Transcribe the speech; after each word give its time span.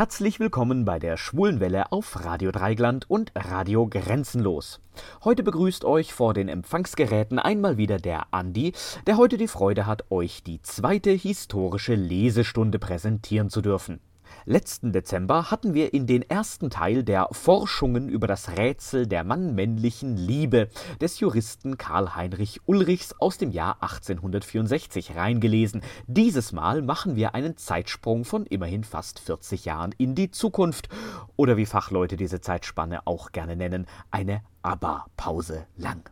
Herzlich 0.00 0.40
willkommen 0.40 0.86
bei 0.86 0.98
der 0.98 1.18
Schwulenwelle 1.18 1.92
auf 1.92 2.24
Radio 2.24 2.52
Dreigland 2.52 3.10
und 3.10 3.32
Radio 3.34 3.86
Grenzenlos. 3.86 4.80
Heute 5.24 5.42
begrüßt 5.42 5.84
euch 5.84 6.14
vor 6.14 6.32
den 6.32 6.48
Empfangsgeräten 6.48 7.38
einmal 7.38 7.76
wieder 7.76 7.98
der 7.98 8.32
Andi, 8.32 8.72
der 9.06 9.18
heute 9.18 9.36
die 9.36 9.46
Freude 9.46 9.84
hat, 9.84 10.10
euch 10.10 10.42
die 10.42 10.62
zweite 10.62 11.10
historische 11.10 11.96
Lesestunde 11.96 12.78
präsentieren 12.78 13.50
zu 13.50 13.60
dürfen. 13.60 14.00
Letzten 14.44 14.92
Dezember 14.92 15.50
hatten 15.50 15.74
wir 15.74 15.94
in 15.94 16.06
den 16.06 16.22
ersten 16.22 16.70
Teil 16.70 17.02
der 17.02 17.28
Forschungen 17.32 18.08
über 18.08 18.26
das 18.26 18.56
Rätsel 18.56 19.06
der 19.06 19.24
mannmännlichen 19.24 20.16
Liebe 20.16 20.68
des 21.00 21.20
Juristen 21.20 21.78
Karl 21.78 22.14
Heinrich 22.14 22.60
Ulrichs 22.66 23.14
aus 23.18 23.38
dem 23.38 23.50
Jahr 23.50 23.82
1864 23.82 25.16
reingelesen. 25.16 25.82
Dieses 26.06 26.52
Mal 26.52 26.82
machen 26.82 27.16
wir 27.16 27.34
einen 27.34 27.56
Zeitsprung 27.56 28.24
von 28.24 28.46
immerhin 28.46 28.84
fast 28.84 29.18
40 29.20 29.64
Jahren 29.64 29.94
in 29.98 30.14
die 30.14 30.30
Zukunft 30.30 30.88
oder 31.36 31.56
wie 31.56 31.66
Fachleute 31.66 32.16
diese 32.16 32.40
Zeitspanne 32.40 33.06
auch 33.06 33.32
gerne 33.32 33.56
nennen, 33.56 33.86
eine 34.10 34.42
Aber-Pause 34.62 35.66
lang. 35.76 36.10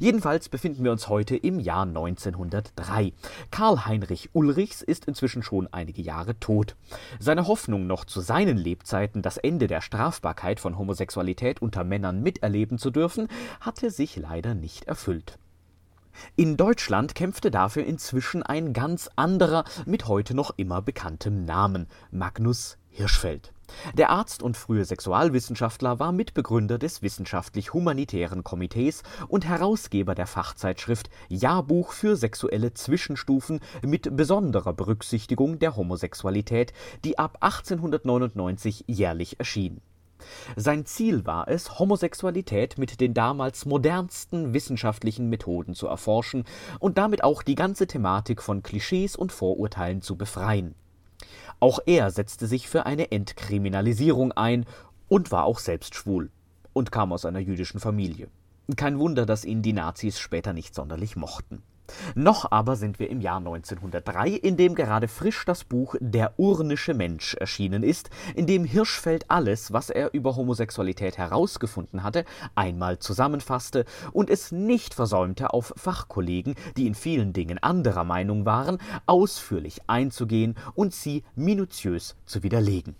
Jedenfalls 0.00 0.48
befinden 0.48 0.84
wir 0.84 0.92
uns 0.92 1.08
heute 1.08 1.36
im 1.36 1.60
Jahr 1.60 1.82
1903. 1.82 3.12
Karl 3.50 3.86
Heinrich 3.86 4.30
Ulrichs 4.32 4.82
ist 4.82 5.06
inzwischen 5.06 5.42
schon 5.42 5.68
einige 5.72 6.02
Jahre 6.02 6.38
tot. 6.38 6.76
Seine 7.18 7.46
Hoffnung, 7.46 7.86
noch 7.86 8.04
zu 8.04 8.20
seinen 8.20 8.56
Lebzeiten 8.56 9.22
das 9.22 9.36
Ende 9.36 9.66
der 9.66 9.80
Strafbarkeit 9.80 10.60
von 10.60 10.78
Homosexualität 10.78 11.62
unter 11.62 11.84
Männern 11.84 12.22
miterleben 12.22 12.78
zu 12.78 12.90
dürfen, 12.90 13.28
hatte 13.60 13.90
sich 13.90 14.16
leider 14.16 14.54
nicht 14.54 14.84
erfüllt. 14.84 15.38
In 16.36 16.56
Deutschland 16.56 17.14
kämpfte 17.14 17.50
dafür 17.50 17.84
inzwischen 17.84 18.42
ein 18.42 18.72
ganz 18.72 19.10
anderer, 19.16 19.64
mit 19.86 20.06
heute 20.06 20.34
noch 20.34 20.52
immer 20.56 20.82
bekanntem 20.82 21.44
Namen, 21.44 21.86
Magnus 22.10 22.76
Hirschfeld. 22.90 23.53
Der 23.94 24.10
Arzt 24.10 24.42
und 24.42 24.56
frühe 24.56 24.84
Sexualwissenschaftler 24.84 25.98
war 25.98 26.12
Mitbegründer 26.12 26.78
des 26.78 27.02
Wissenschaftlich-Humanitären 27.02 28.44
Komitees 28.44 29.02
und 29.28 29.46
Herausgeber 29.46 30.14
der 30.14 30.26
Fachzeitschrift 30.26 31.10
Jahrbuch 31.28 31.92
für 31.92 32.16
sexuelle 32.16 32.74
Zwischenstufen 32.74 33.60
mit 33.82 34.16
besonderer 34.16 34.72
Berücksichtigung 34.72 35.58
der 35.58 35.76
Homosexualität, 35.76 36.72
die 37.04 37.18
ab 37.18 37.38
1899 37.40 38.84
jährlich 38.86 39.38
erschien. 39.38 39.80
Sein 40.56 40.86
Ziel 40.86 41.26
war 41.26 41.48
es, 41.48 41.78
Homosexualität 41.78 42.78
mit 42.78 43.00
den 43.00 43.14
damals 43.14 43.66
modernsten 43.66 44.54
wissenschaftlichen 44.54 45.28
Methoden 45.28 45.74
zu 45.74 45.86
erforschen 45.86 46.44
und 46.78 46.98
damit 46.98 47.24
auch 47.24 47.42
die 47.42 47.54
ganze 47.56 47.86
Thematik 47.86 48.42
von 48.42 48.62
Klischees 48.62 49.16
und 49.16 49.32
Vorurteilen 49.32 50.02
zu 50.02 50.16
befreien. 50.16 50.74
Auch 51.60 51.78
er 51.86 52.10
setzte 52.10 52.46
sich 52.46 52.68
für 52.68 52.86
eine 52.86 53.10
Entkriminalisierung 53.10 54.32
ein 54.32 54.66
und 55.08 55.30
war 55.32 55.44
auch 55.44 55.58
selbst 55.58 55.94
schwul 55.94 56.30
und 56.72 56.92
kam 56.92 57.12
aus 57.12 57.24
einer 57.24 57.38
jüdischen 57.38 57.80
Familie. 57.80 58.28
Kein 58.76 58.98
Wunder, 58.98 59.26
dass 59.26 59.44
ihn 59.44 59.62
die 59.62 59.72
Nazis 59.72 60.18
später 60.18 60.52
nicht 60.52 60.74
sonderlich 60.74 61.16
mochten. 61.16 61.62
Noch 62.14 62.50
aber 62.50 62.76
sind 62.76 62.98
wir 62.98 63.10
im 63.10 63.20
Jahr 63.20 63.38
1903, 63.38 64.30
in 64.30 64.56
dem 64.56 64.74
gerade 64.74 65.08
frisch 65.08 65.44
das 65.44 65.64
Buch 65.64 65.94
Der 66.00 66.38
urnische 66.38 66.94
Mensch 66.94 67.34
erschienen 67.34 67.82
ist, 67.82 68.10
in 68.34 68.46
dem 68.46 68.64
Hirschfeld 68.64 69.30
alles, 69.30 69.72
was 69.72 69.90
er 69.90 70.14
über 70.14 70.36
Homosexualität 70.36 71.18
herausgefunden 71.18 72.02
hatte, 72.02 72.24
einmal 72.54 72.98
zusammenfasste 72.98 73.84
und 74.12 74.30
es 74.30 74.52
nicht 74.52 74.94
versäumte, 74.94 75.52
auf 75.52 75.72
Fachkollegen, 75.76 76.54
die 76.76 76.86
in 76.86 76.94
vielen 76.94 77.32
Dingen 77.32 77.58
anderer 77.58 78.04
Meinung 78.04 78.44
waren, 78.44 78.78
ausführlich 79.06 79.82
einzugehen 79.86 80.56
und 80.74 80.94
sie 80.94 81.24
minutiös 81.34 82.16
zu 82.26 82.42
widerlegen. 82.42 82.96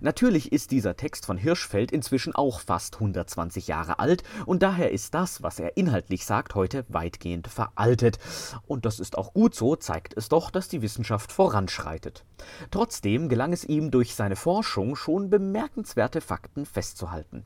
Natürlich 0.00 0.52
ist 0.52 0.70
dieser 0.70 0.96
Text 0.96 1.26
von 1.26 1.36
Hirschfeld 1.36 1.92
inzwischen 1.92 2.34
auch 2.34 2.60
fast 2.60 2.94
120 2.94 3.68
Jahre 3.68 3.98
alt 3.98 4.22
und 4.46 4.62
daher 4.62 4.90
ist 4.92 5.14
das, 5.14 5.42
was 5.42 5.58
er 5.58 5.76
inhaltlich 5.76 6.26
sagt, 6.26 6.54
heute 6.54 6.84
weitgehend 6.88 7.48
veraltet. 7.48 8.18
Und 8.66 8.84
das 8.84 9.00
ist 9.00 9.16
auch 9.16 9.32
gut 9.32 9.54
so, 9.54 9.76
zeigt 9.76 10.16
es 10.16 10.28
doch, 10.28 10.50
dass 10.50 10.68
die 10.68 10.82
Wissenschaft 10.82 11.32
voranschreitet. 11.32 12.24
Trotzdem 12.70 13.28
gelang 13.28 13.52
es 13.52 13.64
ihm 13.64 13.90
durch 13.90 14.14
seine 14.14 14.36
Forschung 14.36 14.96
schon 14.96 15.30
bemerkenswerte 15.30 16.20
Fakten 16.20 16.66
festzuhalten. 16.66 17.44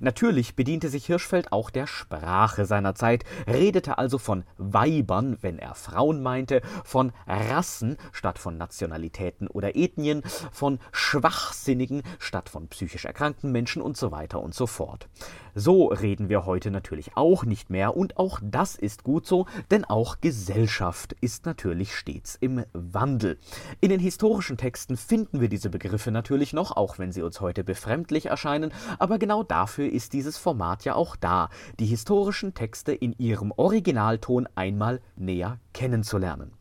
Natürlich 0.00 0.56
bediente 0.56 0.88
sich 0.88 1.06
Hirschfeld 1.06 1.52
auch 1.52 1.70
der 1.70 1.86
Sprache 1.86 2.66
seiner 2.66 2.94
Zeit, 2.94 3.24
redete 3.46 3.98
also 3.98 4.18
von 4.18 4.44
Weibern, 4.58 5.38
wenn 5.40 5.58
er 5.58 5.74
Frauen 5.74 6.22
meinte, 6.22 6.62
von 6.84 7.12
Rassen 7.26 7.96
statt 8.12 8.38
von 8.38 8.56
Nationalitäten 8.56 9.48
oder 9.48 9.76
Ethnien, 9.76 10.22
von 10.50 10.78
Schwachsinnigen 10.92 12.02
statt 12.18 12.48
von 12.48 12.68
psychisch 12.68 13.04
erkrankten 13.04 13.52
Menschen 13.52 13.82
und 13.82 13.96
so 13.96 14.10
weiter 14.10 14.40
und 14.40 14.54
so 14.54 14.66
fort. 14.66 15.08
So 15.54 15.86
reden 15.88 16.30
wir 16.30 16.46
heute 16.46 16.70
natürlich 16.70 17.14
auch 17.14 17.44
nicht 17.44 17.68
mehr 17.68 17.94
und 17.94 18.16
auch 18.16 18.40
das 18.42 18.74
ist 18.74 19.04
gut 19.04 19.26
so, 19.26 19.46
denn 19.70 19.84
auch 19.84 20.22
Gesellschaft 20.22 21.14
ist 21.20 21.44
natürlich 21.44 21.94
stets 21.94 22.36
im 22.40 22.64
Wandel. 22.72 23.38
In 23.80 23.90
den 23.90 24.00
historischen 24.00 24.56
Texten 24.56 24.96
finden 24.96 25.42
wir 25.42 25.48
diese 25.48 25.68
Begriffe 25.68 26.10
natürlich 26.10 26.54
noch, 26.54 26.74
auch 26.74 26.98
wenn 26.98 27.12
sie 27.12 27.22
uns 27.22 27.42
heute 27.42 27.64
befremdlich 27.64 28.26
erscheinen, 28.26 28.72
aber 28.98 29.18
genau 29.18 29.42
dafür 29.42 29.81
ist 29.86 30.12
dieses 30.12 30.36
Format 30.36 30.84
ja 30.84 30.94
auch 30.94 31.16
da, 31.16 31.48
die 31.78 31.86
historischen 31.86 32.54
Texte 32.54 32.92
in 32.92 33.14
ihrem 33.18 33.52
Originalton 33.56 34.48
einmal 34.54 35.00
näher 35.16 35.58
kennenzulernen. 35.72 36.52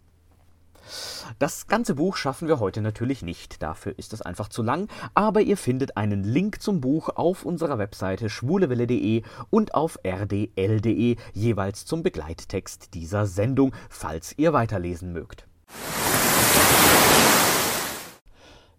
Das 1.40 1.68
ganze 1.68 1.96
Buch 1.96 2.16
schaffen 2.16 2.48
wir 2.48 2.60
heute 2.60 2.82
natürlich 2.82 3.22
nicht, 3.22 3.62
dafür 3.62 3.98
ist 3.98 4.14
es 4.14 4.22
einfach 4.22 4.50
zu 4.50 4.64
lang, 4.64 4.90
aber 5.14 5.42
ihr 5.42 5.58
findet 5.58 5.98
einen 5.98 6.24
Link 6.24 6.62
zum 6.62 6.82
Buch 6.82 7.10
auf 7.10 7.46
unserer 7.46 7.78
Webseite 7.78 8.30
schwulewelle.de 8.30 9.24
und 9.50 9.74
auf 9.74 10.00
rdl.de, 10.04 11.16
jeweils 11.34 11.86
zum 11.86 12.04
Begleittext 12.04 12.94
dieser 12.94 13.26
Sendung, 13.26 13.74
falls 13.90 14.34
ihr 14.38 14.54
weiterlesen 14.54 15.14
mögt. 15.14 15.48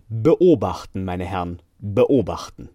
Beobachten, 0.08 1.04
meine 1.04 1.24
Herren, 1.24 1.62
beobachten. 1.78 2.68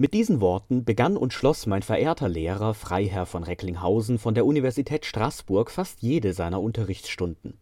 Mit 0.00 0.14
diesen 0.14 0.40
Worten 0.40 0.86
begann 0.86 1.18
und 1.18 1.34
schloss 1.34 1.66
mein 1.66 1.82
verehrter 1.82 2.26
Lehrer 2.26 2.72
Freiherr 2.72 3.26
von 3.26 3.42
Recklinghausen 3.42 4.18
von 4.18 4.34
der 4.34 4.46
Universität 4.46 5.04
Straßburg 5.04 5.70
fast 5.70 6.00
jede 6.00 6.32
seiner 6.32 6.62
Unterrichtsstunden. 6.62 7.58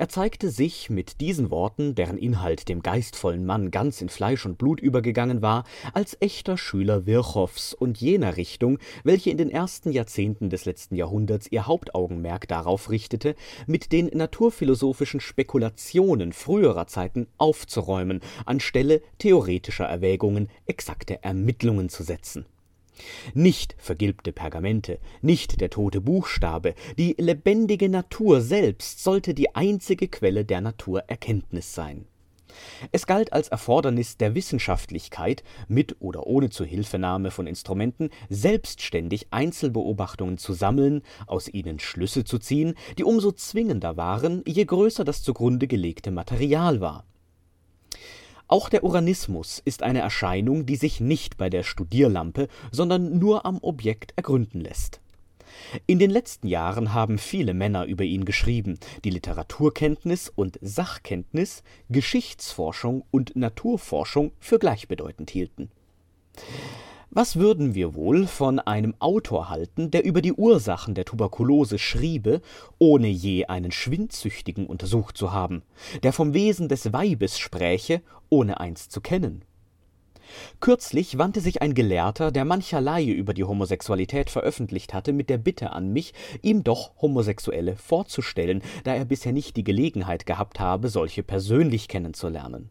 Er 0.00 0.08
zeigte 0.08 0.48
sich 0.48 0.88
mit 0.88 1.20
diesen 1.20 1.50
Worten, 1.50 1.94
deren 1.94 2.16
Inhalt 2.16 2.70
dem 2.70 2.80
geistvollen 2.80 3.44
Mann 3.44 3.70
ganz 3.70 4.00
in 4.00 4.08
Fleisch 4.08 4.46
und 4.46 4.56
Blut 4.56 4.80
übergegangen 4.80 5.42
war, 5.42 5.64
als 5.92 6.16
echter 6.20 6.56
Schüler 6.56 7.04
Virchows 7.04 7.74
und 7.74 8.00
jener 8.00 8.38
Richtung, 8.38 8.78
welche 9.04 9.28
in 9.28 9.36
den 9.36 9.50
ersten 9.50 9.92
Jahrzehnten 9.92 10.48
des 10.48 10.64
letzten 10.64 10.96
Jahrhunderts 10.96 11.48
ihr 11.52 11.66
Hauptaugenmerk 11.66 12.48
darauf 12.48 12.88
richtete, 12.88 13.34
mit 13.66 13.92
den 13.92 14.06
naturphilosophischen 14.06 15.20
Spekulationen 15.20 16.32
früherer 16.32 16.86
Zeiten 16.86 17.26
aufzuräumen, 17.36 18.20
anstelle 18.46 19.02
theoretischer 19.18 19.84
Erwägungen 19.84 20.48
exakte 20.64 21.22
Ermittlungen 21.22 21.90
zu 21.90 22.04
setzen 22.04 22.46
nicht 23.34 23.74
vergilbte 23.78 24.32
Pergamente, 24.32 24.98
nicht 25.22 25.60
der 25.60 25.70
tote 25.70 26.00
Buchstabe, 26.00 26.74
die 26.98 27.14
lebendige 27.18 27.88
Natur 27.88 28.40
selbst 28.40 29.02
sollte 29.02 29.34
die 29.34 29.54
einzige 29.54 30.08
Quelle 30.08 30.44
der 30.44 30.60
Naturerkenntnis 30.60 31.74
sein. 31.74 32.06
Es 32.92 33.06
galt 33.06 33.32
als 33.32 33.48
Erfordernis 33.48 34.16
der 34.16 34.34
Wissenschaftlichkeit, 34.34 35.42
mit 35.68 35.96
oder 36.00 36.26
ohne 36.26 36.50
Zuhilfenahme 36.50 37.30
von 37.30 37.46
Instrumenten 37.46 38.10
selbstständig 38.28 39.28
Einzelbeobachtungen 39.30 40.38
zu 40.38 40.52
sammeln, 40.52 41.02
aus 41.26 41.48
ihnen 41.48 41.78
Schlüsse 41.78 42.24
zu 42.24 42.38
ziehen, 42.38 42.74
die 42.98 43.04
umso 43.04 43.32
zwingender 43.32 43.96
waren, 43.96 44.42
je 44.46 44.64
größer 44.64 45.04
das 45.04 45.22
zugrunde 45.22 45.66
gelegte 45.66 46.10
Material 46.10 46.80
war 46.80 47.04
auch 48.50 48.68
der 48.68 48.82
Uranismus 48.84 49.62
ist 49.64 49.82
eine 49.82 50.00
Erscheinung, 50.00 50.66
die 50.66 50.76
sich 50.76 51.00
nicht 51.00 51.36
bei 51.36 51.50
der 51.50 51.62
Studierlampe, 51.62 52.48
sondern 52.72 53.18
nur 53.18 53.46
am 53.46 53.58
Objekt 53.62 54.12
ergründen 54.16 54.60
lässt. 54.60 55.00
In 55.86 55.98
den 55.98 56.10
letzten 56.10 56.48
Jahren 56.48 56.92
haben 56.92 57.18
viele 57.18 57.54
Männer 57.54 57.84
über 57.84 58.04
ihn 58.04 58.24
geschrieben, 58.24 58.78
die 59.04 59.10
Literaturkenntnis 59.10 60.28
und 60.28 60.58
Sachkenntnis, 60.62 61.62
Geschichtsforschung 61.90 63.04
und 63.10 63.36
Naturforschung 63.36 64.32
für 64.40 64.58
gleichbedeutend 64.58 65.30
hielten. 65.30 65.70
Was 67.12 67.34
würden 67.34 67.74
wir 67.74 67.96
wohl 67.96 68.28
von 68.28 68.60
einem 68.60 68.94
Autor 69.00 69.48
halten, 69.48 69.90
der 69.90 70.04
über 70.04 70.22
die 70.22 70.32
Ursachen 70.32 70.94
der 70.94 71.04
Tuberkulose 71.04 71.76
schriebe, 71.76 72.40
ohne 72.78 73.08
je 73.08 73.46
einen 73.46 73.72
Schwindsüchtigen 73.72 74.64
untersucht 74.68 75.16
zu 75.16 75.32
haben, 75.32 75.62
der 76.04 76.12
vom 76.12 76.34
Wesen 76.34 76.68
des 76.68 76.92
Weibes 76.92 77.36
spräche, 77.36 78.00
ohne 78.28 78.60
eins 78.60 78.88
zu 78.88 79.00
kennen? 79.00 79.44
Kürzlich 80.60 81.18
wandte 81.18 81.40
sich 81.40 81.62
ein 81.62 81.74
Gelehrter, 81.74 82.30
der 82.30 82.44
mancherlei 82.44 83.04
über 83.04 83.34
die 83.34 83.42
Homosexualität 83.42 84.30
veröffentlicht 84.30 84.94
hatte, 84.94 85.12
mit 85.12 85.30
der 85.30 85.38
Bitte 85.38 85.72
an 85.72 85.92
mich, 85.92 86.14
ihm 86.42 86.62
doch 86.62 86.92
Homosexuelle 87.02 87.74
vorzustellen, 87.74 88.62
da 88.84 88.94
er 88.94 89.04
bisher 89.04 89.32
nicht 89.32 89.56
die 89.56 89.64
Gelegenheit 89.64 90.26
gehabt 90.26 90.60
habe, 90.60 90.88
solche 90.88 91.24
persönlich 91.24 91.88
kennenzulernen. 91.88 92.70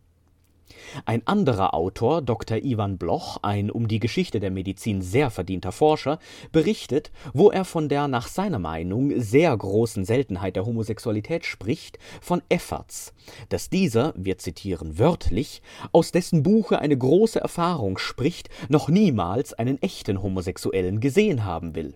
Ein 1.06 1.26
anderer 1.26 1.74
Autor, 1.74 2.22
Dr. 2.22 2.58
Iwan 2.58 2.98
Bloch, 2.98 3.38
ein 3.42 3.70
um 3.72 3.88
die 3.88 4.00
Geschichte 4.00 4.40
der 4.40 4.52
Medizin 4.52 5.02
sehr 5.02 5.30
verdienter 5.30 5.72
Forscher, 5.72 6.20
berichtet, 6.52 7.12
wo 7.34 7.50
er 7.50 7.66
von 7.66 7.90
der 7.90 8.08
nach 8.08 8.28
seiner 8.28 8.60
Meinung 8.60 9.20
sehr 9.20 9.56
großen 9.56 10.06
Seltenheit 10.06 10.56
der 10.56 10.66
Homosexualität 10.66 11.46
spricht, 11.46 12.00
von 12.22 12.42
Efferts, 12.50 13.14
dass 13.50 13.70
dieser, 13.70 14.14
wir 14.16 14.38
zitieren 14.38 15.00
wörtlich, 15.00 15.62
aus 15.92 16.12
dessen 16.12 16.44
Buche 16.44 16.80
eine 16.80 16.98
große 16.98 17.40
Erfahrung 17.40 17.98
spricht, 17.98 18.50
noch 18.70 18.90
niemals 18.90 19.54
einen 19.54 19.82
echten 19.82 20.22
Homosexuellen 20.22 21.00
gesehen 21.00 21.46
haben 21.46 21.76
will 21.76 21.96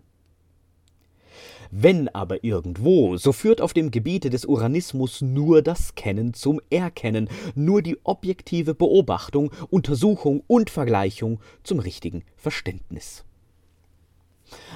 wenn 1.75 2.07
aber 2.09 2.43
irgendwo, 2.43 3.17
so 3.17 3.31
führt 3.31 3.59
auf 3.59 3.73
dem 3.73 3.89
Gebiete 3.89 4.29
des 4.29 4.45
Uranismus 4.45 5.21
nur 5.21 5.63
das 5.63 5.95
Kennen 5.95 6.35
zum 6.35 6.61
Erkennen, 6.69 7.29
nur 7.55 7.81
die 7.81 7.97
objektive 8.03 8.75
Beobachtung, 8.75 9.51
Untersuchung 9.71 10.43
und 10.45 10.69
Vergleichung 10.69 11.39
zum 11.63 11.79
richtigen 11.79 12.23
Verständnis. 12.35 13.25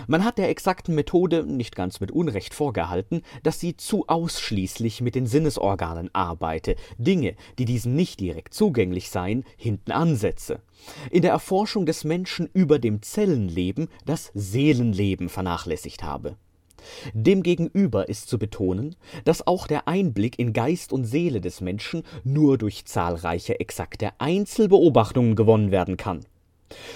Man 0.07 0.23
hat 0.23 0.39
der 0.39 0.49
exakten 0.49 0.95
Methode 0.95 1.45
nicht 1.45 1.75
ganz 1.75 1.99
mit 1.99 2.09
Unrecht 2.09 2.55
vorgehalten, 2.55 3.21
dass 3.43 3.59
sie 3.59 3.77
zu 3.77 4.07
ausschließlich 4.07 5.01
mit 5.01 5.13
den 5.13 5.27
Sinnesorganen 5.27 6.09
arbeite, 6.13 6.75
Dinge, 6.97 7.35
die 7.59 7.65
diesen 7.65 7.95
nicht 7.95 8.19
direkt 8.19 8.55
zugänglich 8.55 9.11
seien, 9.11 9.43
hinten 9.55 9.91
ansetze. 9.91 10.61
In 11.11 11.21
der 11.21 11.31
Erforschung 11.31 11.85
des 11.85 12.05
Menschen 12.05 12.49
über 12.53 12.79
dem 12.79 13.03
Zellenleben 13.03 13.87
das 14.07 14.31
Seelenleben 14.33 15.29
vernachlässigt 15.29 16.01
habe. 16.01 16.37
Demgegenüber 17.13 18.09
ist 18.09 18.29
zu 18.29 18.37
betonen, 18.37 18.95
dass 19.25 19.45
auch 19.45 19.67
der 19.67 19.87
Einblick 19.87 20.39
in 20.39 20.53
Geist 20.53 20.93
und 20.93 21.05
Seele 21.05 21.41
des 21.41 21.61
Menschen 21.61 22.03
nur 22.23 22.57
durch 22.57 22.85
zahlreiche 22.85 23.59
exakte 23.59 24.11
Einzelbeobachtungen 24.19 25.35
gewonnen 25.35 25.71
werden 25.71 25.97
kann 25.97 26.25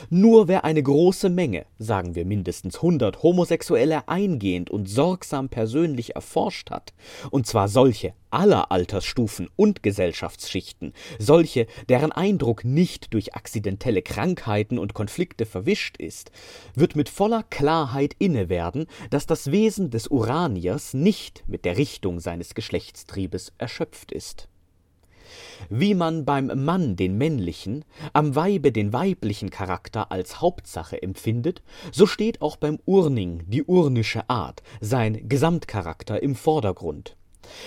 nur 0.09 0.47
wer 0.47 0.63
eine 0.63 0.83
große 0.83 1.29
Menge, 1.29 1.65
sagen 1.79 2.15
wir 2.15 2.25
mindestens 2.25 2.81
hundert 2.81 3.23
Homosexuelle 3.23 4.07
eingehend 4.07 4.69
und 4.69 4.89
sorgsam 4.89 5.49
persönlich 5.49 6.15
erforscht 6.15 6.71
hat, 6.71 6.93
und 7.29 7.47
zwar 7.47 7.67
solche 7.67 8.13
aller 8.31 8.71
Altersstufen 8.71 9.49
und 9.55 9.83
Gesellschaftsschichten, 9.83 10.93
solche, 11.19 11.67
deren 11.89 12.11
Eindruck 12.11 12.63
nicht 12.63 13.13
durch 13.13 13.35
akzidentelle 13.35 14.01
Krankheiten 14.01 14.79
und 14.79 14.93
Konflikte 14.93 15.45
verwischt 15.45 15.97
ist, 15.97 16.31
wird 16.73 16.95
mit 16.95 17.09
voller 17.09 17.43
Klarheit 17.43 18.15
inne 18.19 18.49
werden, 18.49 18.87
dass 19.09 19.25
das 19.25 19.51
Wesen 19.51 19.89
des 19.89 20.07
Uraniers 20.07 20.93
nicht 20.93 21.43
mit 21.47 21.65
der 21.65 21.77
Richtung 21.77 22.19
seines 22.19 22.55
Geschlechtstriebes 22.55 23.53
erschöpft 23.57 24.11
ist. 24.11 24.47
Wie 25.69 25.93
man 25.93 26.25
beim 26.25 26.51
Mann 26.65 26.95
den 26.95 27.17
männlichen, 27.17 27.85
am 28.13 28.35
Weibe 28.35 28.71
den 28.71 28.93
weiblichen 28.93 29.49
Charakter 29.49 30.11
als 30.11 30.41
Hauptsache 30.41 31.01
empfindet, 31.01 31.61
so 31.91 32.05
steht 32.05 32.41
auch 32.41 32.55
beim 32.55 32.79
Urning 32.85 33.43
die 33.47 33.63
urnische 33.63 34.29
Art, 34.29 34.63
sein 34.79 35.27
Gesamtcharakter 35.27 36.21
im 36.21 36.35
Vordergrund. 36.35 37.15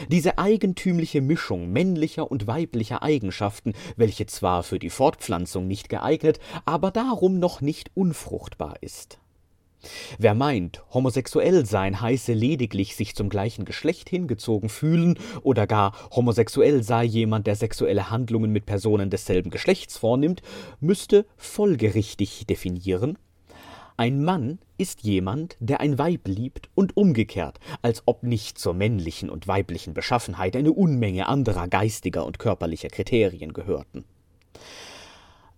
Diese 0.09 0.39
eigentümliche 0.39 1.21
Mischung 1.21 1.71
männlicher 1.71 2.31
und 2.31 2.47
weiblicher 2.47 3.03
Eigenschaften, 3.03 3.75
welche 3.97 4.27
zwar 4.27 4.63
für 4.63 4.79
die 4.79 4.91
Fortpflanzung 4.91 5.67
nicht 5.67 5.89
geeignet, 5.89 6.39
aber 6.65 6.91
darum 6.91 7.39
noch 7.39 7.61
nicht 7.61 7.91
unfruchtbar 7.95 8.77
ist. 8.81 9.19
Wer 10.19 10.35
meint, 10.35 10.83
homosexuell 10.93 11.67
sein 11.67 12.01
heiße 12.01 12.33
lediglich 12.33 12.97
sich 12.97 13.15
zum 13.15 13.29
gleichen 13.29 13.65
Geschlecht 13.65 14.09
hingezogen 14.09 14.69
fühlen 14.69 15.19
oder 15.43 15.67
gar 15.67 15.93
homosexuell 16.11 16.83
sei 16.83 17.05
jemand, 17.05 17.47
der 17.47 17.57
sexuelle 17.57 18.11
Handlungen 18.11 18.51
mit 18.51 18.67
Personen 18.67 19.11
desselben 19.11 19.51
Geschlechts 19.51 19.97
vornimmt, 19.99 20.43
müsste 20.81 21.27
folgerichtig 21.37 22.47
definieren, 22.47 23.19
ein 23.97 24.25
Mann 24.25 24.59
ist 24.77 25.05
jemand, 25.05 25.57
der 25.61 25.81
ein 25.81 25.99
Weib 25.99 26.27
liebt 26.27 26.69
und 26.75 26.97
umgekehrt, 26.97 27.61
als 27.81 28.03
ob 28.07 28.25
nicht 28.25 28.59
zur 28.59 28.75
männlichen 28.75 29.31
und 29.31 29.47
weiblichen 29.47 29.95
Beschaffenheit 29.95 30.57
eine 30.57 30.73
Unmenge 30.73 31.29
anderer 31.29 31.69
geistiger 31.69 32.27
und 32.27 32.41
körperlicher 32.41 32.89
Kriterien 32.89 33.53
gehörten. 33.53 34.05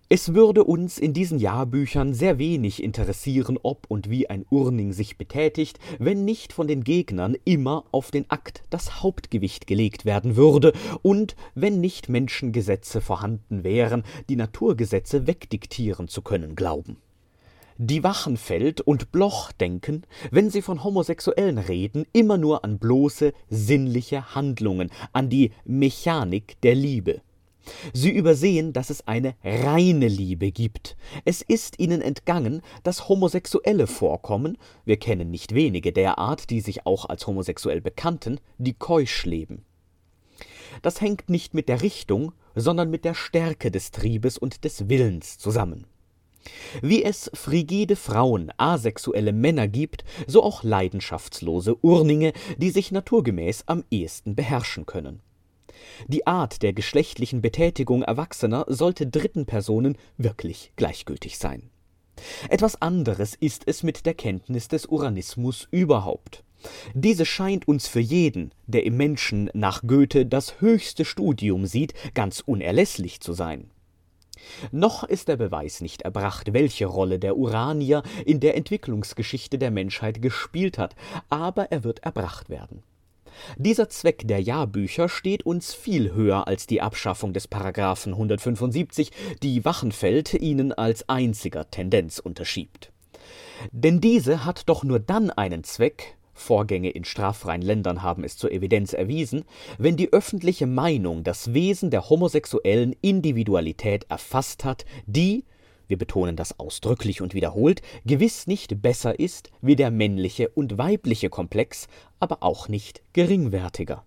Es 0.09 0.33
würde 0.33 0.63
uns 0.63 0.99
in 0.99 1.11
diesen 1.11 1.37
Jahrbüchern 1.37 2.13
sehr 2.13 2.37
wenig 2.37 2.81
interessieren, 2.81 3.59
ob 3.61 3.87
und 3.89 4.09
wie 4.09 4.29
ein 4.29 4.45
Urning 4.49 4.93
sich 4.93 5.17
betätigt, 5.17 5.79
wenn 5.99 6.23
nicht 6.23 6.53
von 6.53 6.65
den 6.65 6.85
Gegnern 6.85 7.35
immer 7.43 7.83
auf 7.91 8.09
den 8.09 8.23
Akt 8.29 8.63
das 8.69 9.03
Hauptgewicht 9.03 9.67
gelegt 9.67 10.05
werden 10.05 10.37
würde 10.37 10.71
und 11.01 11.35
wenn 11.55 11.81
nicht 11.81 12.07
Menschengesetze 12.07 13.01
vorhanden 13.01 13.65
wären, 13.65 14.03
die 14.29 14.37
Naturgesetze 14.37 15.27
wegdiktieren 15.27 16.07
zu 16.07 16.21
können 16.21 16.55
glauben. 16.55 16.95
Die 17.77 18.01
Wachenfeld 18.01 18.79
und 18.79 19.11
Bloch 19.11 19.51
denken, 19.51 20.03
wenn 20.31 20.49
sie 20.49 20.61
von 20.61 20.85
Homosexuellen 20.85 21.57
reden, 21.57 22.05
immer 22.13 22.37
nur 22.37 22.63
an 22.63 22.79
bloße 22.79 23.33
sinnliche 23.49 24.33
Handlungen, 24.33 24.89
an 25.11 25.29
die 25.29 25.51
Mechanik 25.65 26.61
der 26.61 26.75
Liebe. 26.75 27.21
Sie 27.93 28.11
übersehen, 28.11 28.73
dass 28.73 28.89
es 28.89 29.07
eine 29.07 29.35
reine 29.43 30.07
Liebe 30.07 30.51
gibt. 30.51 30.95
Es 31.25 31.41
ist 31.41 31.79
ihnen 31.79 32.01
entgangen, 32.01 32.61
dass 32.83 33.09
Homosexuelle 33.09 33.87
vorkommen, 33.87 34.57
wir 34.85 34.97
kennen 34.97 35.31
nicht 35.31 35.53
wenige 35.53 35.91
derart, 35.91 36.49
die 36.49 36.61
sich 36.61 36.85
auch 36.85 37.05
als 37.05 37.27
homosexuell 37.27 37.81
bekannten, 37.81 38.39
die 38.57 38.73
keusch 38.73 39.25
leben. 39.25 39.65
Das 40.81 41.01
hängt 41.01 41.29
nicht 41.29 41.53
mit 41.53 41.69
der 41.69 41.81
Richtung, 41.81 42.33
sondern 42.55 42.89
mit 42.89 43.05
der 43.05 43.13
Stärke 43.13 43.71
des 43.71 43.91
Triebes 43.91 44.37
und 44.37 44.63
des 44.63 44.89
Willens 44.89 45.37
zusammen. 45.37 45.85
Wie 46.81 47.03
es 47.03 47.29
frigide 47.33 47.95
Frauen, 47.95 48.51
asexuelle 48.57 49.33
Männer 49.33 49.67
gibt, 49.67 50.05
so 50.27 50.43
auch 50.43 50.63
leidenschaftslose 50.63 51.75
Urninge, 51.81 52.33
die 52.57 52.69
sich 52.69 52.91
naturgemäß 52.91 53.63
am 53.67 53.83
ehesten 53.91 54.35
beherrschen 54.35 54.85
können. 54.85 55.21
Die 56.07 56.27
Art 56.27 56.61
der 56.61 56.73
geschlechtlichen 56.73 57.41
Betätigung 57.41 58.03
Erwachsener 58.03 58.65
sollte 58.67 59.07
dritten 59.07 59.45
Personen 59.45 59.97
wirklich 60.17 60.71
gleichgültig 60.75 61.37
sein. 61.37 61.69
Etwas 62.49 62.81
anderes 62.81 63.35
ist 63.35 63.63
es 63.65 63.83
mit 63.83 64.05
der 64.05 64.13
Kenntnis 64.13 64.67
des 64.67 64.87
Uranismus 64.87 65.67
überhaupt. 65.71 66.43
Diese 66.93 67.25
scheint 67.25 67.67
uns 67.67 67.87
für 67.87 67.99
jeden, 67.99 68.51
der 68.65 68.83
im 68.83 68.97
Menschen 68.97 69.49
nach 69.53 69.83
Goethe 69.85 70.25
das 70.25 70.59
höchste 70.59 71.05
Studium 71.05 71.65
sieht, 71.65 71.93
ganz 72.13 72.41
unerlässlich 72.45 73.21
zu 73.21 73.33
sein. 73.33 73.69
Noch 74.71 75.03
ist 75.03 75.27
der 75.27 75.37
Beweis 75.37 75.81
nicht 75.81 76.03
erbracht, 76.03 76.53
welche 76.53 76.85
Rolle 76.85 77.19
der 77.19 77.37
Uranier 77.37 78.03
in 78.25 78.39
der 78.39 78.55
Entwicklungsgeschichte 78.55 79.57
der 79.57 79.71
Menschheit 79.71 80.21
gespielt 80.21 80.77
hat, 80.77 80.95
aber 81.29 81.71
er 81.71 81.83
wird 81.83 81.99
erbracht 81.99 82.49
werden. 82.49 82.83
Dieser 83.57 83.89
Zweck 83.89 84.27
der 84.27 84.41
Jahrbücher 84.41 85.09
steht 85.09 85.45
uns 85.45 85.73
viel 85.73 86.13
höher 86.13 86.47
als 86.47 86.67
die 86.67 86.81
Abschaffung 86.81 87.33
des 87.33 87.47
Paragraphen 87.47 88.13
175, 88.13 89.11
die 89.43 89.63
Wachenfeld 89.65 90.33
ihnen 90.33 90.73
als 90.73 91.07
einziger 91.09 91.69
Tendenz 91.69 92.19
unterschiebt. 92.19 92.91
Denn 93.71 94.01
diese 94.01 94.45
hat 94.45 94.69
doch 94.69 94.83
nur 94.83 94.99
dann 94.99 95.31
einen 95.31 95.63
Zweck, 95.63 96.17
Vorgänge 96.37 96.91
in 96.91 97.03
straffreien 97.03 97.63
Ländern 97.63 98.03
haben 98.03 98.23
es 98.23 98.37
zur 98.37 98.51
Evidenz 98.51 98.93
erwiesen, 98.93 99.43
wenn 99.79 99.97
die 99.97 100.13
öffentliche 100.13 100.67
Meinung 100.67 101.23
das 101.23 101.53
Wesen 101.53 101.89
der 101.89 102.09
homosexuellen 102.09 102.95
Individualität 103.01 104.05
erfasst 104.09 104.63
hat, 104.63 104.85
die, 105.07 105.45
wir 105.87 105.97
betonen 105.97 106.35
das 106.35 106.59
ausdrücklich 106.59 107.21
und 107.21 107.33
wiederholt, 107.33 107.81
gewiss 108.05 108.47
nicht 108.47 108.81
besser 108.81 109.19
ist 109.19 109.51
wie 109.61 109.75
der 109.75 109.91
männliche 109.91 110.49
und 110.49 110.77
weibliche 110.77 111.29
Komplex, 111.29 111.87
aber 112.19 112.41
auch 112.41 112.67
nicht 112.67 113.01
geringwertiger. 113.13 114.03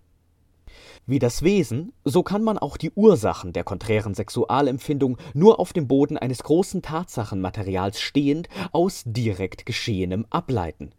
Wie 1.07 1.17
das 1.17 1.41
Wesen, 1.41 1.93
so 2.05 2.21
kann 2.21 2.43
man 2.43 2.59
auch 2.59 2.77
die 2.77 2.91
Ursachen 2.91 3.53
der 3.53 3.63
konträren 3.63 4.13
Sexualempfindung 4.13 5.17
nur 5.33 5.59
auf 5.59 5.73
dem 5.73 5.87
Boden 5.87 6.15
eines 6.15 6.43
großen 6.43 6.83
Tatsachenmaterials 6.83 7.99
stehend 7.99 8.49
aus 8.71 9.01
direkt 9.05 9.65
Geschehenem 9.65 10.27
ableiten. 10.29 10.91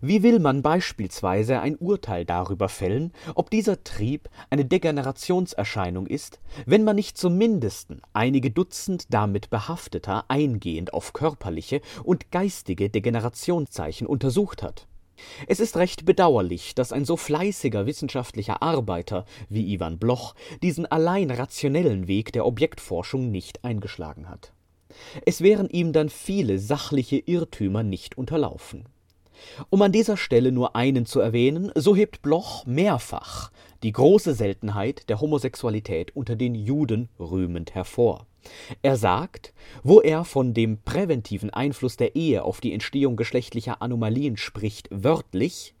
Wie 0.00 0.22
will 0.22 0.38
man 0.38 0.62
beispielsweise 0.62 1.60
ein 1.60 1.76
Urteil 1.76 2.24
darüber 2.24 2.68
fällen, 2.68 3.12
ob 3.34 3.50
dieser 3.50 3.82
Trieb 3.82 4.30
eine 4.50 4.64
Degenerationserscheinung 4.64 6.06
ist, 6.06 6.40
wenn 6.64 6.84
man 6.84 6.94
nicht 6.94 7.18
zumindest 7.18 7.88
einige 8.12 8.52
Dutzend 8.52 9.12
damit 9.12 9.50
behafteter 9.50 10.26
eingehend 10.28 10.94
auf 10.94 11.12
körperliche 11.12 11.80
und 12.04 12.30
geistige 12.30 12.88
Degenerationszeichen 12.88 14.06
untersucht 14.06 14.62
hat? 14.62 14.86
Es 15.46 15.60
ist 15.60 15.76
recht 15.76 16.04
bedauerlich, 16.04 16.74
dass 16.74 16.92
ein 16.92 17.04
so 17.04 17.16
fleißiger 17.16 17.86
wissenschaftlicher 17.86 18.62
Arbeiter 18.62 19.24
wie 19.48 19.72
Iwan 19.72 19.98
Bloch 19.98 20.34
diesen 20.62 20.86
allein 20.86 21.30
rationellen 21.30 22.08
Weg 22.08 22.32
der 22.32 22.46
Objektforschung 22.46 23.30
nicht 23.30 23.64
eingeschlagen 23.64 24.28
hat. 24.28 24.52
Es 25.24 25.40
wären 25.40 25.68
ihm 25.68 25.92
dann 25.92 26.08
viele 26.08 26.58
sachliche 26.58 27.18
Irrtümer 27.18 27.82
nicht 27.82 28.18
unterlaufen. 28.18 28.84
Um 29.70 29.80
an 29.82 29.92
dieser 29.92 30.16
Stelle 30.16 30.52
nur 30.52 30.76
einen 30.76 31.06
zu 31.06 31.20
erwähnen, 31.20 31.72
so 31.74 31.96
hebt 31.96 32.22
Bloch 32.22 32.66
mehrfach 32.66 33.50
die 33.82 33.92
große 33.92 34.34
Seltenheit 34.34 35.08
der 35.08 35.20
Homosexualität 35.20 36.14
unter 36.14 36.36
den 36.36 36.54
Juden 36.54 37.08
rühmend 37.18 37.74
hervor. 37.74 38.26
Er 38.82 38.96
sagt, 38.96 39.52
wo 39.82 40.00
er 40.00 40.24
von 40.24 40.54
dem 40.54 40.78
präventiven 40.78 41.50
Einfluss 41.50 41.96
der 41.96 42.16
Ehe 42.16 42.42
auf 42.44 42.60
die 42.60 42.72
Entstehung 42.72 43.16
geschlechtlicher 43.16 43.82
Anomalien 43.82 44.36
spricht, 44.36 44.88
wörtlich 44.90 45.74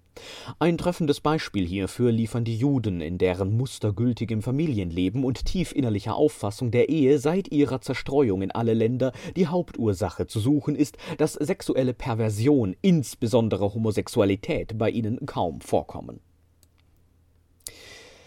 ein 0.58 0.76
treffendes 0.76 1.20
Beispiel 1.20 1.66
hierfür 1.66 2.12
liefern 2.12 2.44
die 2.44 2.56
Juden, 2.56 3.00
in 3.00 3.16
deren 3.16 3.56
mustergültigem 3.56 4.42
Familienleben 4.42 5.24
und 5.24 5.44
tief 5.44 5.72
innerlicher 5.72 6.14
Auffassung 6.14 6.70
der 6.70 6.88
Ehe 6.88 7.18
seit 7.18 7.48
ihrer 7.52 7.80
Zerstreuung 7.80 8.42
in 8.42 8.50
alle 8.50 8.74
Länder 8.74 9.12
die 9.36 9.46
Hauptursache 9.46 10.26
zu 10.26 10.40
suchen 10.40 10.74
ist, 10.74 10.96
dass 11.18 11.34
sexuelle 11.34 11.94
Perversion, 11.94 12.76
insbesondere 12.82 13.72
Homosexualität, 13.72 14.76
bei 14.76 14.90
ihnen 14.90 15.24
kaum 15.26 15.60
vorkommen. 15.60 16.20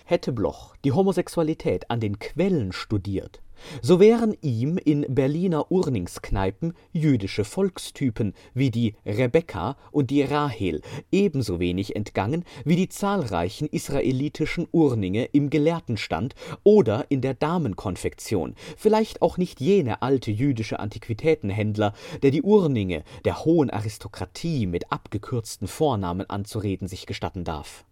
Hätte 0.06 0.32
Bloch 0.32 0.75
die 0.84 0.92
Homosexualität 0.92 1.90
an 1.90 2.00
den 2.00 2.20
Quellen 2.20 2.72
studiert, 2.72 3.42
so 3.81 4.00
wären 4.00 4.36
ihm 4.41 4.77
in 4.77 5.05
Berliner 5.10 5.72
Urningskneipen 5.72 6.74
jüdische 6.91 7.45
Volkstypen 7.45 8.33
wie 8.53 8.72
die 8.72 8.95
Rebekka 9.05 9.77
und 9.91 10.10
die 10.10 10.24
Rahel 10.24 10.81
ebenso 11.12 11.60
wenig 11.60 11.95
entgangen 11.95 12.43
wie 12.65 12.75
die 12.75 12.89
zahlreichen 12.89 13.67
israelitischen 13.67 14.67
Urninge 14.72 15.25
im 15.25 15.50
Gelehrtenstand 15.50 16.36
oder 16.63 17.05
in 17.10 17.22
der 17.22 17.33
Damenkonfektion, 17.33 18.55
vielleicht 18.77 19.22
auch 19.22 19.38
nicht 19.38 19.62
jene 19.62 20.01
alte 20.01 20.31
jüdische 20.31 20.79
Antiquitätenhändler, 20.79 21.93
der 22.22 22.31
die 22.31 22.41
Urninge 22.41 23.03
der 23.25 23.45
hohen 23.45 23.69
Aristokratie 23.69 24.65
mit 24.65 24.91
abgekürzten 24.91 25.67
Vornamen 25.67 26.29
anzureden 26.29 26.88
sich 26.88 27.05
gestatten 27.05 27.43
darf. 27.43 27.86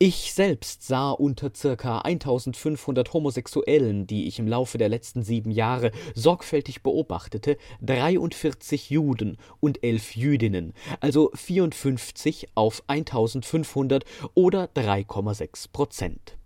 Ich 0.00 0.34
selbst 0.34 0.82
sah 0.82 1.12
unter 1.12 1.52
circa 1.54 2.00
1500 2.00 3.12
Homosexuellen, 3.12 4.08
die 4.08 4.26
ich 4.26 4.40
im 4.40 4.48
Laufe 4.48 4.76
der 4.76 4.88
letzten 4.88 5.22
sieben 5.22 5.52
Jahre 5.52 5.92
sorgfältig 6.16 6.82
beobachtete, 6.82 7.56
43 7.80 8.90
Juden 8.90 9.38
und 9.60 9.84
11 9.84 10.16
Jüdinnen, 10.16 10.74
also 10.98 11.30
54 11.34 12.48
auf 12.56 12.82
1500 12.88 14.04
oder 14.34 14.64
3,6 14.74 15.68
Prozent. 15.72 16.36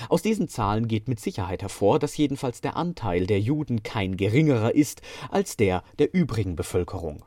Aus 0.09 0.23
diesen 0.23 0.49
Zahlen 0.49 0.89
geht 0.89 1.09
mit 1.09 1.21
Sicherheit 1.21 1.63
hervor, 1.63 1.99
dass 1.99 2.17
jedenfalls 2.17 2.61
der 2.61 2.77
Anteil 2.77 3.27
der 3.27 3.41
Juden 3.41 3.83
kein 3.83 4.17
geringerer 4.17 4.75
ist 4.75 5.03
als 5.31 5.57
der 5.57 5.83
der 5.99 6.15
übrigen 6.15 6.57
Bevölkerung. 6.57 7.25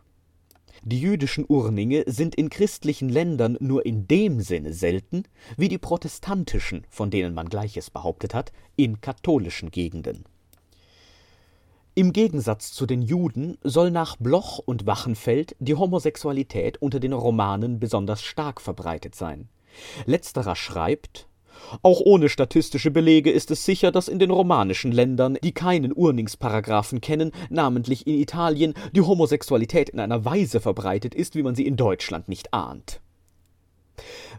Die 0.84 1.02
jüdischen 1.02 1.46
Urninge 1.48 2.04
sind 2.08 2.36
in 2.36 2.50
christlichen 2.50 3.10
Ländern 3.10 3.58
nur 3.60 3.86
in 3.86 4.08
dem 4.08 4.42
Sinne 4.42 4.74
selten, 4.74 5.24
wie 5.58 5.68
die 5.68 5.78
protestantischen, 5.78 6.86
von 6.90 7.10
denen 7.10 7.34
man 7.34 7.50
Gleiches 7.50 7.90
behauptet 7.90 8.34
hat, 8.34 8.52
in 8.76 9.02
katholischen 9.02 9.72
Gegenden. 9.72 10.26
Im 11.96 12.14
Gegensatz 12.14 12.74
zu 12.74 12.86
den 12.86 13.02
Juden 13.02 13.58
soll 13.64 13.90
nach 13.90 14.18
Bloch 14.18 14.60
und 14.60 14.86
Wachenfeld 14.86 15.56
die 15.60 15.74
Homosexualität 15.74 16.80
unter 16.80 17.00
den 17.00 17.12
Romanen 17.12 17.80
besonders 17.80 18.22
stark 18.22 18.62
verbreitet 18.62 19.16
sein. 19.16 19.50
Letzterer 20.06 20.56
schreibt 20.56 21.28
auch 21.82 22.00
ohne 22.02 22.30
statistische 22.30 22.92
Belege 22.92 23.32
ist 23.32 23.52
es 23.52 23.66
sicher, 23.66 23.92
dass 23.92 24.08
in 24.08 24.20
den 24.20 24.32
romanischen 24.32 24.92
Ländern, 24.92 25.38
die 25.44 25.52
keinen 25.52 25.94
Urningsparagraphen 25.94 27.02
kennen, 27.02 27.32
namentlich 27.50 28.08
in 28.08 28.20
Italien, 28.20 28.74
die 28.94 29.02
Homosexualität 29.02 29.90
in 29.90 30.00
einer 30.00 30.26
Weise 30.26 30.60
verbreitet 30.60 31.16
ist, 31.16 31.36
wie 31.36 31.44
man 31.44 31.56
sie 31.56 31.66
in 31.66 31.76
Deutschland 31.76 32.28
nicht 32.28 32.54
ahnt. 32.54 33.02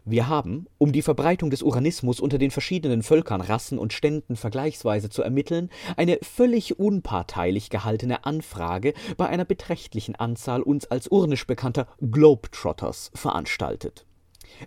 Wir 0.05 0.29
haben, 0.29 0.67
um 0.79 0.93
die 0.93 1.03
Verbreitung 1.03 1.51
des 1.51 1.63
Uranismus 1.63 2.21
unter 2.21 2.39
den 2.39 2.51
verschiedenen 2.51 3.03
Völkern, 3.03 3.41
Rassen 3.41 3.79
und 3.79 3.93
Ständen 3.93 4.37
vergleichsweise 4.37 5.11
zu 5.11 5.23
ermitteln, 5.23 5.71
eine 5.97 6.19
völlig 6.23 6.79
unparteilich 6.79 7.69
gehaltene 7.71 8.25
Anfrage 8.25 8.95
bei 9.17 9.27
einer 9.27 9.45
beträchtlichen 9.45 10.15
Anzahl 10.15 10.63
uns 10.63 10.87
als 10.87 11.09
urnisch 11.09 11.47
bekannter 11.47 11.89
Globetrotters 12.01 13.11
veranstaltet. 13.15 14.07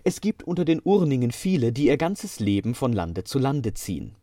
Es 0.04 0.20
gibt 0.20 0.42
unter 0.42 0.64
den 0.64 0.80
Urningen 0.82 1.32
viele, 1.32 1.72
die 1.72 1.86
ihr 1.86 1.96
ganzes 1.96 2.40
Leben 2.40 2.74
von 2.74 2.92
Lande 2.92 3.24
zu 3.24 3.38
Lande 3.38 3.74
ziehen. 3.74 4.16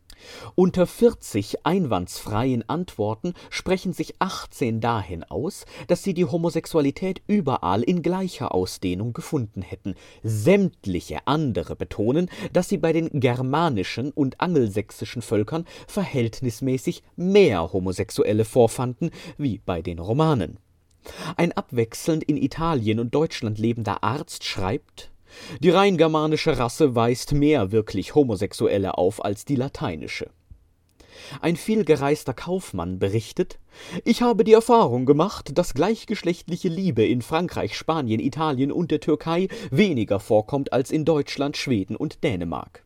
Unter 0.54 0.86
40 0.86 1.66
einwandsfreien 1.66 2.68
Antworten 2.68 3.34
sprechen 3.48 3.92
sich 3.92 4.14
18 4.18 4.80
dahin 4.80 5.24
aus, 5.24 5.64
dass 5.86 6.02
sie 6.02 6.14
die 6.14 6.24
Homosexualität 6.24 7.22
überall 7.26 7.82
in 7.82 8.02
gleicher 8.02 8.54
Ausdehnung 8.54 9.12
gefunden 9.12 9.62
hätten. 9.62 9.94
Sämtliche 10.22 11.26
andere 11.26 11.76
betonen, 11.76 12.30
dass 12.52 12.68
sie 12.68 12.78
bei 12.78 12.92
den 12.92 13.20
germanischen 13.20 14.10
und 14.10 14.40
angelsächsischen 14.40 15.22
Völkern 15.22 15.66
verhältnismäßig 15.86 17.02
mehr 17.16 17.72
Homosexuelle 17.72 18.44
vorfanden 18.44 19.10
wie 19.38 19.58
bei 19.64 19.82
den 19.82 19.98
Romanen. 19.98 20.58
Ein 21.36 21.52
abwechselnd 21.52 22.24
in 22.24 22.36
Italien 22.36 23.00
und 23.00 23.14
Deutschland 23.14 23.58
lebender 23.58 24.04
Arzt 24.04 24.44
schreibt 24.44 25.09
die 25.60 25.70
rheingermanische 25.70 26.58
Rasse 26.58 26.94
weist 26.94 27.32
mehr 27.32 27.72
wirklich 27.72 28.14
Homosexuelle 28.14 28.98
auf 28.98 29.24
als 29.24 29.44
die 29.44 29.56
lateinische. 29.56 30.30
Ein 31.40 31.56
vielgereister 31.56 32.34
Kaufmann 32.34 32.98
berichtet, 32.98 33.58
ich 34.04 34.22
habe 34.22 34.44
die 34.44 34.52
Erfahrung 34.52 35.06
gemacht, 35.06 35.56
dass 35.56 35.74
gleichgeschlechtliche 35.74 36.68
Liebe 36.68 37.06
in 37.06 37.22
Frankreich, 37.22 37.76
Spanien, 37.76 38.20
Italien 38.20 38.72
und 38.72 38.90
der 38.90 39.00
Türkei 39.00 39.48
weniger 39.70 40.18
vorkommt 40.18 40.72
als 40.72 40.90
in 40.90 41.04
Deutschland, 41.04 41.56
Schweden 41.56 41.96
und 41.96 42.24
Dänemark. 42.24 42.84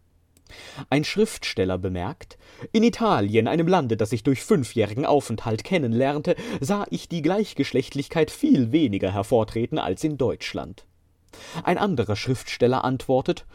Ein 0.90 1.04
Schriftsteller 1.04 1.78
bemerkt, 1.78 2.38
in 2.70 2.82
Italien, 2.82 3.48
einem 3.48 3.66
Lande, 3.66 3.96
das 3.96 4.12
ich 4.12 4.22
durch 4.22 4.42
fünfjährigen 4.42 5.06
Aufenthalt 5.06 5.64
kennenlernte, 5.64 6.36
sah 6.60 6.86
ich 6.90 7.08
die 7.08 7.22
Gleichgeschlechtlichkeit 7.22 8.30
viel 8.30 8.70
weniger 8.70 9.12
hervortreten 9.12 9.78
als 9.78 10.04
in 10.04 10.16
Deutschland. 10.16 10.84
Ein 11.62 11.78
anderer 11.78 12.16
Schriftsteller 12.16 12.84
antwortet, 12.84 13.46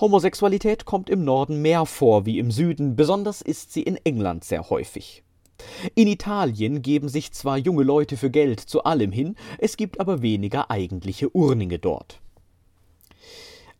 Homosexualität 0.00 0.84
kommt 0.84 1.10
im 1.10 1.24
Norden 1.24 1.62
mehr 1.62 1.86
vor 1.86 2.26
wie 2.26 2.38
im 2.38 2.50
Süden, 2.50 2.96
besonders 2.96 3.42
ist 3.42 3.72
sie 3.72 3.82
in 3.82 3.96
England 4.04 4.44
sehr 4.44 4.70
häufig. 4.70 5.22
In 5.94 6.06
Italien 6.08 6.82
geben 6.82 7.08
sich 7.08 7.32
zwar 7.32 7.58
junge 7.58 7.82
Leute 7.82 8.16
für 8.16 8.30
Geld 8.30 8.60
zu 8.60 8.84
allem 8.84 9.12
hin, 9.12 9.36
es 9.58 9.76
gibt 9.76 10.00
aber 10.00 10.22
weniger 10.22 10.70
eigentliche 10.70 11.30
Urninge 11.30 11.78
dort. 11.78 12.20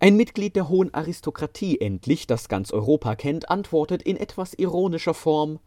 Ein 0.00 0.16
Mitglied 0.16 0.54
der 0.54 0.68
hohen 0.68 0.94
Aristokratie 0.94 1.80
endlich, 1.80 2.26
das 2.28 2.48
ganz 2.48 2.72
Europa 2.72 3.16
kennt, 3.16 3.50
antwortet 3.50 4.02
in 4.02 4.16
etwas 4.16 4.54
ironischer 4.54 5.14
Form 5.14 5.58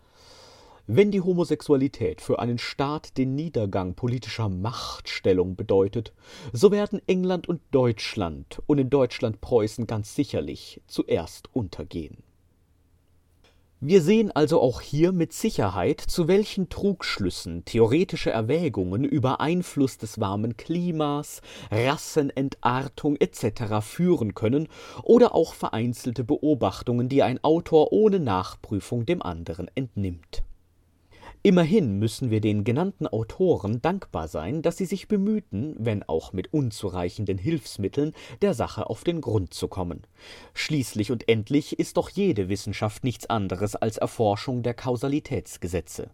wenn 0.87 1.11
die 1.11 1.21
Homosexualität 1.21 2.21
für 2.21 2.39
einen 2.39 2.57
Staat 2.57 3.17
den 3.17 3.35
Niedergang 3.35 3.95
politischer 3.95 4.49
Machtstellung 4.49 5.55
bedeutet, 5.55 6.13
so 6.53 6.71
werden 6.71 7.01
England 7.07 7.47
und 7.47 7.61
Deutschland 7.71 8.61
und 8.67 8.77
in 8.77 8.89
Deutschland 8.89 9.41
Preußen 9.41 9.87
ganz 9.87 10.15
sicherlich 10.15 10.81
zuerst 10.87 11.53
untergehen. 11.53 12.23
Wir 13.83 14.03
sehen 14.03 14.31
also 14.31 14.61
auch 14.61 14.79
hier 14.79 15.11
mit 15.11 15.33
Sicherheit, 15.33 16.01
zu 16.01 16.27
welchen 16.27 16.69
Trugschlüssen 16.69 17.65
theoretische 17.65 18.29
Erwägungen 18.29 19.03
über 19.03 19.41
Einfluss 19.41 19.97
des 19.97 20.19
warmen 20.19 20.55
Klimas, 20.55 21.41
Rassenentartung 21.71 23.15
etc. 23.15 23.81
führen 23.81 24.35
können 24.35 24.67
oder 25.01 25.33
auch 25.33 25.55
vereinzelte 25.55 26.23
Beobachtungen, 26.23 27.09
die 27.09 27.23
ein 27.23 27.43
Autor 27.43 27.91
ohne 27.91 28.19
Nachprüfung 28.19 29.07
dem 29.07 29.23
anderen 29.23 29.67
entnimmt. 29.73 30.43
Immerhin 31.43 31.97
müssen 31.97 32.29
wir 32.29 32.39
den 32.39 32.63
genannten 32.63 33.07
Autoren 33.07 33.81
dankbar 33.81 34.27
sein, 34.27 34.61
dass 34.61 34.77
sie 34.77 34.85
sich 34.85 35.07
bemühten, 35.07 35.75
wenn 35.79 36.03
auch 36.03 36.33
mit 36.33 36.53
unzureichenden 36.53 37.39
Hilfsmitteln, 37.39 38.13
der 38.43 38.53
Sache 38.53 38.87
auf 38.91 39.03
den 39.03 39.21
Grund 39.21 39.51
zu 39.51 39.67
kommen. 39.67 40.03
Schließlich 40.53 41.11
und 41.11 41.27
endlich 41.27 41.79
ist 41.79 41.97
doch 41.97 42.11
jede 42.11 42.47
Wissenschaft 42.47 43.03
nichts 43.03 43.27
anderes 43.27 43.75
als 43.75 43.97
Erforschung 43.97 44.61
der 44.61 44.75
Kausalitätsgesetze. 44.75 46.11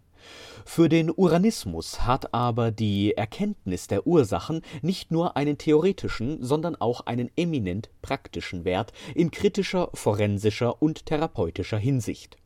Für 0.64 0.88
den 0.88 1.10
Uranismus 1.14 2.06
hat 2.06 2.32
aber 2.32 2.70
die 2.70 3.12
Erkenntnis 3.14 3.86
der 3.86 4.06
Ursachen 4.06 4.62
nicht 4.80 5.10
nur 5.10 5.36
einen 5.36 5.58
theoretischen, 5.58 6.42
sondern 6.42 6.74
auch 6.74 7.02
einen 7.02 7.30
eminent 7.36 7.90
praktischen 8.00 8.64
Wert 8.64 8.94
in 9.14 9.30
kritischer, 9.30 9.90
forensischer 9.92 10.80
und 10.80 11.04
therapeutischer 11.04 11.78
Hinsicht 11.78 12.38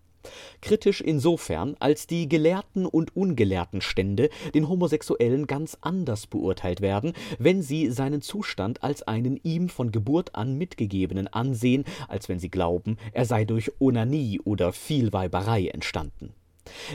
Kritisch 0.61 1.01
insofern, 1.01 1.77
als 1.81 2.07
die 2.07 2.29
gelehrten 2.29 2.87
und 2.87 3.17
ungelehrten 3.17 3.81
Stände 3.81 4.31
den 4.55 4.69
Homosexuellen 4.69 5.47
ganz 5.47 5.77
anders 5.81 6.27
beurteilt 6.27 6.81
werden, 6.81 7.13
wenn 7.39 7.63
sie 7.63 7.91
seinen 7.91 8.23
Zustand 8.23 8.83
als 8.83 9.03
einen 9.03 9.41
ihm 9.43 9.69
von 9.69 9.93
Geburt 9.93 10.35
an 10.35 10.57
mitgegebenen 10.59 11.29
ansehen, 11.29 11.85
als 12.09 12.29
wenn 12.29 12.39
sie 12.39 12.51
glauben, 12.51 12.97
er 13.13 13.25
sei 13.25 13.45
durch 13.45 13.73
Onanie 13.81 14.41
oder 14.41 14.73
Vielweiberei 14.73 15.69
entstanden 15.69 16.35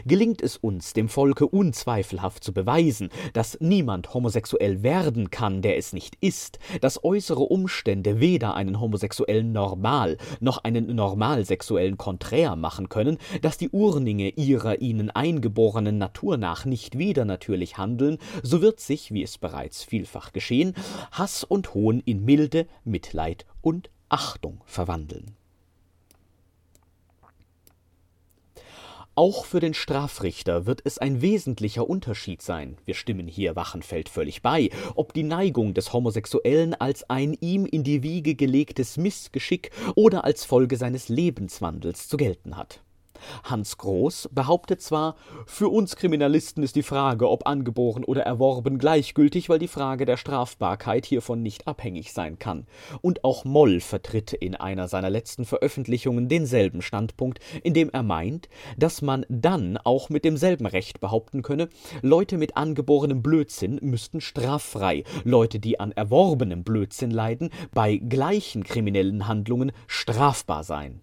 Gelingt 0.05 0.41
es 0.41 0.57
uns, 0.57 0.93
dem 0.93 1.09
Volke 1.09 1.47
unzweifelhaft 1.47 2.43
zu 2.43 2.53
beweisen, 2.53 3.09
dass 3.33 3.57
niemand 3.59 4.13
homosexuell 4.13 4.83
werden 4.83 5.29
kann, 5.29 5.61
der 5.61 5.77
es 5.77 5.93
nicht 5.93 6.15
ist, 6.21 6.59
dass 6.81 7.03
äußere 7.03 7.43
Umstände 7.43 8.19
weder 8.19 8.55
einen 8.55 8.79
Homosexuellen 8.79 9.51
normal 9.51 10.17
noch 10.39 10.63
einen 10.63 10.95
Normalsexuellen 10.95 11.97
konträr 11.97 12.55
machen 12.55 12.89
können, 12.89 13.17
dass 13.41 13.57
die 13.57 13.69
Urninge 13.69 14.29
ihrer 14.29 14.81
ihnen 14.81 15.09
eingeborenen 15.09 15.97
Natur 15.97 16.37
nach 16.37 16.65
nicht 16.65 16.97
widernatürlich 16.97 17.77
handeln, 17.77 18.17
so 18.43 18.61
wird 18.61 18.79
sich, 18.79 19.11
wie 19.11 19.23
es 19.23 19.37
bereits 19.37 19.83
vielfach 19.83 20.31
geschehen, 20.31 20.73
Hass 21.11 21.43
und 21.43 21.73
Hohn 21.73 22.01
in 22.01 22.23
Milde, 22.23 22.67
Mitleid 22.83 23.45
und 23.61 23.89
Achtung 24.09 24.61
verwandeln 24.65 25.36
Auch 29.17 29.45
für 29.45 29.59
den 29.59 29.73
Strafrichter 29.73 30.67
wird 30.67 30.81
es 30.83 30.99
ein 30.99 31.23
wesentlicher 31.23 31.89
Unterschied 31.89 32.43
sein, 32.43 32.77
wir 32.85 32.93
stimmen 32.93 33.27
hier 33.27 33.55
Wachenfeld 33.55 34.09
völlig 34.09 34.43
bei, 34.43 34.69
ob 34.93 35.11
die 35.11 35.23
Neigung 35.23 35.73
des 35.73 35.91
Homosexuellen 35.91 36.75
als 36.75 37.09
ein 37.09 37.33
ihm 37.41 37.65
in 37.65 37.83
die 37.83 38.03
Wiege 38.03 38.35
gelegtes 38.35 38.95
Missgeschick 38.95 39.71
oder 39.95 40.23
als 40.23 40.45
Folge 40.45 40.77
seines 40.77 41.09
Lebenswandels 41.09 42.07
zu 42.07 42.17
gelten 42.17 42.57
hat 42.57 42.83
Hans 43.43 43.77
Groß 43.77 44.29
behauptet 44.31 44.81
zwar, 44.81 45.15
für 45.45 45.69
uns 45.69 45.95
Kriminalisten 45.95 46.63
ist 46.63 46.75
die 46.75 46.83
Frage, 46.83 47.29
ob 47.29 47.47
angeboren 47.47 48.03
oder 48.03 48.23
erworben, 48.23 48.77
gleichgültig, 48.77 49.49
weil 49.49 49.59
die 49.59 49.67
Frage 49.67 50.05
der 50.05 50.17
Strafbarkeit 50.17 51.05
hiervon 51.05 51.41
nicht 51.41 51.67
abhängig 51.67 52.13
sein 52.13 52.39
kann. 52.39 52.67
Und 53.01 53.23
auch 53.23 53.45
Moll 53.45 53.79
vertritt 53.79 54.33
in 54.33 54.55
einer 54.55 54.87
seiner 54.87 55.09
letzten 55.09 55.45
Veröffentlichungen 55.45 56.29
denselben 56.29 56.81
Standpunkt, 56.81 57.39
indem 57.63 57.89
er 57.89 58.03
meint, 58.03 58.49
dass 58.77 59.01
man 59.01 59.25
dann 59.29 59.77
auch 59.77 60.09
mit 60.09 60.25
demselben 60.25 60.65
Recht 60.65 60.99
behaupten 60.99 61.41
könne, 61.41 61.69
Leute 62.01 62.37
mit 62.37 62.57
angeborenem 62.57 63.21
Blödsinn 63.21 63.79
müssten 63.81 64.21
straffrei, 64.21 65.03
Leute, 65.23 65.59
die 65.59 65.79
an 65.79 65.91
erworbenem 65.91 66.63
Blödsinn 66.63 67.11
leiden, 67.11 67.49
bei 67.73 67.97
gleichen 67.97 68.63
kriminellen 68.63 69.27
Handlungen 69.27 69.71
strafbar 69.87 70.63
sein. 70.63 71.01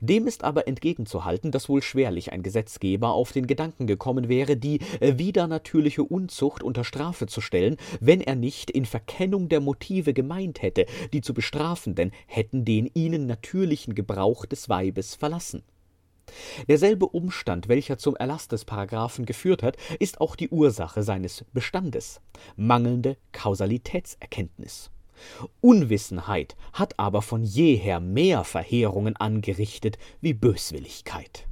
Dem 0.00 0.26
ist 0.26 0.44
aber 0.44 0.66
entgegenzuhalten, 0.68 1.50
dass 1.50 1.68
wohl 1.68 1.82
schwerlich 1.82 2.32
ein 2.32 2.42
Gesetzgeber 2.42 3.12
auf 3.12 3.32
den 3.32 3.46
Gedanken 3.46 3.86
gekommen 3.86 4.28
wäre, 4.28 4.56
die 4.56 4.80
äh, 5.00 5.18
widernatürliche 5.18 6.02
Unzucht 6.02 6.62
unter 6.62 6.84
Strafe 6.84 7.26
zu 7.26 7.40
stellen, 7.40 7.76
wenn 8.00 8.20
er 8.20 8.34
nicht 8.34 8.70
in 8.70 8.86
Verkennung 8.86 9.48
der 9.48 9.60
Motive 9.60 10.14
gemeint 10.14 10.62
hätte, 10.62 10.86
die 11.12 11.20
zu 11.20 11.34
bestrafenden 11.34 12.12
hätten 12.26 12.64
den 12.64 12.90
ihnen 12.94 13.26
natürlichen 13.26 13.94
Gebrauch 13.94 14.46
des 14.46 14.68
Weibes 14.68 15.14
verlassen. 15.14 15.62
Derselbe 16.68 17.06
Umstand, 17.06 17.68
welcher 17.68 17.98
zum 17.98 18.16
Erlass 18.16 18.48
des 18.48 18.64
Paragraphen 18.64 19.26
geführt 19.26 19.62
hat, 19.62 19.76
ist 19.98 20.20
auch 20.20 20.36
die 20.36 20.48
Ursache 20.48 21.02
seines 21.02 21.44
Bestandes 21.52 22.20
mangelnde 22.56 23.16
Kausalitätserkenntnis. 23.32 24.90
Unwissenheit 25.60 26.56
hat 26.72 26.98
aber 26.98 27.22
von 27.22 27.44
jeher 27.44 28.00
mehr 28.00 28.44
Verheerungen 28.44 29.16
angerichtet 29.16 29.98
wie 30.20 30.34
Böswilligkeit. 30.34 31.46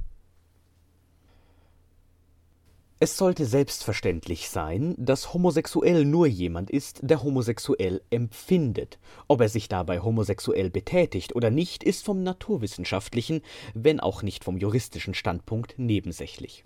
Es 3.03 3.17
sollte 3.17 3.45
selbstverständlich 3.45 4.47
sein, 4.47 4.95
dass 4.97 5.33
homosexuell 5.33 6.05
nur 6.05 6.25
jemand 6.25 6.69
ist, 6.69 6.99
der 7.01 7.21
homosexuell 7.21 8.01
empfindet. 8.09 8.97
Ob 9.27 9.41
er 9.41 9.49
sich 9.49 9.67
dabei 9.67 9.99
homosexuell 9.99 10.69
betätigt 10.69 11.35
oder 11.35 11.49
nicht, 11.49 11.83
ist 11.83 12.05
vom 12.05 12.23
naturwissenschaftlichen, 12.23 13.41
wenn 13.73 13.99
auch 13.99 14.23
nicht 14.23 14.45
vom 14.45 14.55
juristischen 14.55 15.15
Standpunkt 15.15 15.75
nebensächlich. 15.77 16.63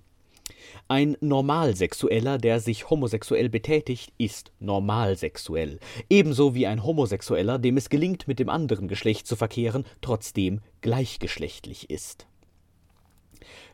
Ein 0.88 1.18
Normalsexueller, 1.20 2.38
der 2.38 2.60
sich 2.60 2.90
homosexuell 2.90 3.50
betätigt, 3.50 4.14
ist 4.18 4.52
normalsexuell, 4.60 5.80
ebenso 6.10 6.56
wie 6.56 6.68
ein 6.68 6.84
Homosexueller, 6.84 7.60
dem 7.60 7.78
es 7.78 7.90
gelingt, 7.90 8.28
mit 8.28 8.40
dem 8.40 8.50
anderen 8.50 8.88
Geschlecht 8.88 9.28
zu 9.28 9.36
verkehren, 9.36 9.86
trotzdem 10.02 10.62
gleichgeschlechtlich 10.82 11.90
ist. 11.90 12.28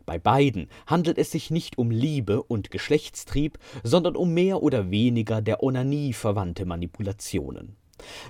Bei 0.05 0.19
beiden 0.19 0.69
handelt 0.85 1.17
es 1.17 1.31
sich 1.31 1.49
nicht 1.49 1.77
um 1.77 1.89
Liebe 1.91 2.43
und 2.43 2.71
Geschlechtstrieb, 2.71 3.57
sondern 3.83 4.15
um 4.15 4.33
mehr 4.33 4.61
oder 4.61 4.91
weniger 4.91 5.41
der 5.41 5.63
Onanie 5.63 6.13
verwandte 6.13 6.65
Manipulationen 6.65 7.77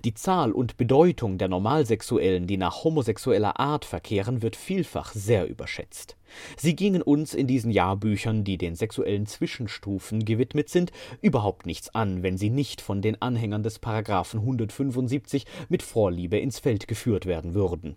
die 0.04 0.14
Zahl 0.14 0.52
und 0.52 0.78
Bedeutung 0.78 1.38
der 1.38 1.48
Normalsexuellen, 1.48 2.48
die 2.48 2.58
nach 2.58 2.84
homosexueller 2.84 3.60
Art 3.60 3.86
verkehren, 3.86 4.42
wird 4.42 4.56
vielfach 4.56 5.14
sehr 5.14 5.48
überschätzt. 5.48 6.18
Sie 6.58 6.76
gingen 6.76 7.02
uns 7.02 7.34
in 7.34 7.48
diesen 7.48 7.72
Jahrbüchern, 7.72 8.44
die 8.44 8.58
den 8.58 8.76
sexuellen 8.76 9.26
Zwischenstufen 9.26 10.26
gewidmet 10.26 10.70
sind, 10.70 10.92
überhaupt 11.22 11.66
nichts 11.66 11.94
an, 11.94 12.24
wenn 12.24 12.38
sie 12.38 12.50
nicht 12.50 12.82
von 12.82 13.02
den 13.02 13.22
Anhängern 13.22 13.64
des 13.64 13.80
Paragraphen 13.80 14.40
175 14.40 15.46
mit 15.70 15.84
Vorliebe 15.84 16.38
ins 16.38 16.60
Feld 16.60 16.88
geführt 16.88 17.26
werden 17.26 17.54
würden. 17.54 17.96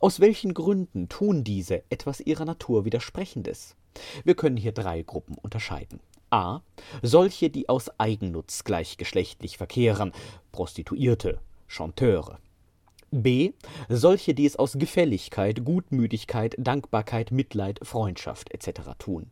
Aus 0.00 0.20
welchen 0.20 0.54
Gründen 0.54 1.08
tun 1.08 1.44
diese 1.44 1.82
etwas 1.90 2.20
ihrer 2.20 2.44
Natur 2.44 2.84
widersprechendes? 2.84 3.76
Wir 4.24 4.34
können 4.34 4.56
hier 4.56 4.72
drei 4.72 5.02
Gruppen 5.02 5.36
unterscheiden 5.40 6.00
a. 6.30 6.60
Solche, 7.02 7.50
die 7.50 7.68
aus 7.68 7.90
Eigennutz 7.98 8.64
gleichgeschlechtlich 8.64 9.56
verkehren 9.56 10.12
(Prostituierte, 10.52 11.40
Chanteure). 11.66 12.38
b. 13.10 13.52
Solche, 13.88 14.34
die 14.34 14.46
es 14.46 14.56
aus 14.56 14.74
Gefälligkeit, 14.74 15.64
Gutmütigkeit, 15.64 16.54
Dankbarkeit, 16.58 17.30
Mitleid, 17.30 17.80
Freundschaft 17.82 18.52
etc. 18.52 18.90
tun. 18.98 19.30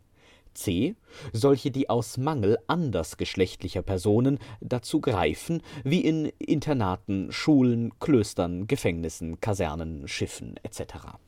c. 0.54 0.96
Solche, 1.32 1.70
die 1.70 1.90
aus 1.90 2.16
Mangel 2.16 2.58
andersgeschlechtlicher 2.66 3.82
Personen 3.82 4.38
dazu 4.60 5.00
greifen, 5.00 5.62
wie 5.84 6.00
in 6.00 6.26
Internaten, 6.38 7.30
Schulen, 7.30 7.98
Klöstern, 7.98 8.66
Gefängnissen, 8.66 9.40
Kasernen, 9.40 10.08
Schiffen 10.08 10.56
etc. 10.62 11.18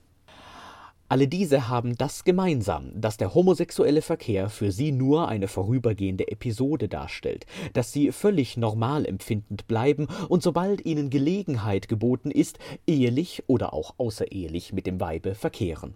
Alle 1.10 1.26
diese 1.26 1.68
haben 1.68 1.96
das 1.96 2.24
gemeinsam, 2.24 2.90
dass 2.94 3.16
der 3.16 3.34
homosexuelle 3.34 4.02
Verkehr 4.02 4.50
für 4.50 4.70
sie 4.70 4.92
nur 4.92 5.28
eine 5.28 5.48
vorübergehende 5.48 6.28
Episode 6.28 6.86
darstellt, 6.86 7.46
dass 7.72 7.92
sie 7.92 8.12
völlig 8.12 8.58
normal 8.58 9.06
empfindend 9.06 9.66
bleiben 9.66 10.06
und 10.28 10.42
sobald 10.42 10.84
ihnen 10.84 11.08
Gelegenheit 11.08 11.88
geboten 11.88 12.30
ist, 12.30 12.58
ehelich 12.86 13.44
oder 13.46 13.72
auch 13.72 13.94
außerehelich 13.96 14.74
mit 14.74 14.86
dem 14.86 15.00
Weibe 15.00 15.34
verkehren. 15.34 15.94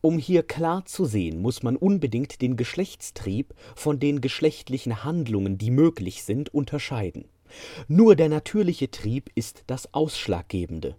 Um 0.00 0.16
hier 0.16 0.44
klar 0.44 0.86
zu 0.86 1.04
sehen, 1.04 1.42
muss 1.42 1.62
man 1.62 1.76
unbedingt 1.76 2.40
den 2.40 2.56
Geschlechtstrieb 2.56 3.52
von 3.74 3.98
den 3.98 4.22
geschlechtlichen 4.22 5.04
Handlungen, 5.04 5.58
die 5.58 5.70
möglich 5.70 6.22
sind, 6.22 6.54
unterscheiden. 6.54 7.26
Nur 7.86 8.16
der 8.16 8.30
natürliche 8.30 8.90
Trieb 8.90 9.30
ist 9.34 9.64
das 9.66 9.92
Ausschlaggebende. 9.92 10.96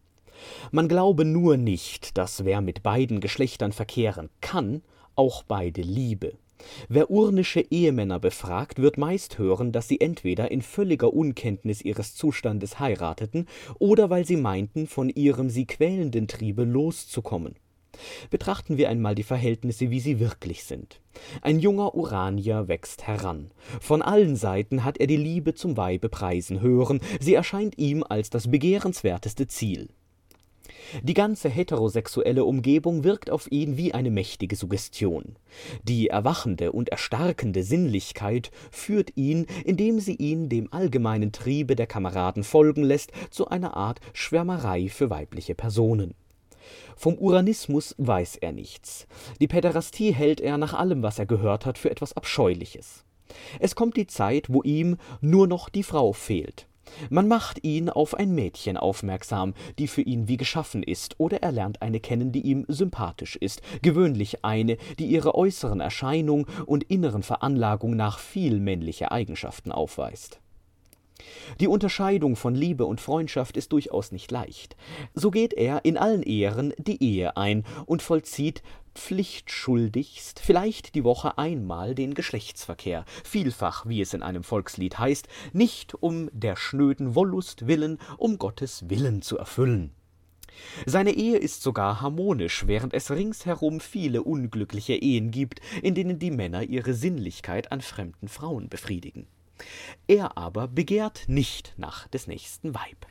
Man 0.72 0.88
glaube 0.88 1.26
nur 1.26 1.58
nicht, 1.58 2.18
dass 2.18 2.46
wer 2.46 2.62
mit 2.62 2.84
beiden 2.84 3.20
Geschlechtern 3.20 3.72
verkehren 3.72 4.30
kann, 4.42 4.82
auch 5.16 5.44
beide 5.44 5.82
liebe. 5.82 6.34
Wer 6.88 7.10
urnische 7.10 7.62
Ehemänner 7.62 8.20
befragt, 8.20 8.80
wird 8.80 8.98
meist 8.98 9.38
hören, 9.38 9.72
dass 9.72 9.88
sie 9.88 10.02
entweder 10.02 10.52
in 10.52 10.62
völliger 10.62 11.14
Unkenntnis 11.14 11.82
ihres 11.82 12.16
Zustandes 12.16 12.80
heirateten 12.80 13.48
oder 13.80 14.10
weil 14.10 14.26
sie 14.26 14.38
meinten, 14.38 14.88
von 14.88 15.10
ihrem 15.10 15.50
sie 15.50 15.66
quälenden 15.66 16.28
Triebe 16.28 16.64
loszukommen. 16.64 17.56
Betrachten 18.30 18.78
wir 18.78 18.90
einmal 18.90 19.16
die 19.16 19.24
Verhältnisse, 19.24 19.90
wie 19.90 20.00
sie 20.00 20.20
wirklich 20.20 20.64
sind. 20.64 21.02
Ein 21.42 21.60
junger 21.60 21.96
Uranier 21.96 22.68
wächst 22.68 23.08
heran. 23.08 23.52
Von 23.82 24.02
allen 24.02 24.36
Seiten 24.36 24.84
hat 24.84 25.00
er 25.00 25.08
die 25.08 25.18
Liebe 25.18 25.54
zum 25.54 25.76
Weibe 25.76 26.08
preisen 26.08 26.62
hören, 26.62 27.02
sie 27.20 27.34
erscheint 27.34 27.78
ihm 27.78 28.04
als 28.08 28.30
das 28.30 28.50
begehrenswerteste 28.50 29.48
Ziel. 29.48 29.90
Die 31.04 31.14
ganze 31.14 31.50
heterosexuelle 31.50 32.46
Umgebung 32.46 33.04
wirkt 33.04 33.30
auf 33.30 33.52
ihn 33.52 33.78
wie 33.78 33.94
eine 33.94 34.12
mächtige 34.12 34.56
Suggestion. 34.56 35.36
Die 35.84 36.08
erwachende 36.08 36.72
und 36.72 36.90
erstarkende 36.90 37.64
Sinnlichkeit 37.64 38.52
führt 38.72 39.16
ihn, 39.16 39.46
indem 39.66 40.00
sie 40.00 40.16
ihn 40.16 40.50
dem 40.50 40.72
allgemeinen 40.74 41.32
Triebe 41.32 41.76
der 41.76 41.88
Kameraden 41.88 42.44
folgen 42.44 42.84
lässt, 42.84 43.12
zu 43.30 43.48
einer 43.48 43.76
Art 43.76 44.00
Schwärmerei 44.14 44.90
für 44.90 45.10
weibliche 45.10 45.56
Personen. 45.56 46.16
Vom 46.96 47.18
Uranismus 47.18 47.96
weiß 47.98 48.38
er 48.38 48.52
nichts. 48.52 49.08
Die 49.40 49.48
Päderastie 49.48 50.14
hält 50.14 50.42
er 50.42 50.58
nach 50.58 50.74
allem, 50.74 51.02
was 51.02 51.20
er 51.20 51.26
gehört 51.26 51.66
hat, 51.66 51.78
für 51.78 51.90
etwas 51.90 52.14
Abscheuliches. 52.14 53.06
Es 53.60 53.76
kommt 53.76 53.96
die 53.96 54.08
Zeit, 54.08 54.48
wo 54.50 54.64
ihm 54.64 54.98
nur 55.22 55.48
noch 55.48 55.70
die 55.70 55.84
Frau 55.84 56.14
fehlt. 56.14 56.69
Man 57.10 57.28
macht 57.28 57.64
ihn 57.64 57.90
auf 57.90 58.14
ein 58.14 58.34
Mädchen 58.34 58.78
aufmerksam, 58.78 59.54
die 59.78 59.88
für 59.88 60.02
ihn 60.02 60.28
wie 60.28 60.38
geschaffen 60.38 60.84
ist, 60.84 61.16
oder 61.20 61.42
er 61.42 61.52
lernt 61.52 61.82
eine 61.82 62.00
kennen, 62.00 62.32
die 62.32 62.42
ihm 62.42 62.66
sympathisch 62.68 63.36
ist, 63.36 63.62
gewöhnlich 63.82 64.44
eine, 64.44 64.78
die 64.98 65.08
ihrer 65.08 65.36
äußeren 65.36 65.80
Erscheinung 65.80 66.48
und 66.66 66.84
inneren 66.84 67.24
Veranlagung 67.24 67.96
nach 67.96 68.20
viel 68.20 68.60
männliche 68.60 69.12
Eigenschaften 69.12 69.72
aufweist. 69.72 70.40
Die 71.60 71.68
Unterscheidung 71.68 72.36
von 72.36 72.56
Liebe 72.56 72.86
und 72.86 73.02
Freundschaft 73.02 73.58
ist 73.58 73.74
durchaus 73.74 74.12
nicht 74.12 74.32
leicht. 74.32 74.76
So 75.14 75.32
geht 75.32 75.54
er 75.54 75.84
in 75.84 75.98
allen 75.98 76.24
Ehren 76.24 76.74
die 76.78 77.04
Ehe 77.04 77.38
ein 77.38 77.66
und 77.86 78.02
vollzieht 78.02 78.62
pflichtschuldigst 78.96 80.40
vielleicht 80.40 80.96
die 80.96 81.04
Woche 81.04 81.38
einmal 81.38 81.96
den 81.96 82.14
Geschlechtsverkehr, 82.14 83.06
vielfach, 83.24 83.86
wie 83.86 84.02
es 84.02 84.14
in 84.14 84.24
einem 84.24 84.44
Volkslied 84.44 85.00
heißt, 85.00 85.28
nicht 85.54 85.96
um 85.96 86.30
der 86.34 86.56
schnöden 86.56 87.16
Wollust 87.16 87.68
willen, 87.68 87.98
um 88.18 88.38
Gottes 88.38 88.90
Willen 88.90 89.22
zu 89.22 89.38
erfüllen. 89.38 89.92
Seine 90.86 91.12
Ehe 91.12 91.38
ist 91.38 91.62
sogar 91.62 92.02
harmonisch, 92.02 92.68
während 92.68 92.94
es 92.94 93.12
ringsherum 93.12 93.80
viele 93.80 94.24
unglückliche 94.24 94.96
Ehen 94.96 95.32
gibt, 95.32 95.62
in 95.82 95.96
denen 95.96 96.20
die 96.20 96.32
Männer 96.32 96.64
ihre 96.64 96.94
Sinnlichkeit 96.94 97.72
an 97.72 97.82
fremden 97.82 98.28
Frauen 98.28 98.68
befriedigen. 98.68 99.28
Er 100.08 100.38
aber 100.38 100.68
begehrt 100.68 101.24
nicht 101.28 101.74
nach 101.78 102.08
des 102.08 102.28
nächsten 102.28 102.74
Weib. 102.74 103.06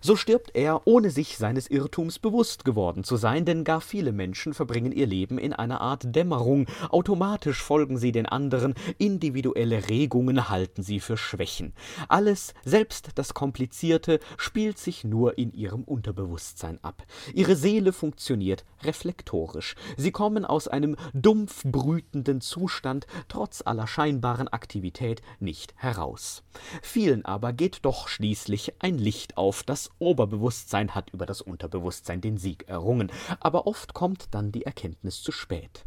So 0.00 0.16
stirbt 0.16 0.54
er, 0.54 0.86
ohne 0.86 1.10
sich 1.10 1.38
seines 1.38 1.68
Irrtums 1.68 2.18
bewusst 2.18 2.64
geworden 2.64 3.04
zu 3.04 3.16
sein, 3.16 3.44
denn 3.44 3.64
gar 3.64 3.80
viele 3.80 4.12
Menschen 4.12 4.54
verbringen 4.54 4.92
ihr 4.92 5.06
Leben 5.06 5.38
in 5.38 5.52
einer 5.52 5.80
Art 5.80 6.14
Dämmerung, 6.14 6.66
automatisch 6.90 7.62
folgen 7.62 7.98
sie 7.98 8.12
den 8.12 8.26
anderen, 8.26 8.74
individuelle 8.98 9.88
Regungen 9.88 10.48
halten 10.48 10.82
sie 10.82 11.00
für 11.00 11.16
Schwächen. 11.16 11.72
Alles, 12.08 12.54
selbst 12.64 13.10
das 13.16 13.34
Komplizierte, 13.34 14.20
spielt 14.36 14.78
sich 14.78 15.04
nur 15.04 15.36
in 15.38 15.52
ihrem 15.52 15.82
Unterbewusstsein 15.82 16.78
ab. 16.82 17.02
Ihre 17.34 17.56
Seele 17.56 17.92
funktioniert 17.92 18.64
reflektorisch. 18.82 19.74
Sie 19.96 20.12
kommen 20.12 20.44
aus 20.44 20.68
einem 20.68 20.96
dumpf 21.12 21.64
brütenden 21.64 22.40
Zustand 22.40 23.06
trotz 23.28 23.62
aller 23.64 23.86
scheinbaren 23.86 24.48
Aktivität 24.48 25.22
nicht 25.40 25.74
heraus. 25.76 26.42
Vielen 26.82 27.24
aber 27.24 27.52
geht 27.52 27.80
doch 27.82 28.08
schließlich 28.08 28.74
ein 28.78 28.98
Licht 28.98 29.36
auf, 29.36 29.62
das 29.62 29.87
Oberbewusstsein 29.98 30.94
hat 30.94 31.10
über 31.10 31.26
das 31.26 31.40
Unterbewusstsein 31.40 32.20
den 32.20 32.38
Sieg 32.38 32.68
errungen, 32.68 33.10
aber 33.40 33.66
oft 33.66 33.94
kommt 33.94 34.28
dann 34.32 34.52
die 34.52 34.64
Erkenntnis 34.64 35.22
zu 35.22 35.32
spät. 35.32 35.84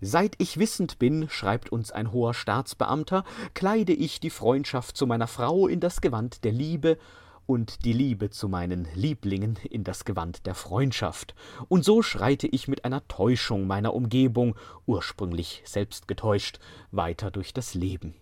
Seit 0.00 0.34
ich 0.38 0.58
wissend 0.58 0.98
bin, 0.98 1.28
schreibt 1.28 1.70
uns 1.70 1.92
ein 1.92 2.12
hoher 2.12 2.34
Staatsbeamter, 2.34 3.24
kleide 3.54 3.92
ich 3.92 4.20
die 4.20 4.30
Freundschaft 4.30 4.96
zu 4.96 5.06
meiner 5.06 5.26
Frau 5.26 5.66
in 5.66 5.80
das 5.80 6.00
Gewand 6.00 6.44
der 6.44 6.52
Liebe 6.52 6.98
und 7.46 7.84
die 7.84 7.92
Liebe 7.92 8.30
zu 8.30 8.48
meinen 8.48 8.86
Lieblingen 8.94 9.58
in 9.68 9.84
das 9.84 10.04
Gewand 10.04 10.46
der 10.46 10.54
Freundschaft, 10.54 11.34
und 11.68 11.84
so 11.84 12.02
schreite 12.02 12.46
ich 12.46 12.68
mit 12.68 12.84
einer 12.84 13.06
Täuschung 13.08 13.66
meiner 13.66 13.94
Umgebung, 13.94 14.54
ursprünglich 14.86 15.62
selbst 15.64 16.08
getäuscht, 16.08 16.60
weiter 16.92 17.30
durch 17.30 17.52
das 17.52 17.74
Leben 17.74 18.14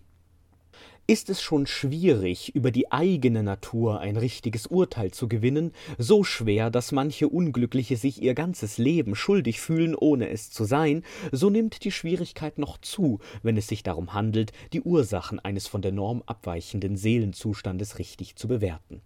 ist 1.07 1.29
es 1.29 1.41
schon 1.41 1.67
schwierig, 1.67 2.55
über 2.55 2.71
die 2.71 2.91
eigene 2.91 3.43
Natur 3.43 3.99
ein 3.99 4.17
richtiges 4.17 4.67
Urteil 4.67 5.11
zu 5.11 5.27
gewinnen, 5.27 5.73
so 5.97 6.23
schwer, 6.23 6.69
dass 6.69 6.91
manche 6.91 7.27
Unglückliche 7.27 7.97
sich 7.97 8.21
ihr 8.21 8.33
ganzes 8.33 8.77
Leben 8.77 9.15
schuldig 9.15 9.59
fühlen, 9.59 9.95
ohne 9.95 10.29
es 10.29 10.51
zu 10.51 10.63
sein, 10.63 11.03
so 11.31 11.49
nimmt 11.49 11.83
die 11.83 11.91
Schwierigkeit 11.91 12.57
noch 12.57 12.77
zu, 12.77 13.19
wenn 13.43 13.57
es 13.57 13.67
sich 13.67 13.83
darum 13.83 14.13
handelt, 14.13 14.51
die 14.73 14.81
Ursachen 14.81 15.39
eines 15.39 15.67
von 15.67 15.81
der 15.81 15.91
Norm 15.91 16.23
abweichenden 16.25 16.97
Seelenzustandes 16.97 17.99
richtig 17.99 18.35
zu 18.35 18.47
bewerten. 18.47 19.01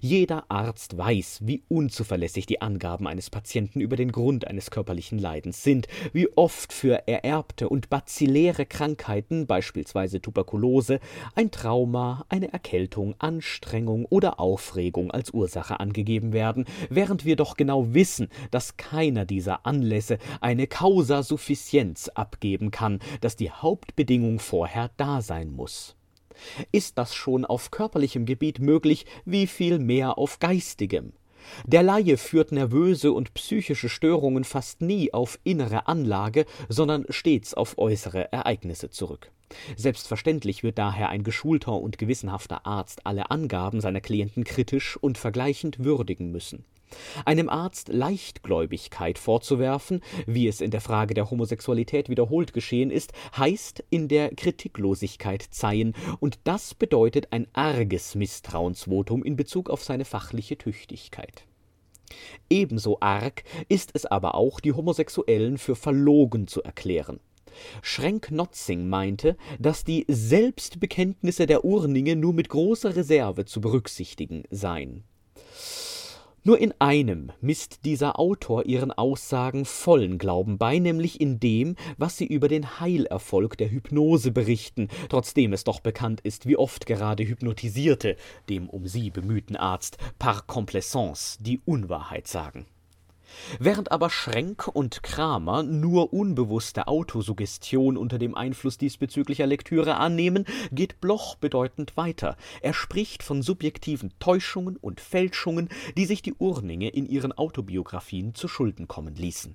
Jeder 0.00 0.50
Arzt 0.50 0.96
weiß, 0.96 1.40
wie 1.44 1.62
unzuverlässig 1.68 2.46
die 2.46 2.60
Angaben 2.60 3.06
eines 3.06 3.30
Patienten 3.30 3.80
über 3.80 3.96
den 3.96 4.12
Grund 4.12 4.46
eines 4.46 4.70
körperlichen 4.70 5.18
Leidens 5.18 5.62
sind, 5.62 5.88
wie 6.12 6.28
oft 6.36 6.72
für 6.72 7.06
ererbte 7.06 7.68
und 7.68 7.90
bazilläre 7.90 8.66
Krankheiten, 8.66 9.46
beispielsweise 9.46 10.20
Tuberkulose, 10.20 11.00
ein 11.34 11.50
Trauma, 11.50 12.24
eine 12.28 12.52
Erkältung, 12.52 13.14
Anstrengung 13.18 14.04
oder 14.06 14.40
Aufregung 14.40 15.10
als 15.10 15.30
Ursache 15.30 15.80
angegeben 15.80 16.32
werden, 16.32 16.64
während 16.90 17.24
wir 17.24 17.36
doch 17.36 17.56
genau 17.56 17.94
wissen, 17.94 18.28
dass 18.50 18.76
keiner 18.76 19.24
dieser 19.24 19.66
Anlässe 19.66 20.18
eine 20.40 20.66
Causa 20.66 21.22
sufficienz 21.22 22.08
abgeben 22.08 22.70
kann, 22.70 23.00
dass 23.20 23.36
die 23.36 23.50
Hauptbedingung 23.50 24.38
vorher 24.38 24.90
da 24.96 25.20
sein 25.20 25.50
muss. 25.50 25.97
Ist 26.72 26.98
das 26.98 27.14
schon 27.14 27.44
auf 27.44 27.70
körperlichem 27.70 28.26
Gebiet 28.26 28.58
möglich, 28.60 29.06
wie 29.24 29.46
viel 29.46 29.78
mehr 29.78 30.18
auf 30.18 30.38
geistigem? 30.38 31.12
Der 31.66 31.82
Laie 31.82 32.16
führt 32.16 32.52
nervöse 32.52 33.12
und 33.12 33.34
psychische 33.34 33.88
Störungen 33.88 34.44
fast 34.44 34.80
nie 34.82 35.12
auf 35.12 35.38
innere 35.44 35.86
Anlage, 35.86 36.44
sondern 36.68 37.06
stets 37.08 37.54
auf 37.54 37.78
äußere 37.78 38.32
Ereignisse 38.32 38.90
zurück. 38.90 39.30
Selbstverständlich 39.76 40.62
wird 40.62 40.78
daher 40.78 41.08
ein 41.08 41.22
geschulter 41.22 41.72
und 41.72 41.96
gewissenhafter 41.98 42.66
Arzt 42.66 43.06
alle 43.06 43.30
Angaben 43.30 43.80
seiner 43.80 44.00
Klienten 44.00 44.44
kritisch 44.44 44.96
und 44.96 45.16
vergleichend 45.16 45.84
würdigen 45.84 46.30
müssen. 46.30 46.64
Einem 47.24 47.48
Arzt 47.48 47.88
Leichtgläubigkeit 47.88 49.18
vorzuwerfen, 49.18 50.00
wie 50.26 50.48
es 50.48 50.60
in 50.60 50.70
der 50.70 50.80
Frage 50.80 51.14
der 51.14 51.30
Homosexualität 51.30 52.08
wiederholt 52.08 52.52
geschehen 52.52 52.90
ist, 52.90 53.12
heißt 53.36 53.84
in 53.90 54.08
der 54.08 54.34
Kritiklosigkeit 54.34 55.42
zeihen, 55.42 55.94
und 56.20 56.40
das 56.44 56.74
bedeutet 56.74 57.28
ein 57.32 57.46
arges 57.52 58.14
Misstrauensvotum 58.14 59.22
in 59.24 59.36
Bezug 59.36 59.70
auf 59.70 59.84
seine 59.84 60.04
fachliche 60.04 60.58
Tüchtigkeit. 60.58 61.44
Ebenso 62.48 62.98
arg 63.00 63.44
ist 63.68 63.90
es 63.94 64.06
aber 64.06 64.34
auch, 64.34 64.60
die 64.60 64.72
Homosexuellen 64.72 65.58
für 65.58 65.76
verlogen 65.76 66.46
zu 66.46 66.62
erklären. 66.62 67.20
Schrenk-Notzing 67.82 68.88
meinte, 68.88 69.36
dass 69.58 69.84
die 69.84 70.04
Selbstbekenntnisse 70.08 71.46
der 71.46 71.64
Urninge 71.64 72.16
nur 72.16 72.32
mit 72.32 72.48
großer 72.48 72.96
Reserve 72.96 73.44
zu 73.44 73.60
berücksichtigen 73.60 74.44
seien. 74.50 75.04
Nur 76.48 76.58
in 76.58 76.72
einem 76.78 77.30
misst 77.42 77.84
dieser 77.84 78.18
Autor 78.18 78.64
ihren 78.64 78.90
Aussagen 78.90 79.66
vollen 79.66 80.16
Glauben 80.16 80.56
bei, 80.56 80.78
nämlich 80.78 81.20
in 81.20 81.38
dem, 81.38 81.76
was 81.98 82.16
sie 82.16 82.24
über 82.24 82.48
den 82.48 82.80
Heilerfolg 82.80 83.58
der 83.58 83.70
Hypnose 83.70 84.30
berichten, 84.30 84.88
trotzdem 85.10 85.52
es 85.52 85.64
doch 85.64 85.80
bekannt 85.80 86.22
ist, 86.22 86.46
wie 86.46 86.56
oft 86.56 86.86
gerade 86.86 87.22
Hypnotisierte 87.22 88.16
dem 88.48 88.70
um 88.70 88.86
sie 88.86 89.10
bemühten 89.10 89.56
Arzt 89.56 89.98
par 90.18 90.40
complaisance 90.46 91.36
die 91.42 91.60
Unwahrheit 91.66 92.26
sagen. 92.26 92.64
Während 93.58 93.92
aber 93.92 94.10
Schrenk 94.10 94.68
und 94.68 95.02
Kramer 95.02 95.62
nur 95.62 96.12
unbewusste 96.12 96.88
Autosuggestion 96.88 97.96
unter 97.96 98.18
dem 98.18 98.34
Einfluss 98.34 98.78
diesbezüglicher 98.78 99.46
Lektüre 99.46 99.96
annehmen, 99.96 100.44
geht 100.72 101.00
Bloch 101.00 101.36
bedeutend 101.36 101.96
weiter. 101.96 102.36
Er 102.60 102.74
spricht 102.74 103.22
von 103.22 103.42
subjektiven 103.42 104.12
Täuschungen 104.18 104.76
und 104.76 105.00
Fälschungen, 105.00 105.68
die 105.96 106.06
sich 106.06 106.22
die 106.22 106.34
Urninge 106.34 106.88
in 106.88 107.06
ihren 107.06 107.32
Autobiografien 107.32 108.34
zu 108.34 108.48
Schulden 108.48 108.88
kommen 108.88 109.14
ließen. 109.14 109.54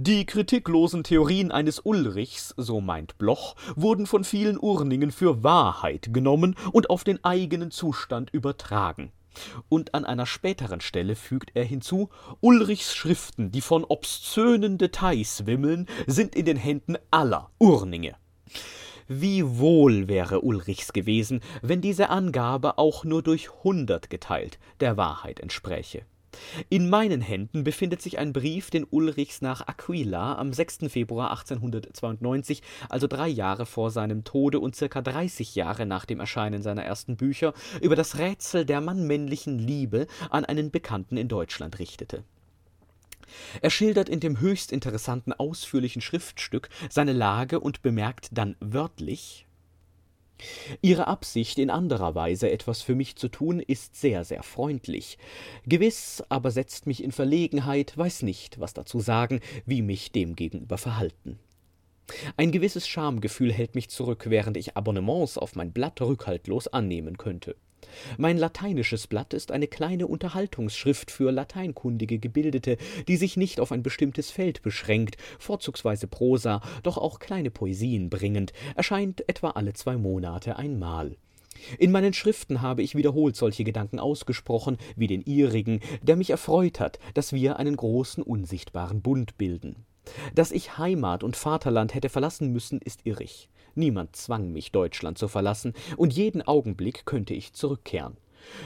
Die 0.00 0.26
kritiklosen 0.26 1.02
Theorien 1.02 1.50
eines 1.50 1.80
Ulrichs, 1.80 2.54
so 2.56 2.80
meint 2.80 3.18
Bloch, 3.18 3.56
wurden 3.74 4.06
von 4.06 4.22
vielen 4.22 4.56
Urningen 4.56 5.10
für 5.10 5.42
Wahrheit 5.42 6.10
genommen 6.12 6.54
und 6.70 6.88
auf 6.88 7.02
den 7.02 7.24
eigenen 7.24 7.72
Zustand 7.72 8.30
übertragen. 8.30 9.10
Und 9.68 9.94
an 9.94 10.04
einer 10.04 10.26
späteren 10.26 10.80
Stelle 10.80 11.16
fügt 11.16 11.50
er 11.54 11.64
hinzu, 11.64 12.10
Ulrichs 12.40 12.94
Schriften, 12.94 13.50
die 13.50 13.60
von 13.60 13.84
obszönen 13.84 14.78
Details 14.78 15.46
wimmeln, 15.46 15.86
sind 16.06 16.34
in 16.34 16.46
den 16.46 16.56
Händen 16.56 16.96
aller 17.10 17.50
Urninge. 17.58 18.16
Wie 19.06 19.58
wohl 19.58 20.06
wäre 20.08 20.42
Ulrichs 20.42 20.92
gewesen, 20.92 21.40
wenn 21.62 21.80
diese 21.80 22.10
Angabe 22.10 22.76
auch 22.76 23.04
nur 23.04 23.22
durch 23.22 23.50
hundert 23.64 24.10
geteilt 24.10 24.58
der 24.80 24.96
Wahrheit 24.98 25.40
entspräche. 25.40 26.04
In 26.68 26.90
meinen 26.90 27.20
Händen 27.20 27.64
befindet 27.64 28.02
sich 28.02 28.18
ein 28.18 28.32
Brief, 28.32 28.70
den 28.70 28.86
Ulrichs 28.88 29.40
nach 29.40 29.66
Aquila 29.66 30.36
am 30.36 30.52
6. 30.52 30.78
Februar 30.88 31.30
1892, 31.30 32.62
also 32.88 33.06
drei 33.06 33.28
Jahre 33.28 33.66
vor 33.66 33.90
seinem 33.90 34.24
Tode 34.24 34.60
und 34.60 34.76
circa 34.76 35.00
30 35.00 35.54
Jahre 35.54 35.86
nach 35.86 36.04
dem 36.04 36.20
Erscheinen 36.20 36.62
seiner 36.62 36.84
ersten 36.84 37.16
Bücher, 37.16 37.54
über 37.82 37.96
das 37.96 38.18
Rätsel 38.18 38.64
der 38.64 38.80
mannmännlichen 38.80 39.58
Liebe 39.58 40.06
an 40.30 40.44
einen 40.44 40.70
Bekannten 40.70 41.16
in 41.16 41.28
Deutschland 41.28 41.78
richtete. 41.78 42.24
Er 43.60 43.70
schildert 43.70 44.08
in 44.08 44.20
dem 44.20 44.40
höchst 44.40 44.72
interessanten 44.72 45.32
ausführlichen 45.32 46.02
Schriftstück 46.02 46.68
seine 46.88 47.12
Lage 47.12 47.60
und 47.60 47.82
bemerkt 47.82 48.28
dann 48.32 48.56
wörtlich 48.60 49.47
Ihre 50.82 51.06
Absicht, 51.06 51.58
in 51.58 51.70
anderer 51.70 52.14
Weise 52.14 52.50
etwas 52.50 52.82
für 52.82 52.94
mich 52.94 53.16
zu 53.16 53.28
tun, 53.28 53.60
ist 53.60 53.96
sehr, 53.96 54.24
sehr 54.24 54.42
freundlich. 54.42 55.18
Gewiss, 55.66 56.22
aber 56.28 56.50
setzt 56.50 56.86
mich 56.86 57.02
in 57.02 57.12
Verlegenheit, 57.12 57.96
weiß 57.96 58.22
nicht, 58.22 58.60
was 58.60 58.74
dazu 58.74 59.00
sagen, 59.00 59.40
wie 59.66 59.82
mich 59.82 60.12
demgegenüber 60.12 60.78
verhalten. 60.78 61.38
Ein 62.36 62.52
gewisses 62.52 62.88
Schamgefühl 62.88 63.52
hält 63.52 63.74
mich 63.74 63.90
zurück, 63.90 64.26
während 64.28 64.56
ich 64.56 64.76
Abonnements 64.76 65.36
auf 65.36 65.56
mein 65.56 65.72
Blatt 65.72 66.00
rückhaltlos 66.00 66.68
annehmen 66.68 67.18
könnte. 67.18 67.56
Mein 68.16 68.38
lateinisches 68.38 69.06
Blatt 69.06 69.34
ist 69.34 69.52
eine 69.52 69.66
kleine 69.66 70.06
Unterhaltungsschrift 70.06 71.10
für 71.10 71.30
lateinkundige 71.30 72.18
Gebildete, 72.18 72.76
die 73.06 73.16
sich 73.16 73.36
nicht 73.36 73.60
auf 73.60 73.72
ein 73.72 73.82
bestimmtes 73.82 74.30
Feld 74.30 74.62
beschränkt, 74.62 75.16
vorzugsweise 75.38 76.06
Prosa, 76.06 76.60
doch 76.82 76.98
auch 76.98 77.18
kleine 77.18 77.50
Poesien 77.50 78.10
bringend, 78.10 78.52
erscheint 78.74 79.28
etwa 79.28 79.50
alle 79.50 79.72
zwei 79.72 79.96
Monate 79.96 80.56
einmal. 80.56 81.16
In 81.78 81.90
meinen 81.90 82.12
Schriften 82.12 82.62
habe 82.62 82.82
ich 82.82 82.94
wiederholt 82.94 83.36
solche 83.36 83.64
Gedanken 83.64 83.98
ausgesprochen, 83.98 84.78
wie 84.96 85.08
den 85.08 85.22
ihrigen, 85.22 85.80
der 86.02 86.16
mich 86.16 86.30
erfreut 86.30 86.80
hat, 86.80 86.98
dass 87.14 87.32
wir 87.32 87.58
einen 87.58 87.76
großen 87.76 88.22
unsichtbaren 88.22 89.02
Bund 89.02 89.36
bilden. 89.38 89.84
Dass 90.34 90.52
ich 90.52 90.78
Heimat 90.78 91.22
und 91.22 91.36
Vaterland 91.36 91.94
hätte 91.94 92.08
verlassen 92.08 92.52
müssen, 92.52 92.80
ist 92.80 93.04
irrig. 93.04 93.48
Niemand 93.78 94.16
zwang 94.16 94.52
mich, 94.52 94.72
Deutschland 94.72 95.18
zu 95.18 95.28
verlassen, 95.28 95.72
und 95.96 96.12
jeden 96.12 96.42
Augenblick 96.42 97.06
könnte 97.06 97.32
ich 97.32 97.52
zurückkehren. 97.52 98.16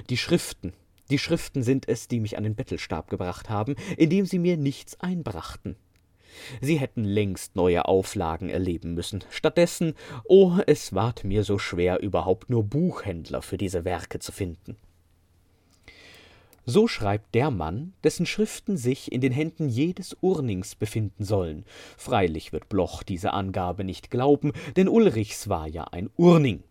Die 0.09 0.17
Schriften, 0.17 0.73
die 1.11 1.19
Schriften 1.19 1.63
sind 1.63 1.87
es, 1.87 2.09
die 2.09 2.19
mich 2.19 2.39
an 2.39 2.45
den 2.45 2.55
Bettelstab 2.55 3.11
gebracht 3.11 3.51
haben, 3.51 3.77
indem 3.99 4.25
sie 4.25 4.39
mir 4.39 4.57
nichts 4.57 4.99
einbrachten. 5.01 5.77
Sie 6.63 6.81
hätten 6.81 7.05
längst 7.05 7.57
neue 7.57 7.85
Auflagen 7.85 8.49
erleben 8.49 8.95
müssen. 8.95 9.23
Stattdessen, 9.29 9.93
oh, 10.25 10.57
es 10.67 10.95
ward 10.95 11.25
mir 11.25 11.45
so 11.45 11.59
schwer, 11.59 12.01
überhaupt 12.01 12.49
nur 12.49 12.65
Buchhändler 12.65 13.43
für 13.43 13.59
diese 13.59 13.85
Werke 13.85 14.19
zu 14.19 14.33
finden. 14.33 14.79
So 16.65 16.87
schreibt 16.87 17.35
der 17.35 17.51
Mann, 17.51 17.93
dessen 18.05 18.25
Schriften 18.25 18.77
sich 18.77 19.11
in 19.11 19.21
den 19.21 19.33
Händen 19.33 19.69
jedes 19.69 20.17
Urnings 20.21 20.77
befinden 20.77 21.25
sollen. 21.25 21.65
Freilich 21.97 22.53
wird 22.53 22.69
Bloch 22.69 23.03
diese 23.03 23.33
Angabe 23.33 23.83
nicht 23.83 24.11
glauben, 24.11 24.53
denn 24.77 24.89
Ulrichs 24.89 25.49
war 25.49 25.67
ja 25.67 25.85
ein 25.85 26.09
Urning. 26.17 26.63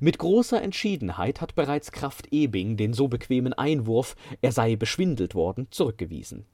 Mit 0.00 0.18
großer 0.18 0.62
Entschiedenheit 0.62 1.42
hat 1.42 1.54
bereits 1.54 1.92
Kraft 1.92 2.28
Ebing 2.30 2.78
den 2.78 2.94
so 2.94 3.08
bequemen 3.08 3.52
Einwurf, 3.52 4.16
er 4.40 4.52
sei 4.52 4.76
beschwindelt 4.76 5.34
worden, 5.34 5.66
zurückgewiesen. 5.70 6.46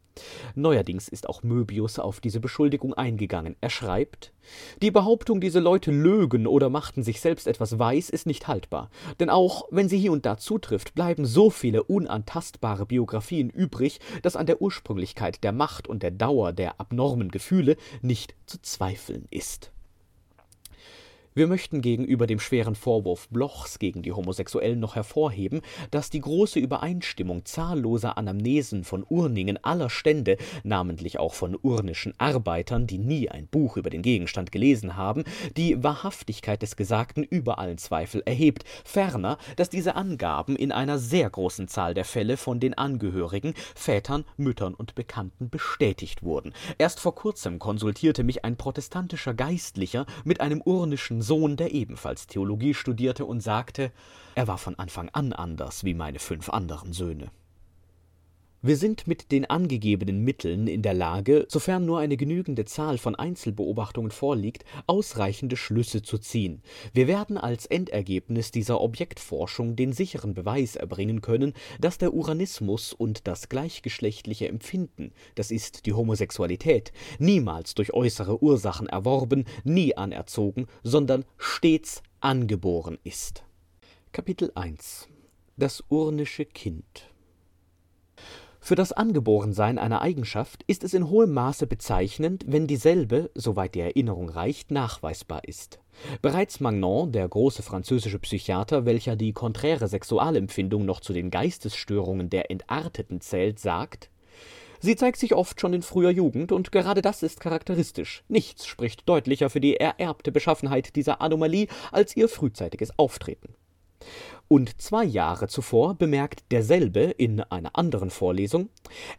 Neuerdings 0.54 1.08
ist 1.08 1.28
auch 1.28 1.42
Möbius 1.42 1.98
auf 1.98 2.20
diese 2.20 2.40
Beschuldigung 2.40 2.94
eingegangen. 2.94 3.56
Er 3.60 3.70
schreibt 3.70 4.32
Die 4.80 4.90
Behauptung, 4.90 5.40
diese 5.40 5.60
Leute 5.60 5.90
lögen 5.90 6.46
oder 6.46 6.70
machten 6.70 7.02
sich 7.02 7.20
selbst 7.20 7.46
etwas 7.46 7.78
weiß, 7.78 8.10
ist 8.10 8.26
nicht 8.26 8.46
haltbar. 8.46 8.90
Denn 9.20 9.30
auch 9.30 9.66
wenn 9.70 9.88
sie 9.88 9.98
hier 9.98 10.12
und 10.12 10.26
da 10.26 10.36
zutrifft, 10.36 10.94
bleiben 10.94 11.24
so 11.24 11.50
viele 11.50 11.82
unantastbare 11.82 12.86
Biografien 12.86 13.50
übrig, 13.50 14.00
dass 14.22 14.36
an 14.36 14.46
der 14.46 14.62
Ursprünglichkeit 14.62 15.42
der 15.42 15.52
Macht 15.52 15.88
und 15.88 16.02
der 16.02 16.12
Dauer 16.12 16.52
der 16.52 16.80
abnormen 16.80 17.30
Gefühle 17.30 17.76
nicht 18.02 18.34
zu 18.46 18.60
zweifeln 18.62 19.26
ist. 19.30 19.73
Wir 21.36 21.48
möchten 21.48 21.82
gegenüber 21.82 22.28
dem 22.28 22.38
schweren 22.38 22.76
Vorwurf 22.76 23.28
Blochs 23.28 23.80
gegen 23.80 24.02
die 24.02 24.12
Homosexuellen 24.12 24.78
noch 24.78 24.94
hervorheben, 24.94 25.62
dass 25.90 26.08
die 26.08 26.20
große 26.20 26.60
Übereinstimmung 26.60 27.44
zahlloser 27.44 28.16
Anamnesen 28.16 28.84
von 28.84 29.04
Urningen 29.08 29.58
aller 29.64 29.90
Stände, 29.90 30.36
namentlich 30.62 31.18
auch 31.18 31.34
von 31.34 31.58
urnischen 31.60 32.14
Arbeitern, 32.18 32.86
die 32.86 32.98
nie 32.98 33.30
ein 33.30 33.48
Buch 33.48 33.76
über 33.76 33.90
den 33.90 34.02
Gegenstand 34.02 34.52
gelesen 34.52 34.96
haben, 34.96 35.24
die 35.56 35.82
Wahrhaftigkeit 35.82 36.62
des 36.62 36.76
Gesagten 36.76 37.24
über 37.24 37.58
allen 37.58 37.78
Zweifel 37.78 38.22
erhebt, 38.24 38.62
ferner, 38.84 39.38
dass 39.56 39.68
diese 39.68 39.96
Angaben 39.96 40.54
in 40.54 40.70
einer 40.70 41.00
sehr 41.00 41.28
großen 41.28 41.66
Zahl 41.66 41.94
der 41.94 42.04
Fälle 42.04 42.36
von 42.36 42.60
den 42.60 42.74
Angehörigen, 42.74 43.54
Vätern, 43.74 44.24
Müttern 44.36 44.74
und 44.74 44.94
Bekannten 44.94 45.50
bestätigt 45.50 46.22
wurden. 46.22 46.54
Erst 46.78 47.00
vor 47.00 47.16
kurzem 47.16 47.58
konsultierte 47.58 48.22
mich 48.22 48.44
ein 48.44 48.56
protestantischer 48.56 49.34
Geistlicher 49.34 50.06
mit 50.22 50.40
einem 50.40 50.62
urnischen 50.64 51.23
Sohn, 51.24 51.56
der 51.56 51.72
ebenfalls 51.72 52.28
Theologie 52.28 52.74
studierte 52.74 53.24
und 53.24 53.40
sagte, 53.40 53.90
er 54.36 54.46
war 54.46 54.58
von 54.58 54.78
Anfang 54.78 55.08
an 55.08 55.32
anders 55.32 55.82
wie 55.82 55.94
meine 55.94 56.20
fünf 56.20 56.48
anderen 56.48 56.92
Söhne. 56.92 57.30
Wir 58.66 58.78
sind 58.78 59.06
mit 59.06 59.30
den 59.30 59.44
angegebenen 59.44 60.20
Mitteln 60.20 60.68
in 60.68 60.80
der 60.80 60.94
Lage, 60.94 61.44
sofern 61.50 61.84
nur 61.84 61.98
eine 61.98 62.16
genügende 62.16 62.64
Zahl 62.64 62.96
von 62.96 63.14
Einzelbeobachtungen 63.14 64.10
vorliegt, 64.10 64.64
ausreichende 64.86 65.58
Schlüsse 65.58 66.00
zu 66.00 66.16
ziehen. 66.16 66.62
Wir 66.94 67.06
werden 67.06 67.36
als 67.36 67.66
Endergebnis 67.66 68.52
dieser 68.52 68.80
Objektforschung 68.80 69.76
den 69.76 69.92
sicheren 69.92 70.32
Beweis 70.32 70.76
erbringen 70.76 71.20
können, 71.20 71.52
dass 71.78 71.98
der 71.98 72.14
Uranismus 72.14 72.94
und 72.94 73.26
das 73.26 73.50
gleichgeschlechtliche 73.50 74.48
Empfinden, 74.48 75.12
das 75.34 75.50
ist 75.50 75.84
die 75.84 75.92
Homosexualität, 75.92 76.90
niemals 77.18 77.74
durch 77.74 77.92
äußere 77.92 78.42
Ursachen 78.42 78.86
erworben, 78.86 79.44
nie 79.64 79.94
anerzogen, 79.94 80.68
sondern 80.82 81.26
stets 81.36 82.02
angeboren 82.20 82.96
ist. 83.04 83.44
Kapitel 84.12 84.52
1 84.54 85.06
Das 85.58 85.84
urnische 85.90 86.46
Kind 86.46 87.13
für 88.64 88.76
das 88.76 88.92
Angeborensein 88.92 89.78
einer 89.78 90.00
Eigenschaft 90.00 90.62
ist 90.66 90.84
es 90.84 90.94
in 90.94 91.10
hohem 91.10 91.34
Maße 91.34 91.66
bezeichnend, 91.66 92.46
wenn 92.48 92.66
dieselbe, 92.66 93.30
soweit 93.34 93.74
die 93.74 93.80
Erinnerung 93.80 94.30
reicht, 94.30 94.70
nachweisbar 94.70 95.44
ist. 95.44 95.80
Bereits 96.22 96.60
Magnon, 96.60 97.12
der 97.12 97.28
große 97.28 97.62
französische 97.62 98.18
Psychiater, 98.18 98.86
welcher 98.86 99.16
die 99.16 99.34
konträre 99.34 99.86
Sexualempfindung 99.86 100.86
noch 100.86 101.00
zu 101.00 101.12
den 101.12 101.30
Geistesstörungen 101.30 102.30
der 102.30 102.50
Entarteten 102.50 103.20
zählt, 103.20 103.58
sagt 103.58 104.08
Sie 104.80 104.96
zeigt 104.96 105.18
sich 105.18 105.34
oft 105.34 105.60
schon 105.60 105.74
in 105.74 105.82
früher 105.82 106.10
Jugend, 106.10 106.50
und 106.50 106.72
gerade 106.72 107.02
das 107.02 107.22
ist 107.22 107.40
charakteristisch. 107.40 108.24
Nichts 108.28 108.64
spricht 108.64 109.06
deutlicher 109.06 109.50
für 109.50 109.60
die 109.60 109.76
ererbte 109.76 110.32
Beschaffenheit 110.32 110.96
dieser 110.96 111.20
Anomalie 111.20 111.68
als 111.92 112.16
ihr 112.16 112.30
frühzeitiges 112.30 112.98
Auftreten. 112.98 113.54
Und 114.46 114.80
zwei 114.80 115.04
Jahre 115.04 115.48
zuvor 115.48 115.94
bemerkt 115.94 116.44
derselbe 116.50 117.00
in 117.00 117.40
einer 117.40 117.76
anderen 117.76 118.10
Vorlesung, 118.10 118.68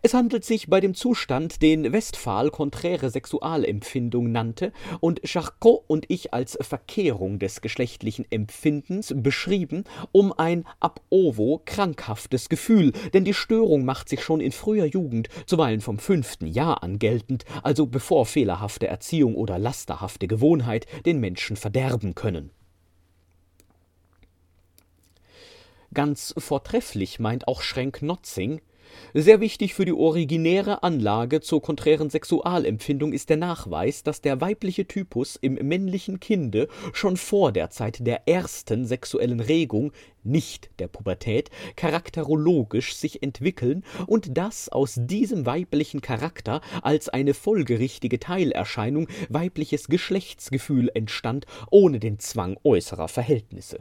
es 0.04 0.14
handelt 0.14 0.46
sich 0.46 0.68
bei 0.70 0.80
dem 0.80 0.94
Zustand, 0.94 1.62
den 1.64 1.92
Westphal 1.92 2.52
konträre 2.52 3.10
Sexualempfindung 3.10 4.32
nannte 4.32 4.72
und 5.00 5.22
Charcot 5.24 5.84
und 5.88 6.06
ich 6.10 6.34
als 6.34 6.58
Verkehrung 6.62 7.40
des 7.40 7.62
geschlechtlichen 7.62 8.26
Empfindens 8.30 9.14
beschrieben, 9.16 9.84
um 10.12 10.32
ein 10.32 10.64
ab 10.80 11.02
ovo 11.10 11.62
krankhaftes 11.66 12.48
Gefühl, 12.48 12.92
denn 13.14 13.26
die 13.26 13.34
Störung 13.34 13.84
macht 13.84 14.10
sich 14.10 14.24
schon 14.24 14.42
in 14.42 14.52
früher 14.52 14.86
Jugend, 14.86 15.30
zuweilen 15.48 15.82
vom 15.82 15.98
fünften 15.98 16.46
Jahr 16.46 16.84
an 16.84 17.00
geltend, 17.00 17.46
also 17.64 17.88
bevor 17.88 18.28
fehlerhafte 18.28 18.88
Erziehung 18.88 19.36
oder 19.36 19.58
lasterhafte 19.58 20.28
Gewohnheit 20.28 20.86
den 21.06 21.20
Menschen 21.20 21.56
verderben 21.56 22.14
können. 22.14 22.52
Ganz 25.96 26.36
vortrefflich 26.38 27.20
meint 27.20 27.48
auch 27.48 27.62
Schrenk-Notzing, 27.62 28.60
sehr 29.14 29.40
wichtig 29.40 29.74
für 29.74 29.86
die 29.86 29.94
originäre 29.94 30.84
Anlage 30.84 31.40
zur 31.40 31.62
konträren 31.62 32.10
Sexualempfindung 32.10 33.14
ist 33.14 33.30
der 33.30 33.38
Nachweis, 33.38 34.04
dass 34.04 34.20
der 34.20 34.42
weibliche 34.42 34.88
Typus 34.88 35.38
im 35.38 35.54
männlichen 35.54 36.20
Kinde 36.20 36.68
schon 36.92 37.16
vor 37.16 37.54
der 37.54 37.70
Zeit 37.70 38.06
der 38.06 38.28
ersten 38.28 38.86
sexuellen 38.86 39.40
Regung, 39.40 39.94
nicht 40.24 40.70
der 40.80 40.90
Pubertät, 40.90 41.50
charakterologisch 41.78 42.94
sich 42.96 43.24
entwickeln 43.24 43.86
und 44.06 44.38
dass 44.38 44.68
aus 44.68 44.96
diesem 44.98 45.46
weiblichen 45.46 46.02
Charakter 46.02 46.60
als 46.82 47.08
eine 47.08 47.34
folgerichtige 47.34 48.20
Teilerscheinung 48.20 49.08
weibliches 49.30 49.88
Geschlechtsgefühl 49.88 50.92
entstand, 50.94 51.46
ohne 51.72 52.02
den 52.02 52.20
Zwang 52.20 52.58
äußerer 52.66 53.08
Verhältnisse. 53.08 53.80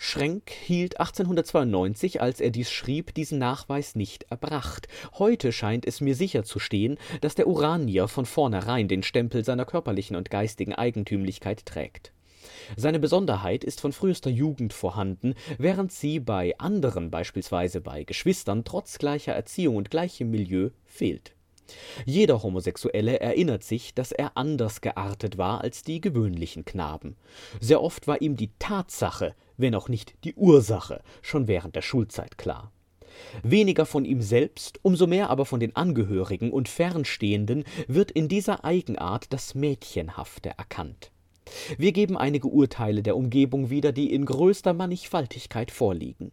Schrenk 0.00 0.50
hielt 0.50 1.00
1892, 1.00 2.22
als 2.22 2.40
er 2.40 2.50
dies 2.50 2.70
schrieb, 2.70 3.14
diesen 3.14 3.40
Nachweis 3.40 3.96
nicht 3.96 4.22
erbracht. 4.30 4.86
Heute 5.18 5.50
scheint 5.50 5.84
es 5.84 6.00
mir 6.00 6.14
sicher 6.14 6.44
zu 6.44 6.60
stehen, 6.60 6.98
dass 7.20 7.34
der 7.34 7.48
Uranier 7.48 8.06
von 8.06 8.24
vornherein 8.24 8.86
den 8.86 9.02
Stempel 9.02 9.44
seiner 9.44 9.64
körperlichen 9.64 10.14
und 10.14 10.30
geistigen 10.30 10.72
Eigentümlichkeit 10.72 11.66
trägt. 11.66 12.12
Seine 12.76 13.00
Besonderheit 13.00 13.64
ist 13.64 13.80
von 13.80 13.92
frühester 13.92 14.30
Jugend 14.30 14.72
vorhanden, 14.72 15.34
während 15.58 15.90
sie 15.90 16.20
bei 16.20 16.56
anderen, 16.58 17.10
beispielsweise 17.10 17.80
bei 17.80 18.04
Geschwistern, 18.04 18.64
trotz 18.64 18.98
gleicher 18.98 19.32
Erziehung 19.32 19.74
und 19.74 19.90
gleichem 19.90 20.30
Milieu 20.30 20.70
fehlt. 20.86 21.34
Jeder 22.04 22.42
Homosexuelle 22.42 23.20
erinnert 23.20 23.62
sich, 23.62 23.94
dass 23.94 24.12
er 24.12 24.36
anders 24.36 24.80
geartet 24.80 25.38
war 25.38 25.60
als 25.60 25.82
die 25.82 26.00
gewöhnlichen 26.00 26.64
Knaben. 26.64 27.16
Sehr 27.60 27.82
oft 27.82 28.06
war 28.06 28.20
ihm 28.22 28.36
die 28.36 28.50
Tatsache, 28.58 29.34
wenn 29.56 29.74
auch 29.74 29.88
nicht 29.88 30.14
die 30.24 30.34
Ursache, 30.34 31.02
schon 31.22 31.48
während 31.48 31.76
der 31.76 31.82
Schulzeit 31.82 32.38
klar. 32.38 32.72
Weniger 33.42 33.86
von 33.86 34.04
ihm 34.04 34.22
selbst, 34.22 34.78
umso 34.82 35.06
mehr 35.06 35.30
aber 35.30 35.44
von 35.44 35.60
den 35.60 35.74
Angehörigen 35.76 36.52
und 36.52 36.68
Fernstehenden 36.68 37.64
wird 37.86 38.10
in 38.10 38.28
dieser 38.28 38.64
Eigenart 38.64 39.32
das 39.32 39.54
Mädchenhafte 39.54 40.50
erkannt. 40.56 41.10
Wir 41.78 41.92
geben 41.92 42.16
einige 42.16 42.48
Urteile 42.48 43.02
der 43.02 43.16
Umgebung 43.16 43.70
wieder, 43.70 43.90
die 43.90 44.12
in 44.12 44.26
größter 44.26 44.74
Mannigfaltigkeit 44.74 45.70
vorliegen. 45.70 46.30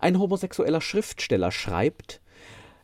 Ein 0.00 0.18
homosexueller 0.18 0.80
Schriftsteller 0.80 1.50
schreibt 1.50 2.20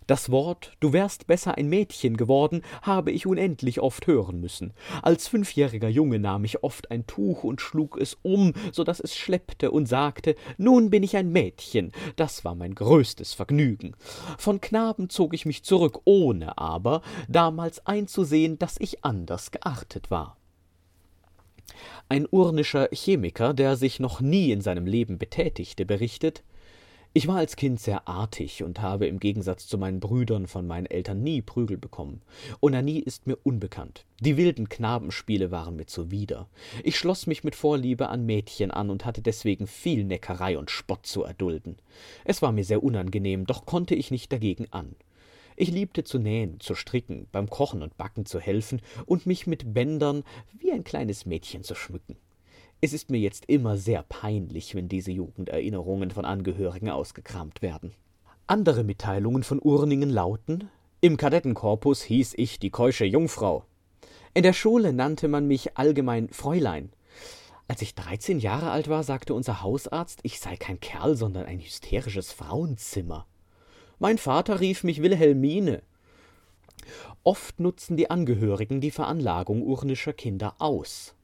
Das 0.06 0.30
Wort 0.30 0.72
Du 0.80 0.92
wärst 0.92 1.26
besser 1.26 1.56
ein 1.56 1.68
Mädchen 1.68 2.16
geworden, 2.16 2.62
habe 2.82 3.10
ich 3.10 3.26
unendlich 3.26 3.80
oft 3.80 4.06
hören 4.06 4.40
müssen. 4.40 4.72
Als 5.02 5.28
fünfjähriger 5.28 5.88
Junge 5.88 6.18
nahm 6.18 6.44
ich 6.44 6.62
oft 6.62 6.90
ein 6.90 7.06
Tuch 7.06 7.44
und 7.44 7.60
schlug 7.60 7.98
es 7.98 8.18
um, 8.22 8.52
so 8.72 8.84
dass 8.84 9.00
es 9.00 9.16
schleppte 9.16 9.70
und 9.70 9.86
sagte 9.86 10.34
Nun 10.58 10.90
bin 10.90 11.02
ich 11.02 11.16
ein 11.16 11.30
Mädchen. 11.30 11.92
Das 12.16 12.44
war 12.44 12.54
mein 12.54 12.74
größtes 12.74 13.32
Vergnügen. 13.32 13.94
Von 14.38 14.60
Knaben 14.60 15.08
zog 15.08 15.32
ich 15.34 15.46
mich 15.46 15.64
zurück, 15.64 16.00
ohne 16.04 16.58
aber 16.58 17.00
damals 17.28 17.86
einzusehen, 17.86 18.58
dass 18.58 18.76
ich 18.78 19.04
anders 19.04 19.50
geartet 19.50 20.10
war. 20.10 20.36
Ein 22.08 22.26
urnischer 22.30 22.88
Chemiker, 22.92 23.54
der 23.54 23.76
sich 23.76 23.98
noch 23.98 24.20
nie 24.20 24.52
in 24.52 24.60
seinem 24.60 24.86
Leben 24.86 25.18
betätigte, 25.18 25.86
berichtet 25.86 26.44
ich 27.16 27.28
war 27.28 27.36
als 27.36 27.54
Kind 27.54 27.78
sehr 27.78 28.08
artig 28.08 28.64
und 28.64 28.82
habe 28.82 29.06
im 29.06 29.20
Gegensatz 29.20 29.68
zu 29.68 29.78
meinen 29.78 30.00
Brüdern 30.00 30.48
von 30.48 30.66
meinen 30.66 30.86
Eltern 30.86 31.22
nie 31.22 31.42
Prügel 31.42 31.78
bekommen. 31.78 32.22
Onanie 32.60 32.98
ist 32.98 33.28
mir 33.28 33.36
unbekannt. 33.44 34.04
Die 34.18 34.36
wilden 34.36 34.68
Knabenspiele 34.68 35.52
waren 35.52 35.76
mir 35.76 35.86
zuwider. 35.86 36.48
Ich 36.82 36.98
schloss 36.98 37.28
mich 37.28 37.44
mit 37.44 37.54
Vorliebe 37.54 38.08
an 38.08 38.26
Mädchen 38.26 38.72
an 38.72 38.90
und 38.90 39.04
hatte 39.04 39.22
deswegen 39.22 39.68
viel 39.68 40.02
Neckerei 40.02 40.58
und 40.58 40.72
Spott 40.72 41.06
zu 41.06 41.22
erdulden. 41.22 41.76
Es 42.24 42.42
war 42.42 42.50
mir 42.50 42.64
sehr 42.64 42.82
unangenehm, 42.82 43.46
doch 43.46 43.64
konnte 43.64 43.94
ich 43.94 44.10
nicht 44.10 44.32
dagegen 44.32 44.66
an. 44.72 44.96
Ich 45.54 45.70
liebte 45.70 46.02
zu 46.02 46.18
nähen, 46.18 46.58
zu 46.58 46.74
stricken, 46.74 47.28
beim 47.30 47.48
Kochen 47.48 47.82
und 47.82 47.96
Backen 47.96 48.26
zu 48.26 48.40
helfen 48.40 48.82
und 49.06 49.24
mich 49.24 49.46
mit 49.46 49.72
Bändern 49.72 50.24
wie 50.58 50.72
ein 50.72 50.82
kleines 50.82 51.26
Mädchen 51.26 51.62
zu 51.62 51.76
schmücken. 51.76 52.16
Es 52.84 52.92
ist 52.92 53.08
mir 53.08 53.18
jetzt 53.18 53.46
immer 53.46 53.78
sehr 53.78 54.02
peinlich, 54.02 54.74
wenn 54.74 54.90
diese 54.90 55.10
Jugenderinnerungen 55.10 56.10
von 56.10 56.26
Angehörigen 56.26 56.90
ausgekramt 56.90 57.62
werden. 57.62 57.94
Andere 58.46 58.84
Mitteilungen 58.84 59.42
von 59.42 59.58
Urningen 59.58 60.10
lauten 60.10 60.68
Im 61.00 61.16
Kadettenkorpus 61.16 62.02
hieß 62.02 62.34
ich 62.36 62.58
die 62.58 62.68
keusche 62.68 63.06
Jungfrau. 63.06 63.64
In 64.34 64.42
der 64.42 64.52
Schule 64.52 64.92
nannte 64.92 65.28
man 65.28 65.48
mich 65.48 65.78
allgemein 65.78 66.28
Fräulein. 66.28 66.90
Als 67.68 67.80
ich 67.80 67.94
dreizehn 67.94 68.38
Jahre 68.38 68.70
alt 68.70 68.90
war, 68.90 69.02
sagte 69.02 69.32
unser 69.32 69.62
Hausarzt, 69.62 70.20
ich 70.22 70.38
sei 70.38 70.58
kein 70.58 70.78
Kerl, 70.78 71.16
sondern 71.16 71.46
ein 71.46 71.60
hysterisches 71.60 72.32
Frauenzimmer. 72.32 73.26
Mein 73.98 74.18
Vater 74.18 74.60
rief 74.60 74.84
mich 74.84 75.00
Wilhelmine. 75.00 75.80
Oft 77.22 77.60
nutzen 77.60 77.96
die 77.96 78.10
Angehörigen 78.10 78.82
die 78.82 78.90
Veranlagung 78.90 79.62
urnischer 79.62 80.12
Kinder 80.12 80.56
aus. 80.58 81.14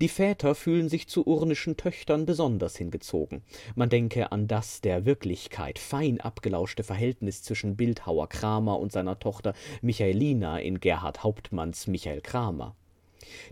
Die 0.00 0.08
Väter 0.08 0.54
fühlen 0.54 0.88
sich 0.88 1.08
zu 1.08 1.26
urnischen 1.26 1.76
Töchtern 1.76 2.26
besonders 2.26 2.76
hingezogen. 2.76 3.42
Man 3.74 3.88
denke 3.88 4.32
an 4.32 4.48
das 4.48 4.80
der 4.80 5.04
Wirklichkeit 5.04 5.78
fein 5.78 6.20
abgelauschte 6.20 6.82
Verhältnis 6.82 7.42
zwischen 7.42 7.76
Bildhauer 7.76 8.28
Kramer 8.28 8.78
und 8.78 8.92
seiner 8.92 9.18
Tochter 9.18 9.54
Michaelina 9.82 10.58
in 10.58 10.80
Gerhard 10.80 11.22
Hauptmanns 11.22 11.86
Michael 11.86 12.20
Kramer. 12.20 12.74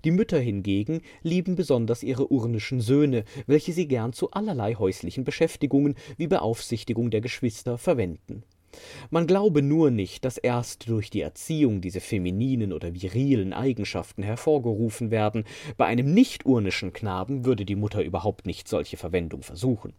Die 0.04 0.10
Mütter 0.10 0.38
hingegen 0.38 1.02
lieben 1.22 1.54
besonders 1.54 2.02
ihre 2.02 2.32
urnischen 2.32 2.80
Söhne, 2.80 3.24
welche 3.46 3.72
sie 3.72 3.86
gern 3.86 4.12
zu 4.12 4.30
allerlei 4.30 4.74
häuslichen 4.74 5.24
Beschäftigungen 5.24 5.94
wie 6.16 6.26
Beaufsichtigung 6.26 7.10
der 7.10 7.20
Geschwister 7.20 7.78
verwenden 7.78 8.42
man 9.10 9.26
glaube 9.26 9.62
nur 9.62 9.90
nicht, 9.90 10.24
dass 10.24 10.38
erst 10.38 10.88
durch 10.88 11.10
die 11.10 11.20
Erziehung 11.20 11.80
diese 11.80 12.00
femininen 12.00 12.72
oder 12.72 12.94
virilen 12.94 13.52
Eigenschaften 13.52 14.22
hervorgerufen 14.22 15.10
werden, 15.10 15.44
bei 15.76 15.86
einem 15.86 16.12
nicht-urnischen 16.14 16.92
Knaben 16.92 17.44
würde 17.44 17.64
die 17.64 17.76
Mutter 17.76 18.02
überhaupt 18.02 18.46
nicht 18.46 18.68
solche 18.68 18.96
Verwendung 18.96 19.42
versuchen. 19.42 19.92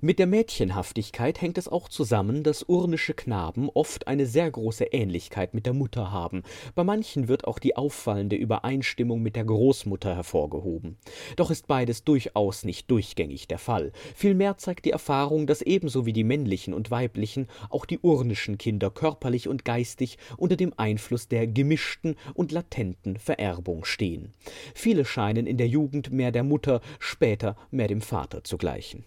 Mit 0.00 0.20
der 0.20 0.28
Mädchenhaftigkeit 0.28 1.42
hängt 1.42 1.58
es 1.58 1.66
auch 1.66 1.88
zusammen, 1.88 2.44
dass 2.44 2.62
urnische 2.62 3.14
Knaben 3.14 3.68
oft 3.68 4.06
eine 4.06 4.26
sehr 4.26 4.48
große 4.48 4.84
Ähnlichkeit 4.84 5.54
mit 5.54 5.66
der 5.66 5.72
Mutter 5.72 6.12
haben. 6.12 6.44
Bei 6.76 6.84
manchen 6.84 7.26
wird 7.26 7.48
auch 7.48 7.58
die 7.58 7.76
auffallende 7.76 8.36
Übereinstimmung 8.36 9.20
mit 9.20 9.34
der 9.34 9.44
Großmutter 9.44 10.14
hervorgehoben. 10.14 10.98
Doch 11.34 11.50
ist 11.50 11.66
beides 11.66 12.04
durchaus 12.04 12.62
nicht 12.62 12.88
durchgängig 12.92 13.48
der 13.48 13.58
Fall. 13.58 13.90
Vielmehr 14.14 14.56
zeigt 14.56 14.84
die 14.84 14.92
Erfahrung, 14.92 15.48
dass 15.48 15.62
ebenso 15.62 16.06
wie 16.06 16.12
die 16.12 16.22
männlichen 16.22 16.74
und 16.74 16.92
weiblichen 16.92 17.48
auch 17.68 17.84
die 17.84 17.98
urnischen 18.00 18.56
Kinder 18.56 18.90
körperlich 18.90 19.48
und 19.48 19.64
geistig 19.64 20.16
unter 20.36 20.54
dem 20.54 20.74
Einfluss 20.76 21.26
der 21.26 21.48
gemischten 21.48 22.14
und 22.34 22.52
latenten 22.52 23.16
Vererbung 23.16 23.84
stehen. 23.84 24.32
Viele 24.76 25.04
scheinen 25.04 25.48
in 25.48 25.56
der 25.56 25.66
Jugend 25.66 26.12
mehr 26.12 26.30
der 26.30 26.44
Mutter, 26.44 26.82
später 27.00 27.56
mehr 27.72 27.88
dem 27.88 28.00
Vater 28.00 28.44
zu 28.44 28.58
gleichen. 28.58 29.04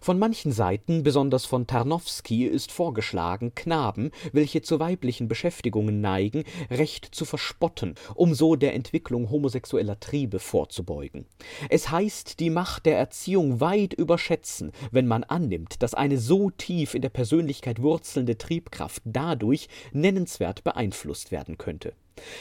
Von 0.00 0.18
manchen 0.18 0.52
Seiten, 0.52 1.02
besonders 1.02 1.44
von 1.44 1.66
Tarnowski, 1.66 2.44
ist 2.44 2.72
vorgeschlagen, 2.72 3.54
Knaben, 3.54 4.10
welche 4.32 4.62
zu 4.62 4.80
weiblichen 4.80 5.28
Beschäftigungen 5.28 6.00
neigen, 6.00 6.44
recht 6.70 7.06
zu 7.14 7.24
verspotten, 7.24 7.94
um 8.14 8.34
so 8.34 8.56
der 8.56 8.74
Entwicklung 8.74 9.30
homosexueller 9.30 10.00
Triebe 10.00 10.38
vorzubeugen. 10.38 11.26
Es 11.68 11.90
heißt, 11.90 12.40
die 12.40 12.50
Macht 12.50 12.86
der 12.86 12.98
Erziehung 12.98 13.60
weit 13.60 13.94
überschätzen, 13.94 14.72
wenn 14.90 15.06
man 15.06 15.24
annimmt, 15.24 15.82
dass 15.82 15.94
eine 15.94 16.18
so 16.18 16.50
tief 16.50 16.94
in 16.94 17.02
der 17.02 17.10
Persönlichkeit 17.10 17.82
wurzelnde 17.82 18.38
Triebkraft 18.38 19.02
dadurch 19.04 19.68
nennenswert 19.92 20.64
beeinflusst 20.64 21.30
werden 21.32 21.58
könnte 21.58 21.92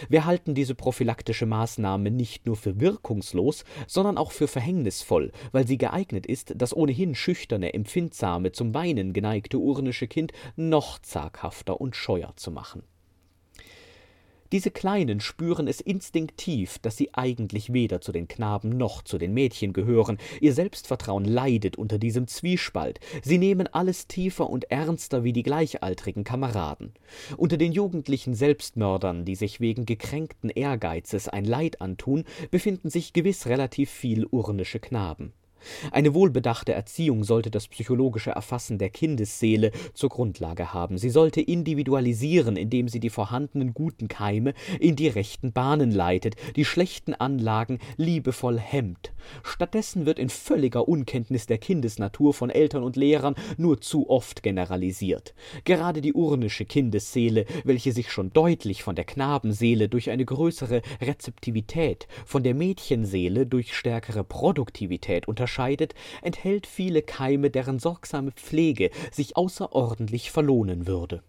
wir 0.09 0.25
halten 0.25 0.55
diese 0.55 0.75
prophylaktische 0.75 1.45
Maßnahme 1.45 2.11
nicht 2.11 2.45
nur 2.45 2.55
für 2.55 2.79
wirkungslos, 2.79 3.63
sondern 3.87 4.17
auch 4.17 4.31
für 4.31 4.47
verhängnisvoll, 4.47 5.31
weil 5.51 5.67
sie 5.67 5.77
geeignet 5.77 6.25
ist, 6.25 6.53
das 6.55 6.75
ohnehin 6.75 7.15
schüchterne, 7.15 7.73
empfindsame, 7.73 8.51
zum 8.51 8.73
Weinen 8.73 9.13
geneigte 9.13 9.57
urnische 9.57 10.07
Kind 10.07 10.31
noch 10.55 10.99
zaghafter 10.99 11.79
und 11.79 11.95
scheuer 11.95 12.33
zu 12.35 12.51
machen 12.51 12.83
diese 14.55 14.71
Kleinen 14.71 15.19
spüren 15.19 15.67
es 15.67 15.81
instinktiv, 15.81 16.79
dass 16.79 16.95
sie 16.95 17.13
eigentlich 17.13 17.73
weder 17.73 17.99
zu 17.99 18.13
den 18.13 18.29
Knaben 18.29 18.69
noch 18.69 19.01
zu 19.01 19.17
den 19.17 19.33
Mädchen 19.33 19.73
gehören. 19.73 20.17
Ihr 20.39 20.53
Selbstvertrauen 20.53 21.25
leidet 21.25 21.75
unter 21.75 21.97
diesem 21.97 22.25
Zwiespalt. 22.29 23.01
Sie 23.21 23.37
nehmen 23.37 23.67
alles 23.67 24.07
tiefer 24.07 24.49
und 24.49 24.71
ernster 24.71 25.25
wie 25.25 25.33
die 25.33 25.43
gleichaltrigen 25.43 26.23
Kameraden. 26.23 26.93
Unter 27.35 27.57
den 27.57 27.73
jugendlichen 27.73 28.33
Selbstmördern, 28.33 29.25
die 29.25 29.35
sich 29.35 29.59
wegen 29.59 29.85
gekränkten 29.85 30.49
Ehrgeizes 30.49 31.27
ein 31.27 31.43
Leid 31.43 31.81
antun, 31.81 32.23
befinden 32.49 32.89
sich 32.89 33.11
gewiss 33.11 33.47
relativ 33.47 33.89
viel 33.89 34.25
urnische 34.25 34.79
Knaben. 34.79 35.33
Eine 35.91 36.13
wohlbedachte 36.13 36.73
Erziehung 36.73 37.23
sollte 37.23 37.51
das 37.51 37.67
psychologische 37.67 38.31
Erfassen 38.31 38.77
der 38.77 38.89
Kindesseele 38.89 39.71
zur 39.93 40.09
Grundlage 40.09 40.73
haben. 40.73 40.97
Sie 40.97 41.09
sollte 41.09 41.41
individualisieren, 41.41 42.57
indem 42.57 42.87
sie 42.87 42.99
die 42.99 43.09
vorhandenen 43.09 43.73
guten 43.73 44.07
Keime 44.07 44.53
in 44.79 44.95
die 44.95 45.07
rechten 45.07 45.51
Bahnen 45.51 45.91
leitet, 45.91 46.35
die 46.55 46.65
schlechten 46.65 47.13
Anlagen 47.13 47.79
liebevoll 47.97 48.59
hemmt. 48.59 49.13
Stattdessen 49.43 50.05
wird 50.05 50.19
in 50.19 50.29
völliger 50.29 50.87
Unkenntnis 50.87 51.47
der 51.47 51.57
Kindesnatur 51.57 52.33
von 52.33 52.49
Eltern 52.49 52.83
und 52.83 52.95
Lehrern 52.95 53.35
nur 53.57 53.81
zu 53.81 54.09
oft 54.09 54.43
generalisiert. 54.43 55.33
Gerade 55.63 56.01
die 56.01 56.13
urnische 56.13 56.65
Kindesseele, 56.65 57.45
welche 57.63 57.91
sich 57.91 58.11
schon 58.11 58.31
deutlich 58.33 58.83
von 58.83 58.95
der 58.95 59.05
Knabenseele 59.05 59.89
durch 59.89 60.09
eine 60.09 60.25
größere 60.25 60.81
Rezeptivität, 61.01 62.07
von 62.25 62.43
der 62.43 62.53
Mädchenseele 62.53 63.45
durch 63.45 63.73
stärkere 63.73 64.23
Produktivität 64.23 65.27
unterscheidet, 65.27 65.54
unterscheidet, 65.55 65.95
enthält 66.21 66.67
viele 66.67 67.01
Keime, 67.01 67.49
deren 67.49 67.79
sorgsame 67.79 68.31
Pflege 68.31 68.89
sich 69.11 69.37
außerordentlich 69.37 70.31
verlohnen 70.31 70.87
würde 70.87 71.23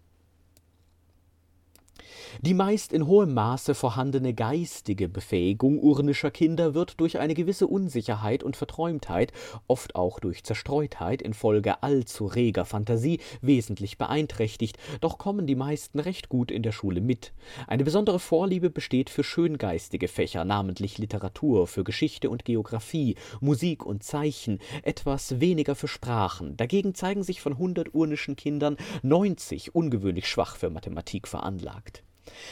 die 2.41 2.53
meist 2.53 2.93
in 2.93 3.07
hohem 3.07 3.33
Maße 3.33 3.73
vorhandene 3.73 4.33
geistige 4.33 5.09
Befähigung 5.09 5.79
urnischer 5.79 6.29
Kinder 6.29 6.73
wird 6.73 6.99
durch 6.99 7.17
eine 7.19 7.33
gewisse 7.33 7.67
Unsicherheit 7.67 8.43
und 8.43 8.55
Verträumtheit, 8.55 9.31
oft 9.67 9.95
auch 9.95 10.19
durch 10.19 10.43
Zerstreutheit 10.43 11.21
infolge 11.21 11.81
allzu 11.81 12.25
reger 12.25 12.65
Fantasie, 12.65 13.19
wesentlich 13.41 13.97
beeinträchtigt, 13.97 14.77
doch 15.01 15.17
kommen 15.17 15.47
die 15.47 15.55
meisten 15.55 15.99
recht 15.99 16.29
gut 16.29 16.51
in 16.51 16.63
der 16.63 16.71
Schule 16.71 17.01
mit. 17.01 17.33
Eine 17.65 17.83
besondere 17.83 18.19
Vorliebe 18.19 18.69
besteht 18.69 19.09
für 19.09 19.23
schöngeistige 19.23 20.07
Fächer, 20.07 20.45
namentlich 20.45 20.97
Literatur, 20.97 21.67
für 21.67 21.83
Geschichte 21.83 22.29
und 22.29 22.45
Geographie, 22.45 23.15
Musik 23.41 23.85
und 23.85 24.03
Zeichen, 24.03 24.59
etwas 24.83 25.39
weniger 25.39 25.75
für 25.75 25.87
Sprachen. 25.87 26.55
Dagegen 26.57 26.93
zeigen 26.93 27.23
sich 27.23 27.41
von 27.41 27.57
hundert 27.57 27.93
urnischen 27.93 28.35
Kindern 28.35 28.77
neunzig 29.01 29.73
ungewöhnlich 29.73 30.27
schwach 30.27 30.55
für 30.55 30.69
Mathematik 30.69 31.27
veranlagt. 31.27 32.03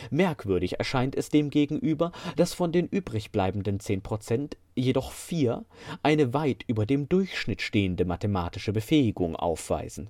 Merkwürdig 0.09 0.79
erscheint 0.79 1.15
es 1.15 1.29
demgegenüber, 1.29 2.11
dass 2.35 2.53
von 2.53 2.71
den 2.71 2.87
übrigbleibenden 2.87 3.79
zehn 3.79 4.01
Prozent 4.01 4.57
jedoch 4.75 5.11
vier 5.11 5.65
eine 6.03 6.33
weit 6.33 6.63
über 6.67 6.85
dem 6.85 7.09
Durchschnitt 7.09 7.61
stehende 7.61 8.05
mathematische 8.05 8.73
Befähigung 8.73 9.35
aufweisen. 9.35 10.09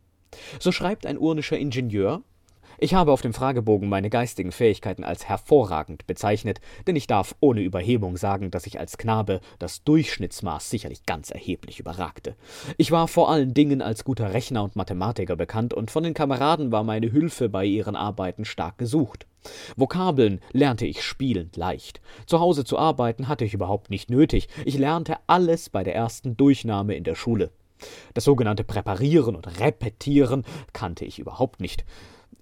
So 0.60 0.72
schreibt 0.72 1.06
ein 1.06 1.18
urnischer 1.18 1.58
Ingenieur 1.58 2.24
Ich 2.78 2.94
habe 2.94 3.12
auf 3.12 3.22
dem 3.22 3.34
Fragebogen 3.34 3.88
meine 3.88 4.10
geistigen 4.10 4.52
Fähigkeiten 4.52 5.04
als 5.04 5.26
hervorragend 5.26 6.06
bezeichnet, 6.08 6.60
denn 6.88 6.96
ich 6.96 7.08
darf 7.08 7.36
ohne 7.40 7.62
Überhebung 7.62 8.18
sagen, 8.18 8.52
dass 8.52 8.68
ich 8.68 8.80
als 8.80 8.98
Knabe 8.98 9.40
das 9.60 9.84
Durchschnittsmaß 9.84 10.70
sicherlich 10.70 11.06
ganz 11.06 11.32
erheblich 11.32 11.80
überragte. 11.80 12.36
Ich 12.78 12.92
war 12.92 13.08
vor 13.08 13.30
allen 13.30 13.54
Dingen 13.54 13.82
als 13.82 14.04
guter 14.04 14.34
Rechner 14.34 14.64
und 14.64 14.76
Mathematiker 14.76 15.36
bekannt, 15.36 15.74
und 15.74 15.90
von 15.90 16.04
den 16.04 16.14
Kameraden 16.14 16.72
war 16.72 16.84
meine 16.84 17.10
Hilfe 17.10 17.48
bei 17.50 17.66
ihren 17.66 17.96
Arbeiten 17.96 18.44
stark 18.44 18.78
gesucht. 18.78 19.26
Vokabeln 19.76 20.42
lernte 20.52 20.86
ich 20.86 21.04
spielend 21.04 21.56
leicht. 21.56 22.02
Zu 22.26 22.40
Hause 22.40 22.66
zu 22.66 22.78
arbeiten 22.78 23.28
hatte 23.28 23.46
ich 23.46 23.54
überhaupt 23.54 23.90
nicht 23.90 24.10
nötig. 24.10 24.50
Ich 24.66 24.78
lernte 24.78 25.18
alles 25.28 25.70
bei 25.70 25.84
der 25.84 25.96
ersten 25.96 26.36
Durchnahme 26.36 26.96
in 26.96 27.04
der 27.04 27.16
Schule. 27.16 27.52
Das 28.14 28.24
sogenannte 28.24 28.64
Präparieren 28.64 29.36
und 29.36 29.60
Repetieren 29.60 30.44
kannte 30.74 31.06
ich 31.06 31.20
überhaupt 31.20 31.60
nicht. 31.60 31.86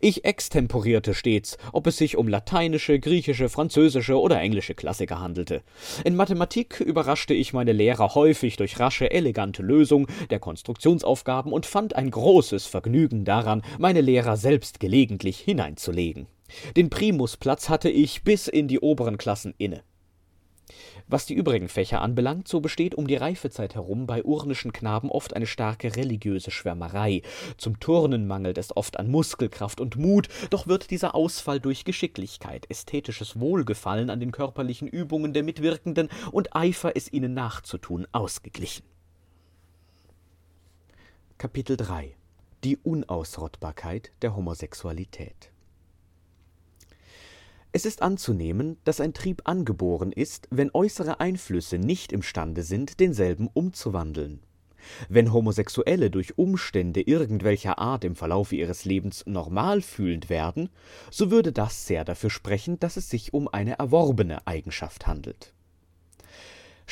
Ich 0.06 0.26
extemporierte 0.26 1.14
stets, 1.14 1.58
ob 1.72 1.88
es 1.88 1.96
sich 1.96 2.18
um 2.18 2.28
lateinische, 2.28 3.00
griechische, 3.00 3.48
französische 3.48 4.20
oder 4.20 4.38
englische 4.42 4.76
Klassiker 4.76 5.22
handelte. 5.22 5.62
In 6.04 6.18
Mathematik 6.18 6.82
überraschte 6.82 7.34
ich 7.34 7.54
meine 7.54 7.72
Lehrer 7.72 8.14
häufig 8.14 8.58
durch 8.58 8.82
rasche, 8.82 9.10
elegante 9.12 9.64
Lösung 9.64 10.08
der 10.30 10.40
Konstruktionsaufgaben 10.40 11.54
und 11.54 11.66
fand 11.66 11.96
ein 11.96 12.12
großes 12.12 12.66
Vergnügen 12.66 13.24
daran, 13.24 13.62
meine 13.80 14.02
Lehrer 14.02 14.36
selbst 14.36 14.82
gelegentlich 14.82 15.40
hineinzulegen. 15.40 16.28
Den 16.76 16.90
Primusplatz 16.90 17.70
hatte 17.70 17.90
ich 17.90 18.26
bis 18.26 18.50
in 18.50 18.68
die 18.68 18.82
oberen 18.82 19.18
Klassen 19.18 19.54
inne. 19.58 19.84
Was 21.08 21.26
die 21.26 21.34
übrigen 21.34 21.70
Fächer 21.70 22.02
anbelangt, 22.02 22.48
so 22.48 22.60
besteht 22.60 22.96
um 22.96 23.08
die 23.08 23.16
Reifezeit 23.16 23.76
herum 23.76 24.08
bei 24.08 24.24
urnischen 24.24 24.74
Knaben 24.74 25.10
oft 25.10 25.36
eine 25.36 25.46
starke 25.46 25.96
religiöse 25.96 26.52
Schwärmerei. 26.52 27.22
Zum 27.58 27.80
Turnen 27.80 28.28
mangelt 28.28 28.58
es 28.58 28.76
oft 28.76 28.98
an 28.98 29.10
Muskelkraft 29.10 29.80
und 29.80 29.96
Mut, 29.96 30.28
doch 30.50 30.68
wird 30.68 30.92
dieser 30.92 31.16
Ausfall 31.16 31.60
durch 31.60 31.86
Geschicklichkeit, 31.86 32.70
ästhetisches 32.70 33.40
Wohlgefallen 33.40 34.10
an 34.10 34.20
den 34.20 34.32
körperlichen 34.32 34.88
Übungen 34.88 35.34
der 35.34 35.44
Mitwirkenden 35.44 36.10
und 36.32 36.56
Eifer, 36.56 36.96
es 36.96 37.12
ihnen 37.12 37.34
nachzutun, 37.34 38.08
ausgeglichen. 38.12 38.86
Kapitel 41.38 41.78
3 41.78 42.16
Die 42.64 42.78
Unausrottbarkeit 42.78 44.12
der 44.22 44.36
Homosexualität 44.36 45.53
es 47.74 47.86
ist 47.86 48.04
anzunehmen, 48.04 48.78
dass 48.84 49.02
ein 49.02 49.14
Trieb 49.14 49.42
angeboren 49.46 50.12
ist, 50.12 50.48
wenn 50.52 50.70
äußere 50.74 51.20
Einflüsse 51.20 51.80
nicht 51.80 52.14
imstande 52.14 52.62
sind, 52.62 53.00
denselben 53.00 53.50
umzuwandeln. 53.52 54.42
Wenn 55.10 55.34
Homosexuelle 55.34 56.12
durch 56.12 56.38
Umstände 56.38 57.02
irgendwelcher 57.02 57.80
Art 57.80 58.04
im 58.04 58.16
Verlaufe 58.16 58.56
ihres 58.56 58.86
Lebens 58.86 59.24
normal 59.26 59.82
fühlend 59.82 60.30
werden, 60.30 60.70
so 61.10 61.32
würde 61.32 61.52
das 61.52 61.88
sehr 61.88 62.06
dafür 62.06 62.30
sprechen, 62.30 62.80
dass 62.80 62.96
es 62.96 63.10
sich 63.10 63.34
um 63.34 63.48
eine 63.48 63.80
erworbene 63.80 64.46
Eigenschaft 64.46 65.08
handelt 65.08 65.54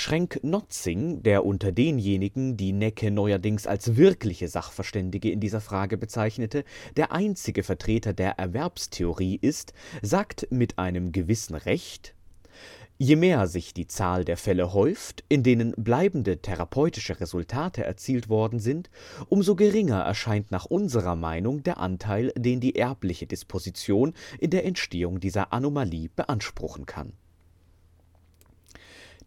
Schrenk-Notzing, 0.02 1.22
der 1.22 1.46
unter 1.46 1.72
denjenigen, 1.72 2.58
die 2.58 2.74
Necke 2.74 3.12
neuerdings 3.12 3.68
als 3.68 3.98
wirkliche 3.98 4.48
Sachverständige 4.48 5.30
in 5.30 5.40
dieser 5.40 5.62
Frage 5.62 5.96
bezeichnete, 5.96 6.64
der 6.98 7.12
einzige 7.12 7.62
Vertreter 7.62 8.12
der 8.12 8.40
Erwerbstheorie 8.40 9.38
ist, 9.40 9.74
sagt 10.02 10.48
mit 10.50 10.80
einem 10.80 11.12
gewissen 11.12 11.54
Recht 11.54 12.16
Je 12.98 13.16
mehr 13.16 13.48
sich 13.48 13.76
die 13.76 13.88
Zahl 13.88 14.26
der 14.26 14.38
Fälle 14.38 14.74
häuft, 14.74 15.24
in 15.30 15.44
denen 15.44 15.74
bleibende 15.78 16.38
therapeutische 16.38 17.20
Resultate 17.20 17.84
erzielt 17.84 18.30
worden 18.30 18.60
sind, 18.60 18.90
umso 19.30 19.56
geringer 19.56 20.02
erscheint 20.02 20.50
nach 20.52 20.66
unserer 20.66 21.16
Meinung 21.16 21.62
der 21.64 21.80
Anteil, 21.80 22.32
den 22.36 22.60
die 22.60 22.76
erbliche 22.76 23.28
Disposition 23.28 24.14
in 24.40 24.50
der 24.50 24.66
Entstehung 24.66 25.20
dieser 25.20 25.54
Anomalie 25.54 26.10
beanspruchen 26.16 26.88
kann 26.88 27.14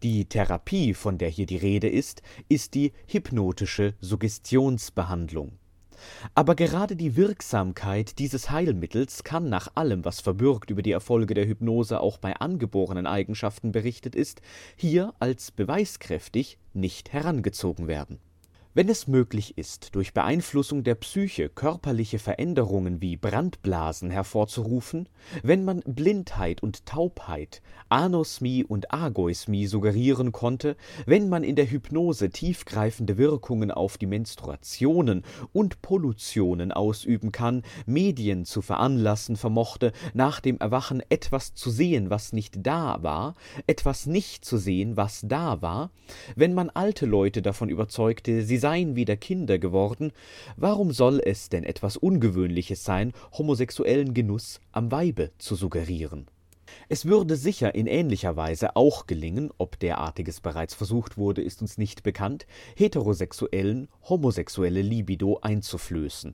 die 0.05 0.25
Therapie, 0.25 0.93
von 0.93 1.17
der 1.17 1.29
hier 1.29 1.47
die 1.47 1.57
Rede 1.57 1.89
ist, 1.89 2.21
ist 2.47 2.75
die 2.75 2.93
hypnotische 3.07 3.95
Suggestionsbehandlung. 4.01 5.53
Aber 6.35 6.53
gerade 6.53 6.95
die 6.95 7.15
Wirksamkeit 7.15 8.19
dieses 8.19 8.51
Heilmittels 8.51 9.23
kann 9.23 9.49
nach 9.49 9.71
allem, 9.73 10.05
was 10.05 10.21
verbürgt 10.21 10.69
über 10.69 10.83
die 10.83 10.91
Erfolge 10.91 11.33
der 11.33 11.47
Hypnose 11.47 12.01
auch 12.01 12.19
bei 12.19 12.35
angeborenen 12.35 13.07
Eigenschaften 13.07 13.71
berichtet 13.71 14.13
ist, 14.13 14.41
hier 14.75 15.15
als 15.17 15.49
beweiskräftig 15.49 16.59
nicht 16.73 17.11
herangezogen 17.11 17.87
werden 17.87 18.19
wenn 18.75 18.89
es 18.89 19.07
möglich 19.07 19.57
ist, 19.57 19.95
durch 19.95 20.13
Beeinflussung 20.13 20.83
der 20.83 20.95
Psyche 20.95 21.47
körperliche 21.47 22.19
Veränderungen 22.19 23.01
wie 23.01 23.15
Brandblasen 23.15 24.11
hervorzurufen, 24.11 25.07
wenn 25.43 25.63
man 25.63 25.81
Blindheit 25.85 26.61
und 26.61 26.85
Taubheit, 26.85 27.61
Anosmie 27.87 28.65
und 28.65 28.93
Agoismie 28.93 29.67
suggerieren 29.67 30.33
konnte, 30.33 30.75
wenn 31.05 31.29
man 31.29 31.45
in 31.45 31.55
der 31.55 31.71
Hypnose 31.71 32.29
tiefgreifende 32.31 33.17
Wirkungen 33.17 33.71
auf 33.71 33.97
die 33.97 34.07
Menstruationen 34.07 35.23
und 35.53 35.81
Pollutionen 35.81 36.73
ausüben 36.73 37.31
kann, 37.31 37.63
Medien 37.85 38.43
zu 38.43 38.61
veranlassen 38.61 39.37
vermochte, 39.37 39.93
nach 40.13 40.41
dem 40.41 40.57
Erwachen 40.57 41.01
etwas 41.07 41.53
zu 41.53 41.69
sehen, 41.69 42.09
was 42.09 42.33
nicht 42.33 42.55
da 42.57 43.01
war, 43.01 43.35
etwas 43.67 44.05
nicht 44.05 44.43
zu 44.43 44.57
sehen, 44.57 44.97
was 44.97 45.21
da 45.23 45.61
war, 45.61 45.91
wenn 46.35 46.53
man 46.53 46.69
alte 46.69 47.05
Leute 47.05 47.41
davon 47.41 47.69
überzeugte, 47.69 48.43
sie 48.43 48.57
seien 48.65 48.95
wieder 48.95 49.15
Kinder 49.15 49.59
geworden, 49.59 50.11
warum 50.57 50.91
soll 50.91 51.21
es 51.23 51.49
denn 51.49 51.63
etwas 51.63 51.97
Ungewöhnliches 51.97 52.83
sein, 52.83 53.13
homosexuellen 53.37 54.15
Genuss 54.15 54.59
am 54.71 54.91
Weibe 54.91 55.29
zu 55.37 55.53
suggerieren? 55.53 56.25
Es 56.89 57.05
würde 57.05 57.35
sicher 57.35 57.75
in 57.75 57.85
ähnlicher 57.85 58.37
Weise 58.37 58.75
auch 58.75 59.05
gelingen, 59.05 59.51
ob 59.59 59.77
derartiges 59.77 60.41
bereits 60.41 60.73
versucht 60.73 61.15
wurde, 61.15 61.43
ist 61.43 61.61
uns 61.61 61.77
nicht 61.77 62.01
bekannt, 62.01 62.47
Heterosexuellen 62.75 63.87
homosexuelle 64.09 64.81
Libido 64.81 65.37
einzuflößen. 65.43 66.33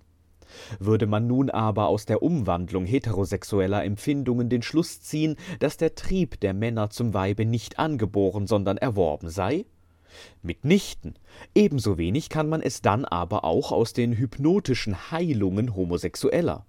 Würde 0.80 1.08
man 1.08 1.28
nun 1.28 1.50
aber 1.50 1.88
aus 1.90 2.06
der 2.06 2.24
Umwandlung 2.24 2.86
heterosexueller 2.86 3.84
Empfindungen 3.84 4.48
den 4.48 4.62
Schluss 4.62 5.02
ziehen, 5.02 5.36
dass 5.60 5.76
der 5.76 5.96
Trieb 5.96 6.40
der 6.40 6.54
Männer 6.54 6.92
zum 6.92 7.14
Weibe 7.14 7.44
nicht 7.44 7.78
angeboren, 7.78 8.48
sondern 8.48 8.78
erworben 8.78 9.30
sei, 9.30 9.66
Mitnichten. 10.42 11.16
Ebenso 11.56 11.98
wenig 11.98 12.30
kann 12.30 12.50
man 12.50 12.62
es 12.62 12.82
dann 12.82 13.06
aber 13.06 13.44
auch 13.44 13.72
aus 13.72 13.94
den 13.94 14.18
hypnotischen 14.18 15.12
Heilungen 15.12 15.76
Homosexueller. 15.76 16.66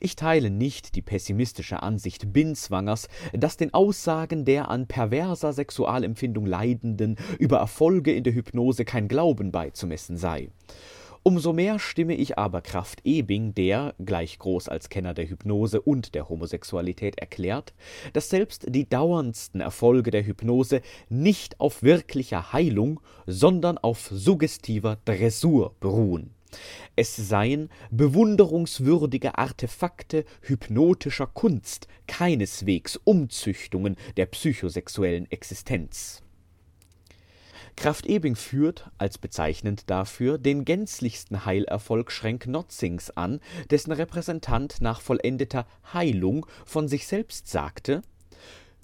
Ich 0.00 0.16
teile 0.16 0.50
nicht 0.50 0.94
die 0.94 1.02
pessimistische 1.02 1.82
Ansicht 1.82 2.32
Binswangers, 2.32 3.08
dass 3.32 3.56
den 3.56 3.74
Aussagen 3.74 4.44
der 4.44 4.70
an 4.70 4.86
perverser 4.86 5.52
Sexualempfindung 5.52 6.46
Leidenden 6.46 7.16
über 7.38 7.58
Erfolge 7.58 8.12
in 8.12 8.24
der 8.24 8.34
Hypnose 8.34 8.84
kein 8.84 9.08
Glauben 9.08 9.52
beizumessen 9.52 10.16
sei. 10.16 10.50
Umso 11.26 11.52
mehr 11.52 11.80
stimme 11.80 12.14
ich 12.14 12.38
aber 12.38 12.60
Kraft 12.60 13.00
Ebing, 13.02 13.52
der, 13.52 13.96
gleich 13.98 14.38
groß 14.38 14.68
als 14.68 14.90
Kenner 14.90 15.12
der 15.12 15.28
Hypnose 15.28 15.80
und 15.80 16.14
der 16.14 16.28
Homosexualität 16.28 17.18
erklärt, 17.18 17.74
dass 18.12 18.30
selbst 18.30 18.66
die 18.68 18.88
dauerndsten 18.88 19.60
Erfolge 19.60 20.12
der 20.12 20.24
Hypnose 20.24 20.82
nicht 21.08 21.58
auf 21.58 21.82
wirklicher 21.82 22.52
Heilung, 22.52 23.00
sondern 23.26 23.76
auf 23.76 24.08
suggestiver 24.12 24.98
Dressur 25.04 25.74
beruhen. 25.80 26.30
Es 26.94 27.16
seien 27.16 27.70
bewunderungswürdige 27.90 29.36
Artefakte 29.36 30.24
hypnotischer 30.42 31.26
Kunst, 31.26 31.88
keineswegs 32.06 33.00
Umzüchtungen 33.02 33.96
der 34.16 34.26
psychosexuellen 34.26 35.28
Existenz. 35.32 36.22
Kraft-Ebing 37.76 38.36
führt, 38.36 38.90
als 38.98 39.18
bezeichnend 39.18 39.90
dafür, 39.90 40.38
den 40.38 40.64
gänzlichsten 40.64 41.44
Heilerfolg 41.44 42.10
Schrenk-Notzings 42.10 43.10
an, 43.10 43.40
dessen 43.70 43.92
Repräsentant 43.92 44.80
nach 44.80 45.00
vollendeter 45.00 45.66
Heilung 45.92 46.46
von 46.64 46.88
sich 46.88 47.06
selbst 47.06 47.48
sagte 47.48 48.02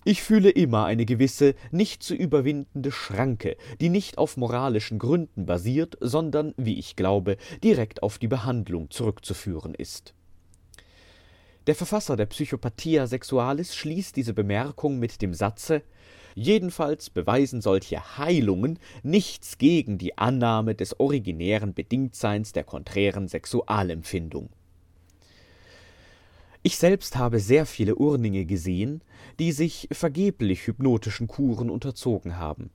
ich 0.05 0.22
fühle 0.22 0.51
immer 0.51 0.84
eine 0.84 1.07
gewisse, 1.07 1.55
nicht 1.70 2.03
zu 2.03 2.16
überwindende 2.16 2.90
Schranke, 2.90 3.57
die 3.80 3.88
nicht 3.88 4.18
auf 4.18 4.36
moralischen 4.36 4.99
Gründen 4.99 5.47
basiert, 5.47 5.97
sondern, 6.01 6.55
wie 6.57 6.76
ich 6.76 6.97
glaube, 6.97 7.36
direkt 7.62 8.03
auf 8.03 8.18
die 8.18 8.26
Behandlung 8.26 8.90
zurückzuführen 8.90 9.74
ist. 9.74 10.14
Der 11.68 11.76
Verfasser 11.76 12.16
der 12.16 12.26
Psychopathia 12.26 13.07
Sexualis 13.07 13.76
schließt 13.76 14.16
diese 14.16 14.34
Bemerkung 14.34 14.99
mit 14.99 15.22
dem 15.22 15.34
Satze 15.34 15.82
Jedenfalls 16.34 17.10
beweisen 17.10 17.60
solche 17.60 18.18
Heilungen 18.18 18.78
nichts 19.02 19.58
gegen 19.58 19.98
die 19.98 20.18
Annahme 20.18 20.74
des 20.74 20.98
originären 20.98 21.74
Bedingtseins 21.74 22.52
der 22.52 22.64
konträren 22.64 23.28
Sexualempfindung. 23.28 24.50
Ich 26.64 26.78
selbst 26.78 27.16
habe 27.16 27.40
sehr 27.40 27.66
viele 27.66 27.96
Urninge 27.96 28.44
gesehen, 28.44 29.02
die 29.40 29.50
sich 29.50 29.88
vergeblich 29.90 30.66
hypnotischen 30.66 31.26
Kuren 31.26 31.70
unterzogen 31.70 32.36
haben. 32.36 32.70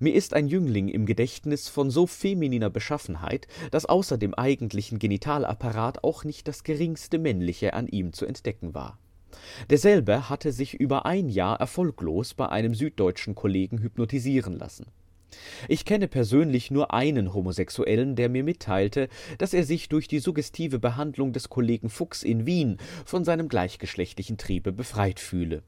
Mir 0.00 0.14
ist 0.14 0.32
ein 0.32 0.48
Jüngling 0.48 0.88
im 0.88 1.04
Gedächtnis 1.04 1.68
von 1.68 1.90
so 1.90 2.06
femininer 2.06 2.70
Beschaffenheit, 2.70 3.46
dass 3.70 3.84
außer 3.84 4.16
dem 4.16 4.32
eigentlichen 4.32 4.98
Genitalapparat 4.98 6.02
auch 6.02 6.24
nicht 6.24 6.48
das 6.48 6.64
geringste 6.64 7.18
Männliche 7.18 7.74
an 7.74 7.88
ihm 7.88 8.14
zu 8.14 8.24
entdecken 8.24 8.72
war. 8.72 8.98
Derselbe 9.70 10.28
hatte 10.28 10.52
sich 10.52 10.74
über 10.74 11.06
ein 11.06 11.28
Jahr 11.28 11.60
erfolglos 11.60 12.34
bei 12.34 12.48
einem 12.48 12.74
süddeutschen 12.74 13.34
Kollegen 13.34 13.78
hypnotisieren 13.78 14.58
lassen. 14.58 14.86
Ich 15.68 15.84
kenne 15.84 16.08
persönlich 16.08 16.70
nur 16.70 16.94
einen 16.94 17.34
Homosexuellen, 17.34 18.16
der 18.16 18.28
mir 18.28 18.44
mitteilte, 18.44 19.08
dass 19.38 19.54
er 19.54 19.64
sich 19.64 19.88
durch 19.88 20.08
die 20.08 20.20
suggestive 20.20 20.78
Behandlung 20.78 21.32
des 21.32 21.48
Kollegen 21.48 21.90
Fuchs 21.90 22.22
in 22.22 22.46
Wien 22.46 22.78
von 23.04 23.24
seinem 23.24 23.48
gleichgeschlechtlichen 23.48 24.38
Triebe 24.38 24.72
befreit 24.72 25.20
fühle 25.20 25.62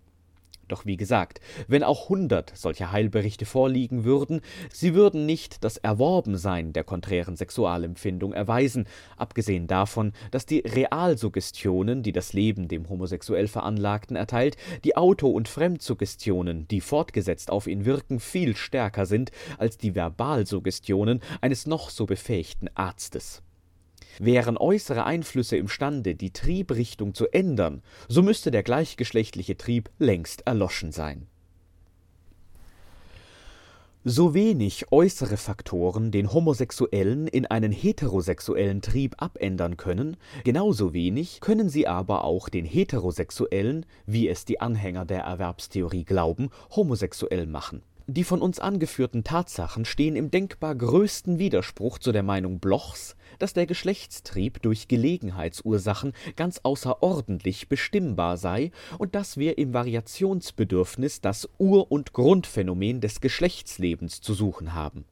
doch 0.69 0.87
wie 0.87 0.97
gesagt, 0.97 1.41
wenn 1.67 1.83
auch 1.83 2.09
hundert 2.09 2.57
solcher 2.57 2.93
Heilberichte 2.93 3.47
vorliegen 3.47 4.05
würden, 4.05 4.41
sie 4.73 4.95
würden 4.95 5.27
nicht 5.27 5.65
das 5.65 5.77
Erworbensein 5.79 6.73
der 6.73 6.85
konträren 6.85 7.37
Sexualempfindung 7.37 8.33
erweisen, 8.33 8.87
abgesehen 9.17 9.67
davon, 9.67 10.13
dass 10.31 10.47
die 10.47 10.61
Realsuggestionen, 10.61 12.03
die 12.03 12.13
das 12.13 12.33
Leben 12.33 12.69
dem 12.69 12.89
homosexuell 12.89 13.49
Veranlagten 13.49 14.17
erteilt, 14.17 14.57
die 14.85 14.97
Auto- 14.97 15.31
und 15.31 15.49
Fremdsuggestionen, 15.49 16.69
die 16.69 16.81
fortgesetzt 16.81 17.51
auf 17.51 17.67
ihn 17.67 17.85
wirken, 17.85 18.21
viel 18.21 18.57
stärker 18.57 19.07
sind 19.07 19.31
als 19.59 19.79
die 19.79 19.95
Verbalsuggestionen 19.95 21.21
eines 21.41 21.67
noch 21.67 21.91
so 21.91 22.07
befähigten 22.07 22.69
Arztes. 22.75 23.43
Wären 24.21 24.57
äußere 24.57 25.05
Einflüsse 25.05 25.57
imstande, 25.57 26.15
die 26.15 26.33
Triebrichtung 26.33 27.15
zu 27.15 27.29
ändern, 27.33 27.83
so 28.09 28.23
müsste 28.23 28.51
der 28.51 28.63
gleichgeschlechtliche 28.63 29.57
Trieb 29.57 29.91
längst 29.99 30.47
erloschen 30.47 30.93
sein. 30.93 31.27
So 34.05 34.33
wenig 34.33 34.91
äußere 34.91 35.37
Faktoren 35.37 36.11
den 36.11 36.33
Homosexuellen 36.33 37.27
in 37.27 37.47
einen 37.47 37.73
heterosexuellen 37.73 38.81
Trieb 38.81 39.17
abändern 39.19 39.77
können, 39.77 40.17
genauso 40.45 40.95
wenig 40.95 41.41
können 41.41 41.69
sie 41.69 41.87
aber 41.87 42.25
auch 42.25 42.49
den 42.49 42.65
Heterosexuellen, 42.65 43.85
wie 44.07 44.29
es 44.29 44.45
die 44.45 44.61
Anhänger 44.61 45.05
der 45.05 45.23
Erwerbstheorie 45.23 46.05
glauben, 46.05 46.51
homosexuell 46.75 47.47
machen 47.47 47.83
die 48.11 48.25
von 48.25 48.41
uns 48.41 48.59
angeführten 48.59 49.23
Tatsachen 49.23 49.85
stehen 49.85 50.17
im 50.17 50.31
denkbar 50.31 50.75
größten 50.75 51.39
Widerspruch 51.39 51.99
zu 51.99 52.11
der 52.11 52.23
Meinung 52.23 52.59
Blochs, 52.59 53.17
dass 53.39 53.53
der 53.53 53.67
Geschlechtstrieb 53.67 54.63
durch 54.63 54.89
Gelegenheitsursachen 54.89 56.13
ganz 56.37 56.61
außerordentlich 56.63 57.69
bestimmbar 57.69 58.37
sei 58.37 58.71
und 58.99 59.15
dass 59.15 59.37
wir 59.37 59.59
im 59.59 59.73
Variationsbedürfnis 59.73 61.21
das 61.21 61.49
Ur- 61.59 61.91
und 61.91 62.13
Grundphänomen 62.13 63.01
des 63.01 63.21
Geschlechtslebens 63.21 64.21
zu 64.21 64.35
suchen 64.35 64.75
haben 64.75 65.05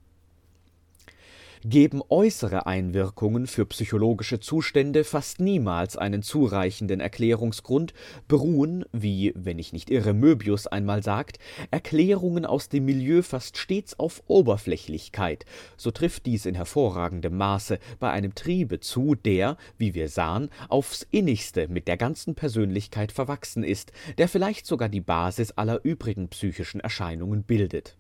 geben 1.69 2.01
äußere 2.09 2.67
Einwirkungen 2.67 3.49
für 3.49 3.67
psychologische 3.67 4.39
Zustände 4.39 5.03
fast 5.03 5.41
niemals 5.41 5.97
einen 5.97 6.23
zureichenden 6.23 7.01
Erklärungsgrund, 7.01 7.93
beruhen, 8.29 8.85
wie, 8.93 9.33
wenn 9.35 9.59
ich 9.59 9.73
nicht 9.73 9.91
irre, 9.91 10.15
Möbius 10.15 10.69
einmal 10.69 11.03
sagt, 11.03 11.41
Erklärungen 11.73 12.47
aus 12.47 12.69
dem 12.69 12.85
Milieu 12.85 13.23
fast 13.23 13.59
stets 13.59 13.99
auf 13.99 14.23
Oberflächlichkeit, 14.29 15.45
so 15.77 15.91
trifft 15.91 16.27
dies 16.27 16.47
in 16.47 16.55
hervorragendem 16.55 17.37
Maße 17.37 17.81
bei 17.99 18.11
einem 18.13 18.37
Triebe 18.37 18.79
zu, 18.79 19.17
der, 19.17 19.57
wie 19.77 19.95
wir 19.95 20.09
sahen, 20.09 20.51
aufs 20.69 21.05
innigste 21.11 21.67
mit 21.67 21.89
der 21.89 21.97
ganzen 21.97 22.37
Persönlichkeit 22.37 23.11
verwachsen 23.11 23.65
ist, 23.65 23.91
der 24.19 24.29
vielleicht 24.29 24.67
sogar 24.67 24.89
die 24.89 25.01
Basis 25.01 25.51
aller 25.53 25.85
übrigen 25.85 26.29
psychischen 26.29 26.81
Erscheinungen 26.81 27.43
bildet 27.43 27.97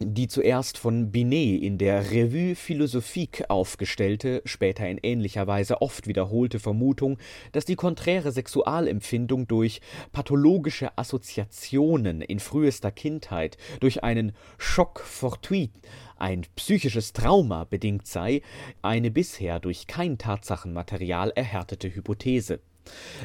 die 0.00 0.28
zuerst 0.28 0.78
von 0.78 1.10
Binet 1.10 1.62
in 1.62 1.76
der 1.78 2.10
Revue 2.10 2.54
philosophique 2.54 3.50
aufgestellte, 3.50 4.42
später 4.44 4.88
in 4.88 4.98
ähnlicher 5.02 5.46
Weise 5.46 5.82
oft 5.82 6.06
wiederholte 6.06 6.58
Vermutung, 6.58 7.18
dass 7.52 7.64
die 7.64 7.74
konträre 7.74 8.30
Sexualempfindung 8.30 9.48
durch 9.48 9.80
pathologische 10.12 10.96
Assoziationen 10.96 12.22
in 12.22 12.38
frühester 12.38 12.92
Kindheit, 12.92 13.56
durch 13.80 14.04
einen 14.04 14.32
Schock 14.56 15.00
fortuit, 15.00 15.72
ein 16.16 16.42
psychisches 16.56 17.12
Trauma 17.12 17.64
bedingt 17.64 18.06
sei, 18.06 18.42
eine 18.82 19.10
bisher 19.10 19.60
durch 19.60 19.86
kein 19.86 20.18
Tatsachenmaterial 20.18 21.30
erhärtete 21.34 21.94
Hypothese 21.94 22.60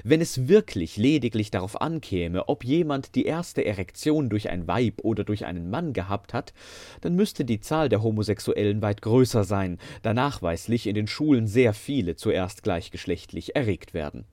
wenn 0.04 0.22
es 0.22 0.48
wirklich 0.48 0.98
lediglich 0.98 1.52
darauf 1.52 1.82
ankäme, 1.82 2.48
ob 2.50 2.64
jemand 2.64 3.16
die 3.16 3.26
erste 3.26 3.66
Erektion 3.66 4.30
durch 4.30 4.50
ein 4.50 4.68
Weib 4.68 5.02
oder 5.04 5.24
durch 5.24 5.46
einen 5.46 5.70
Mann 5.70 5.94
gehabt 5.94 6.34
hat, 6.34 6.54
dann 7.02 7.16
müsste 7.16 7.46
die 7.46 7.60
Zahl 7.60 7.90
der 7.90 8.04
Homosexuellen 8.04 8.82
weit 8.82 9.02
größer 9.02 9.44
sein, 9.44 9.80
da 10.02 10.14
nachweislich 10.14 10.88
in 10.88 10.96
den 10.96 11.08
Schulen 11.08 11.48
sehr 11.48 11.74
viele 11.74 12.16
zuerst 12.16 12.64
gleichgeschlechtlich 12.64 13.56
erregt 13.56 13.94
werden 13.94 14.26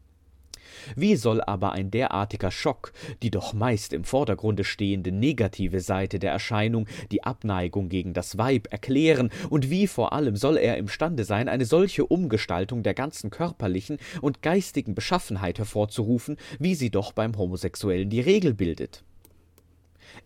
wie 0.96 1.16
soll 1.16 1.40
aber 1.40 1.72
ein 1.72 1.90
derartiger 1.90 2.50
Schock 2.50 2.92
die 3.22 3.30
doch 3.30 3.52
meist 3.52 3.92
im 3.92 4.04
Vordergrunde 4.04 4.64
stehende 4.64 5.12
negative 5.12 5.80
Seite 5.80 6.18
der 6.18 6.32
Erscheinung, 6.32 6.86
die 7.10 7.24
Abneigung 7.24 7.88
gegen 7.88 8.14
das 8.14 8.38
Weib, 8.38 8.68
erklären, 8.70 9.30
und 9.48 9.70
wie 9.70 9.86
vor 9.86 10.12
allem 10.12 10.36
soll 10.36 10.56
er 10.56 10.76
imstande 10.76 11.24
sein, 11.24 11.48
eine 11.48 11.64
solche 11.64 12.06
Umgestaltung 12.06 12.82
der 12.82 12.94
ganzen 12.94 13.30
körperlichen 13.30 13.98
und 14.20 14.42
geistigen 14.42 14.94
Beschaffenheit 14.94 15.58
hervorzurufen, 15.58 16.36
wie 16.58 16.74
sie 16.74 16.90
doch 16.90 17.12
beim 17.12 17.36
Homosexuellen 17.36 18.10
die 18.10 18.20
Regel 18.20 18.54
bildet? 18.54 19.04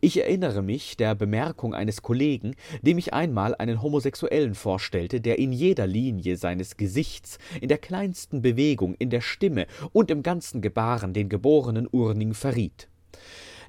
Ich 0.01 0.21
erinnere 0.21 0.63
mich 0.63 0.97
der 0.97 1.15
Bemerkung 1.15 1.75
eines 1.75 2.03
Kollegen, 2.03 2.55
dem 2.83 2.99
ich 2.99 3.15
einmal 3.15 3.55
einen 3.55 3.83
Homosexuellen 3.83 4.55
vorstellte, 4.55 5.21
der 5.21 5.39
in 5.39 5.53
jeder 5.53 5.87
Linie 5.87 6.37
seines 6.37 6.77
Gesichts, 6.77 7.39
in 7.61 7.69
der 7.69 7.79
kleinsten 7.79 8.43
Bewegung, 8.43 8.95
in 8.99 9.11
der 9.11 9.21
Stimme 9.21 9.67
und 9.93 10.11
im 10.11 10.23
ganzen 10.23 10.61
Gebaren 10.61 11.13
den 11.13 11.29
geborenen 11.29 11.89
Urning 11.91 12.35
verriet. 12.35 12.89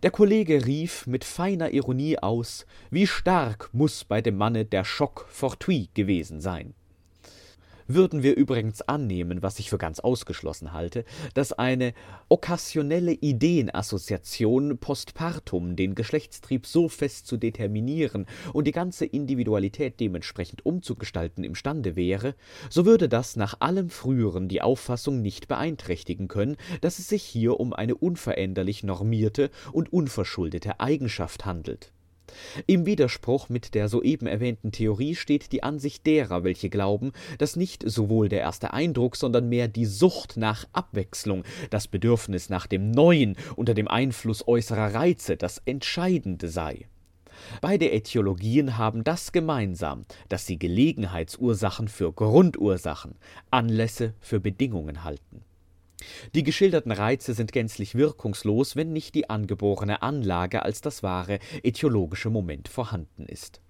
Der 0.04 0.12
Kollege 0.12 0.66
rief 0.66 1.08
mit 1.08 1.24
feiner 1.24 1.72
Ironie 1.72 2.20
aus, 2.20 2.66
wie 2.92 3.08
stark 3.08 3.70
muss 3.72 4.04
bei 4.04 4.22
dem 4.22 4.38
Manne 4.38 4.66
der 4.66 4.84
Schock 4.84 5.26
fortuit 5.30 5.96
gewesen 5.96 6.42
sein. 6.42 6.74
Würden 7.88 8.24
wir 8.24 8.36
übrigens 8.36 8.82
annehmen, 8.82 9.44
was 9.44 9.60
ich 9.60 9.70
für 9.70 9.78
ganz 9.78 10.00
ausgeschlossen 10.00 10.74
halte, 10.74 11.06
dass 11.36 11.54
eine 11.54 11.94
okkasionelle 12.30 13.12
Ideenassoziation 13.12 14.80
postpartum 14.80 15.76
den 15.76 15.94
Geschlechtstrieb 15.94 16.66
so 16.66 16.90
fest 16.90 17.28
zu 17.28 17.38
determinieren 17.38 18.26
und 18.54 18.66
die 18.66 18.72
ganze 18.72 19.06
Individualität 19.06 20.00
dementsprechend 20.00 20.66
umzugestalten 20.66 21.44
imstande 21.44 21.96
wäre, 21.96 22.34
so 22.72 22.88
würde 22.88 23.08
das 23.08 23.36
nach 23.36 23.62
allem 23.62 23.92
Früheren 23.92 24.48
die 24.48 24.64
Auffassung 24.64 25.22
nicht 25.22 25.48
beeinträchtigen 25.48 26.28
können, 26.28 26.58
dass 26.82 26.98
es 26.98 27.08
sich 27.08 27.22
hier 27.22 27.60
um 27.60 27.72
eine 27.72 27.94
unveränderlich 27.94 28.84
normierte 28.84 29.52
und 29.72 29.94
unverschuldete 29.94 30.80
Eigenschaft 30.80 31.46
handelt 31.46 31.92
im 32.68 32.86
Widerspruch 32.86 33.50
mit 33.50 33.74
der 33.76 33.90
soeben 33.90 34.28
erwähnten 34.28 34.72
Theorie 34.72 35.16
steht 35.16 35.52
die 35.52 35.64
Ansicht 35.64 36.06
derer, 36.06 36.44
welche 36.44 36.70
glauben, 36.70 37.12
dass 37.38 37.56
nicht 37.56 37.84
sowohl 37.88 38.30
der 38.30 38.42
erste 38.42 38.74
Eindruck, 38.74 39.16
sondern 39.16 39.50
mehr 39.50 39.68
die 39.68 39.86
Sucht 39.86 40.38
nach 40.38 40.66
Abwechslung, 40.74 41.44
das 41.70 41.88
Bedürfnis 41.88 42.50
nach 42.50 42.68
dem 42.68 42.92
Neuen 42.92 43.36
unter 43.56 43.74
dem 43.74 43.88
Einfluss 43.88 44.48
äußerer 44.48 44.94
Reize 44.94 45.38
das 45.38 45.62
Entscheidende 45.66 46.48
sei. 46.48 46.88
Beide 47.62 47.92
Äthiologien 47.92 48.78
haben 48.78 49.04
das 49.04 49.32
gemeinsam, 49.32 50.06
dass 50.30 50.46
sie 50.46 50.58
Gelegenheitsursachen 50.58 51.88
für 51.90 52.14
Grundursachen, 52.14 53.16
Anlässe 53.52 54.14
für 54.22 54.40
Bedingungen 54.40 55.04
halten 55.04 55.44
die 56.34 56.44
geschilderten 56.44 56.92
Reize 56.92 57.34
sind 57.34 57.52
gänzlich 57.52 57.96
wirkungslos, 57.96 58.76
wenn 58.76 58.92
nicht 58.94 59.16
die 59.16 59.30
angeborene 59.30 60.02
Anlage 60.02 60.64
als 60.64 60.82
das 60.82 61.04
wahre 61.04 61.40
ätiologische 61.64 62.30
Moment 62.30 62.68
vorhanden 62.68 63.26
ist. 63.26 63.62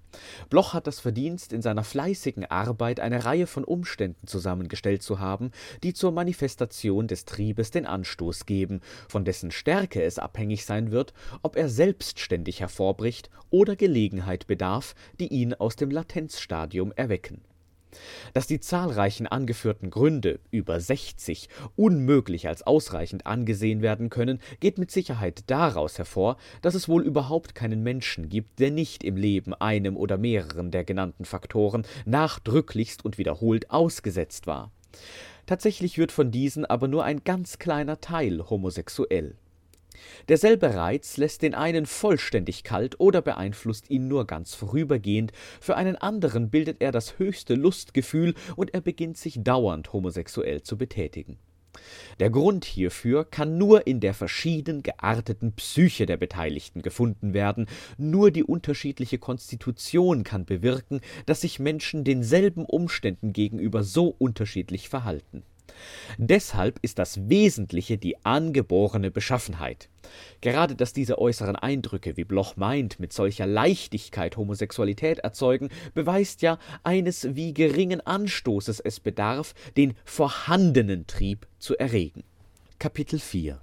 Bloch 0.49 0.73
hat 0.73 0.88
das 0.88 0.99
Verdienst, 1.01 1.51
in 1.53 1.61
seiner 1.61 1.84
fleißigen 1.84 2.45
Arbeit 2.45 2.99
eine 2.99 3.26
Reihe 3.26 3.47
von 3.47 3.63
Umständen 3.63 4.28
zusammengestellt 4.28 5.03
zu 5.03 5.19
haben, 5.19 5.51
die 5.84 5.93
zur 5.93 6.11
Manifestation 6.11 7.07
des 7.07 7.26
Triebes 7.26 7.71
den 7.71 7.86
Anstoß 7.86 8.45
geben, 8.45 8.82
von 9.09 9.26
dessen 9.26 9.51
Stärke 9.51 10.01
es 10.03 10.19
abhängig 10.19 10.65
sein 10.65 10.91
wird, 10.91 11.13
ob 11.41 11.55
er 11.55 11.69
selbstständig 11.69 12.61
hervorbricht 12.61 13.30
oder 13.49 13.76
Gelegenheit 13.76 14.47
bedarf, 14.47 14.95
die 15.19 15.28
ihn 15.28 15.53
aus 15.53 15.76
dem 15.76 15.91
Latenzstadium 15.91 16.91
erwecken 16.93 17.41
dass 18.33 18.47
die 18.47 18.59
zahlreichen 18.59 19.27
angeführten 19.27 19.89
Gründe 19.89 20.39
(über 20.51 20.79
sechzig) 20.79 21.49
unmöglich 21.75 22.47
als 22.47 22.63
ausreichend 22.63 23.25
angesehen 23.25 23.81
werden 23.81 24.09
können, 24.09 24.39
geht 24.59 24.77
mit 24.77 24.91
Sicherheit 24.91 25.43
daraus 25.47 25.97
hervor, 25.97 26.37
dass 26.61 26.75
es 26.75 26.87
wohl 26.89 27.03
überhaupt 27.03 27.55
keinen 27.55 27.83
Menschen 27.83 28.29
gibt, 28.29 28.59
der 28.59 28.71
nicht 28.71 29.03
im 29.03 29.17
Leben 29.17 29.53
einem 29.53 29.97
oder 29.97 30.17
mehreren 30.17 30.71
der 30.71 30.83
genannten 30.83 31.25
Faktoren 31.25 31.85
nachdrücklichst 32.05 33.03
und 33.03 33.17
wiederholt 33.17 33.71
ausgesetzt 33.71 34.47
war. 34.47 34.71
Tatsächlich 35.45 35.97
wird 35.97 36.11
von 36.11 36.31
diesen 36.31 36.65
aber 36.65 36.87
nur 36.87 37.03
ein 37.03 37.23
ganz 37.23 37.59
kleiner 37.59 38.01
Teil 38.01 38.49
homosexuell 38.49 39.35
Derselbe 40.29 40.75
Reiz 40.75 41.17
lässt 41.17 41.41
den 41.41 41.53
einen 41.53 41.85
vollständig 41.85 42.63
kalt 42.63 42.99
oder 42.99 43.21
beeinflusst 43.21 43.89
ihn 43.89 44.07
nur 44.07 44.25
ganz 44.25 44.53
vorübergehend, 44.55 45.31
für 45.59 45.75
einen 45.75 45.95
anderen 45.95 46.49
bildet 46.49 46.81
er 46.81 46.91
das 46.91 47.19
höchste 47.19 47.55
Lustgefühl 47.55 48.33
und 48.55 48.73
er 48.73 48.81
beginnt 48.81 49.17
sich 49.17 49.43
dauernd 49.43 49.93
homosexuell 49.93 50.61
zu 50.61 50.77
betätigen. 50.77 51.37
Der 52.19 52.29
Grund 52.29 52.65
hierfür 52.65 53.25
kann 53.25 53.57
nur 53.57 53.87
in 53.87 53.99
der 53.99 54.13
verschieden 54.13 54.83
gearteten 54.83 55.53
Psyche 55.53 56.05
der 56.05 56.17
Beteiligten 56.17 56.81
gefunden 56.81 57.33
werden, 57.33 57.67
nur 57.97 58.31
die 58.31 58.43
unterschiedliche 58.43 59.17
Konstitution 59.17 60.23
kann 60.23 60.45
bewirken, 60.45 61.01
dass 61.25 61.41
sich 61.41 61.59
Menschen 61.59 62.03
denselben 62.03 62.65
Umständen 62.65 63.33
gegenüber 63.33 63.83
so 63.83 64.07
unterschiedlich 64.07 64.89
verhalten 64.89 65.43
Deshalb 66.18 66.80
ist 66.82 66.99
das 66.99 67.30
Wesentliche 67.30 67.97
die 67.97 68.24
angeborene 68.26 69.11
Beschaffenheit. 69.11 69.89
Gerade 70.41 70.76
dass 70.76 70.93
diese 70.93 71.18
äußeren 71.18 71.55
Eindrücke, 71.55 72.18
wie 72.18 72.24
Bloch 72.24 72.55
meint, 72.55 72.99
mit 72.99 73.13
solcher 73.13 73.45
Leichtigkeit 73.45 74.38
Homosexualität 74.38 75.20
erzeugen, 75.20 75.70
beweist 75.93 76.41
ja 76.41 76.59
eines 76.84 77.36
wie 77.36 77.53
geringen 77.53 78.01
Anstoßes 78.01 78.80
es 78.80 78.99
bedarf, 78.99 79.53
den 79.78 79.95
vorhandenen 80.03 81.07
Trieb 81.07 81.47
zu 81.59 81.78
erregen. 81.78 82.24
Kapitel 82.80 83.20
4 83.20 83.61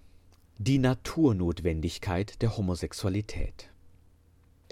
Die 0.59 0.78
Naturnotwendigkeit 0.78 2.42
der 2.42 2.57
Homosexualität 2.57 3.71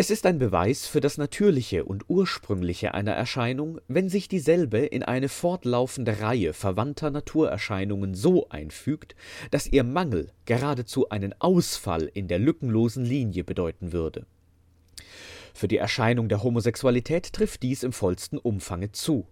es 0.01 0.09
ist 0.09 0.25
ein 0.25 0.39
Beweis 0.39 0.87
für 0.87 1.03
das 1.03 1.19
Natürliche 1.19 1.85
und 1.85 2.09
Ursprüngliche 2.09 2.95
einer 2.95 3.13
Erscheinung, 3.13 3.83
wenn 3.87 4.09
sich 4.09 4.29
dieselbe 4.29 4.79
in 4.79 5.03
eine 5.03 5.29
fortlaufende 5.29 6.23
Reihe 6.23 6.55
verwandter 6.55 7.11
Naturerscheinungen 7.11 8.15
so 8.15 8.49
einfügt, 8.49 9.15
dass 9.51 9.67
ihr 9.67 9.85
Mangel 9.85 10.33
geradezu 10.47 11.11
einen 11.11 11.35
Ausfall 11.39 12.11
in 12.15 12.29
der 12.29 12.39
lückenlosen 12.39 13.05
Linie 13.05 13.45
bedeuten 13.45 13.93
würde. 13.93 14.25
Für 15.53 15.69
die 15.69 15.77
Erscheinung 15.77 16.31
der 16.31 16.43
Homosexualität 16.43 17.35
trifft 17.35 17.63
dies 17.63 17.83
im 17.83 17.93
vollsten 17.93 18.39
Umfange 18.39 18.93
zu 18.93 19.27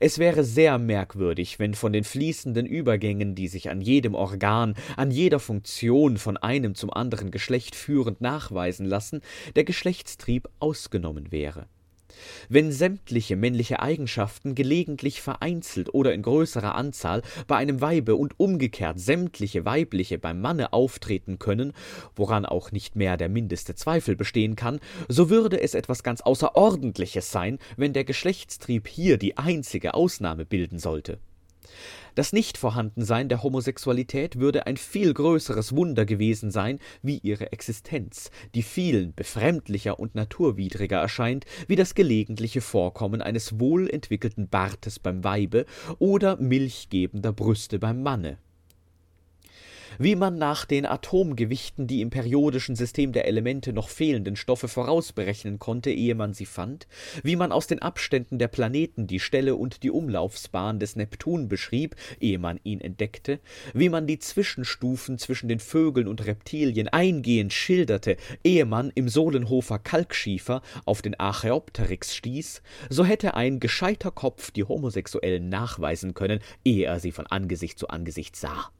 es 0.00 0.18
wäre 0.18 0.44
sehr 0.44 0.78
merkwürdig, 0.78 1.58
wenn 1.58 1.74
von 1.74 1.92
den 1.92 2.04
fließenden 2.04 2.66
Übergängen, 2.66 3.34
die 3.34 3.48
sich 3.48 3.70
an 3.70 3.80
jedem 3.80 4.14
Organ, 4.14 4.74
an 4.96 5.10
jeder 5.10 5.40
Funktion 5.40 6.16
von 6.16 6.36
einem 6.36 6.74
zum 6.74 6.92
anderen 6.92 7.30
Geschlecht 7.30 7.74
führend 7.74 8.20
nachweisen 8.20 8.86
lassen, 8.86 9.20
der 9.56 9.64
Geschlechtstrieb 9.64 10.48
ausgenommen 10.58 11.32
wäre 11.32 11.66
wenn 12.48 12.72
sämtliche 12.72 13.36
männliche 13.36 13.80
Eigenschaften 13.80 14.54
gelegentlich 14.54 15.20
vereinzelt 15.20 15.92
oder 15.94 16.12
in 16.14 16.22
größerer 16.22 16.74
Anzahl 16.74 17.22
bei 17.46 17.56
einem 17.56 17.80
Weibe 17.80 18.16
und 18.16 18.38
umgekehrt 18.38 18.98
sämtliche 18.98 19.64
weibliche 19.64 20.18
beim 20.18 20.40
Manne 20.40 20.72
auftreten 20.72 21.38
können, 21.38 21.72
woran 22.16 22.46
auch 22.46 22.72
nicht 22.72 22.96
mehr 22.96 23.16
der 23.16 23.28
mindeste 23.28 23.74
Zweifel 23.74 24.16
bestehen 24.16 24.56
kann, 24.56 24.80
so 25.08 25.30
würde 25.30 25.60
es 25.60 25.74
etwas 25.74 26.02
ganz 26.02 26.20
Außerordentliches 26.20 27.30
sein, 27.30 27.58
wenn 27.76 27.92
der 27.92 28.04
Geschlechtstrieb 28.04 28.88
hier 28.88 29.18
die 29.18 29.36
einzige 29.38 29.94
Ausnahme 29.94 30.44
bilden 30.44 30.78
sollte 30.78 31.18
das 32.14 32.32
Nichtvorhandensein 32.32 33.28
der 33.28 33.42
Homosexualität 33.42 34.38
würde 34.38 34.66
ein 34.66 34.76
viel 34.76 35.14
größeres 35.14 35.74
Wunder 35.74 36.04
gewesen 36.04 36.50
sein, 36.50 36.78
wie 37.02 37.18
ihre 37.18 37.52
Existenz, 37.52 38.30
die 38.54 38.62
vielen 38.62 39.14
befremdlicher 39.14 39.98
und 39.98 40.14
naturwidriger 40.14 40.98
erscheint, 40.98 41.46
wie 41.68 41.76
das 41.76 41.94
gelegentliche 41.94 42.60
Vorkommen 42.60 43.22
eines 43.22 43.58
wohlentwickelten 43.58 44.48
Bartes 44.48 44.98
beim 44.98 45.24
Weibe 45.24 45.64
oder 45.98 46.36
milchgebender 46.36 47.32
Brüste 47.32 47.78
beim 47.78 48.02
Manne 48.02 48.38
wie 49.98 50.16
man 50.16 50.36
nach 50.36 50.64
den 50.64 50.86
Atomgewichten 50.86 51.86
die 51.86 52.00
im 52.00 52.10
periodischen 52.10 52.76
System 52.76 53.12
der 53.12 53.26
Elemente 53.26 53.72
noch 53.72 53.88
fehlenden 53.88 54.36
Stoffe 54.36 54.68
vorausberechnen 54.68 55.58
konnte, 55.58 55.90
ehe 55.90 56.14
man 56.14 56.34
sie 56.34 56.46
fand, 56.46 56.86
wie 57.22 57.36
man 57.36 57.52
aus 57.52 57.66
den 57.66 57.80
Abständen 57.80 58.38
der 58.38 58.48
Planeten 58.48 59.06
die 59.06 59.20
Stelle 59.20 59.56
und 59.56 59.82
die 59.82 59.90
Umlaufsbahn 59.90 60.78
des 60.78 60.96
Neptun 60.96 61.48
beschrieb, 61.48 61.96
ehe 62.20 62.38
man 62.38 62.60
ihn 62.64 62.80
entdeckte, 62.80 63.40
wie 63.74 63.88
man 63.88 64.06
die 64.06 64.18
Zwischenstufen 64.18 65.18
zwischen 65.18 65.48
den 65.48 65.60
Vögeln 65.60 66.08
und 66.08 66.26
Reptilien 66.26 66.88
eingehend 66.88 67.52
schilderte, 67.52 68.16
ehe 68.44 68.64
man 68.64 68.90
im 68.94 69.08
Solenhofer 69.08 69.78
Kalkschiefer 69.78 70.62
auf 70.84 71.02
den 71.02 71.18
Archaeopteryx 71.18 72.14
stieß, 72.14 72.62
so 72.88 73.04
hätte 73.04 73.34
ein 73.34 73.60
gescheiter 73.60 74.10
Kopf 74.10 74.50
die 74.50 74.64
Homosexuellen 74.64 75.48
nachweisen 75.48 76.14
können, 76.14 76.40
ehe 76.64 76.86
er 76.86 77.00
sie 77.00 77.12
von 77.12 77.26
Angesicht 77.26 77.78
zu 77.78 77.88
Angesicht 77.88 78.36
sah. 78.36 78.70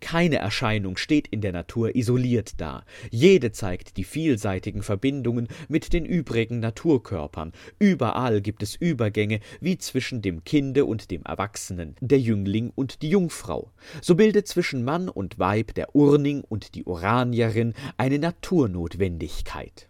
Keine 0.00 0.36
Erscheinung 0.36 0.96
steht 0.96 1.26
in 1.28 1.40
der 1.40 1.52
Natur 1.52 1.96
isoliert 1.96 2.60
da, 2.60 2.84
jede 3.10 3.52
zeigt 3.52 3.96
die 3.96 4.04
vielseitigen 4.04 4.82
Verbindungen 4.82 5.48
mit 5.68 5.92
den 5.92 6.04
übrigen 6.04 6.60
Naturkörpern, 6.60 7.52
überall 7.78 8.40
gibt 8.40 8.62
es 8.62 8.76
Übergänge 8.76 9.40
wie 9.60 9.78
zwischen 9.78 10.22
dem 10.22 10.44
Kinde 10.44 10.84
und 10.84 11.10
dem 11.10 11.22
Erwachsenen, 11.22 11.96
der 12.00 12.20
Jüngling 12.20 12.70
und 12.74 13.02
die 13.02 13.10
Jungfrau. 13.10 13.72
So 14.02 14.14
bildet 14.14 14.46
zwischen 14.46 14.84
Mann 14.84 15.08
und 15.08 15.38
Weib 15.38 15.74
der 15.74 15.96
Urning 15.96 16.42
und 16.42 16.74
die 16.74 16.84
Uranierin 16.84 17.74
eine 17.96 18.18
Naturnotwendigkeit. 18.18 19.88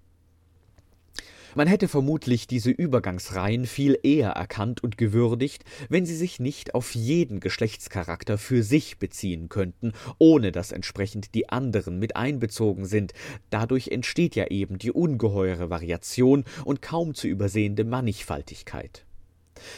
Man 1.57 1.69
hätte 1.69 1.89
vermutlich 1.89 2.47
diese 2.47 2.71
Übergangsreihen 2.71 3.65
viel 3.65 3.99
eher 4.03 4.33
erkannt 4.33 4.85
und 4.85 4.99
gewürdigt, 4.99 5.65
wenn 5.89 6.05
sie 6.05 6.15
sich 6.15 6.39
nicht 6.39 6.75
auf 6.75 6.95
jeden 6.95 7.41
Geschlechtscharakter 7.41 8.37
für 8.37 8.63
sich 8.63 8.99
beziehen 8.99 9.49
könnten, 9.49 9.95
ohne 10.19 10.53
dass 10.53 10.71
entsprechend 10.71 11.35
die 11.35 11.49
anderen 11.49 11.99
mit 11.99 12.15
einbezogen 12.15 12.85
sind. 12.85 13.15
Dadurch 13.49 13.89
entsteht 13.89 14.37
ja 14.37 14.49
eben 14.49 14.79
die 14.79 14.93
ungeheure 14.93 15.71
Variation 15.71 16.45
und 16.67 16.83
kaum 16.83 17.15
zu 17.15 17.27
übersehende 17.27 17.85
Mannigfaltigkeit. 17.85 19.07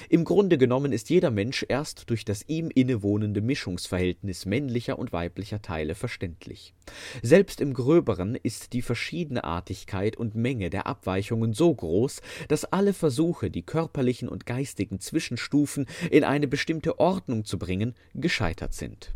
Im 0.08 0.24
Grunde 0.24 0.58
genommen 0.58 0.92
ist 0.92 1.10
jeder 1.10 1.30
Mensch 1.30 1.64
erst 1.68 2.10
durch 2.10 2.24
das 2.24 2.44
ihm 2.48 2.70
innewohnende 2.74 3.40
Mischungsverhältnis 3.40 4.46
männlicher 4.46 4.98
und 4.98 5.12
weiblicher 5.12 5.62
Teile 5.62 5.94
verständlich. 5.94 6.74
Selbst 7.22 7.60
im 7.60 7.74
Gröberen 7.74 8.34
ist 8.34 8.72
die 8.72 8.82
Verschiedenartigkeit 8.82 10.16
und 10.16 10.34
Menge 10.34 10.70
der 10.70 10.86
Abweichungen 10.86 11.52
so 11.52 11.74
groß, 11.74 12.20
dass 12.48 12.64
alle 12.64 12.92
Versuche, 12.92 13.50
die 13.50 13.62
körperlichen 13.62 14.28
und 14.28 14.46
geistigen 14.46 15.00
Zwischenstufen 15.00 15.86
in 16.10 16.24
eine 16.24 16.48
bestimmte 16.48 16.98
Ordnung 16.98 17.44
zu 17.44 17.58
bringen, 17.58 17.94
gescheitert 18.14 18.74
sind 18.74 19.14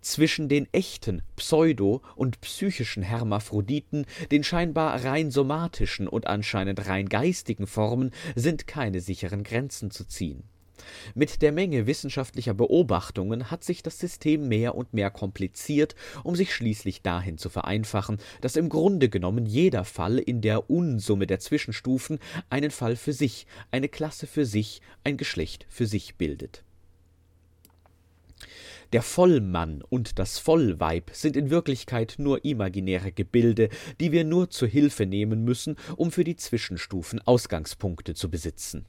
zwischen 0.00 0.48
den 0.48 0.66
echten 0.72 1.22
pseudo 1.36 2.02
und 2.16 2.40
psychischen 2.40 3.02
Hermaphroditen, 3.02 4.06
den 4.30 4.44
scheinbar 4.44 5.04
rein 5.04 5.30
somatischen 5.30 6.08
und 6.08 6.26
anscheinend 6.26 6.86
rein 6.86 7.08
geistigen 7.08 7.66
Formen 7.66 8.10
sind 8.34 8.66
keine 8.66 9.00
sicheren 9.00 9.44
Grenzen 9.44 9.90
zu 9.90 10.04
ziehen. 10.04 10.44
Mit 11.14 11.42
der 11.42 11.52
Menge 11.52 11.86
wissenschaftlicher 11.86 12.54
Beobachtungen 12.54 13.50
hat 13.50 13.64
sich 13.64 13.82
das 13.82 13.98
System 13.98 14.48
mehr 14.48 14.74
und 14.74 14.94
mehr 14.94 15.10
kompliziert, 15.10 15.94
um 16.24 16.36
sich 16.36 16.54
schließlich 16.54 17.02
dahin 17.02 17.38
zu 17.38 17.48
vereinfachen, 17.48 18.18
dass 18.40 18.56
im 18.56 18.68
Grunde 18.68 19.08
genommen 19.08 19.46
jeder 19.46 19.84
Fall 19.84 20.18
in 20.18 20.40
der 20.40 20.70
Unsumme 20.70 21.26
der 21.26 21.40
Zwischenstufen 21.40 22.18
einen 22.48 22.70
Fall 22.70 22.96
für 22.96 23.12
sich, 23.12 23.46
eine 23.70 23.88
Klasse 23.88 24.26
für 24.26 24.46
sich, 24.46 24.80
ein 25.04 25.16
Geschlecht 25.16 25.66
für 25.68 25.86
sich 25.86 26.16
bildet 26.16 26.64
der 28.92 29.02
Vollmann 29.02 29.82
und 29.82 30.18
das 30.18 30.38
Vollweib 30.38 31.10
sind 31.12 31.36
in 31.36 31.50
Wirklichkeit 31.50 32.14
nur 32.18 32.44
imaginäre 32.44 33.12
Gebilde, 33.12 33.68
die 34.00 34.12
wir 34.12 34.24
nur 34.24 34.50
zur 34.50 34.68
Hilfe 34.68 35.06
nehmen 35.06 35.44
müssen, 35.44 35.76
um 35.96 36.10
für 36.10 36.24
die 36.24 36.36
Zwischenstufen 36.36 37.20
Ausgangspunkte 37.20 38.14
zu 38.14 38.30
besitzen. 38.30 38.86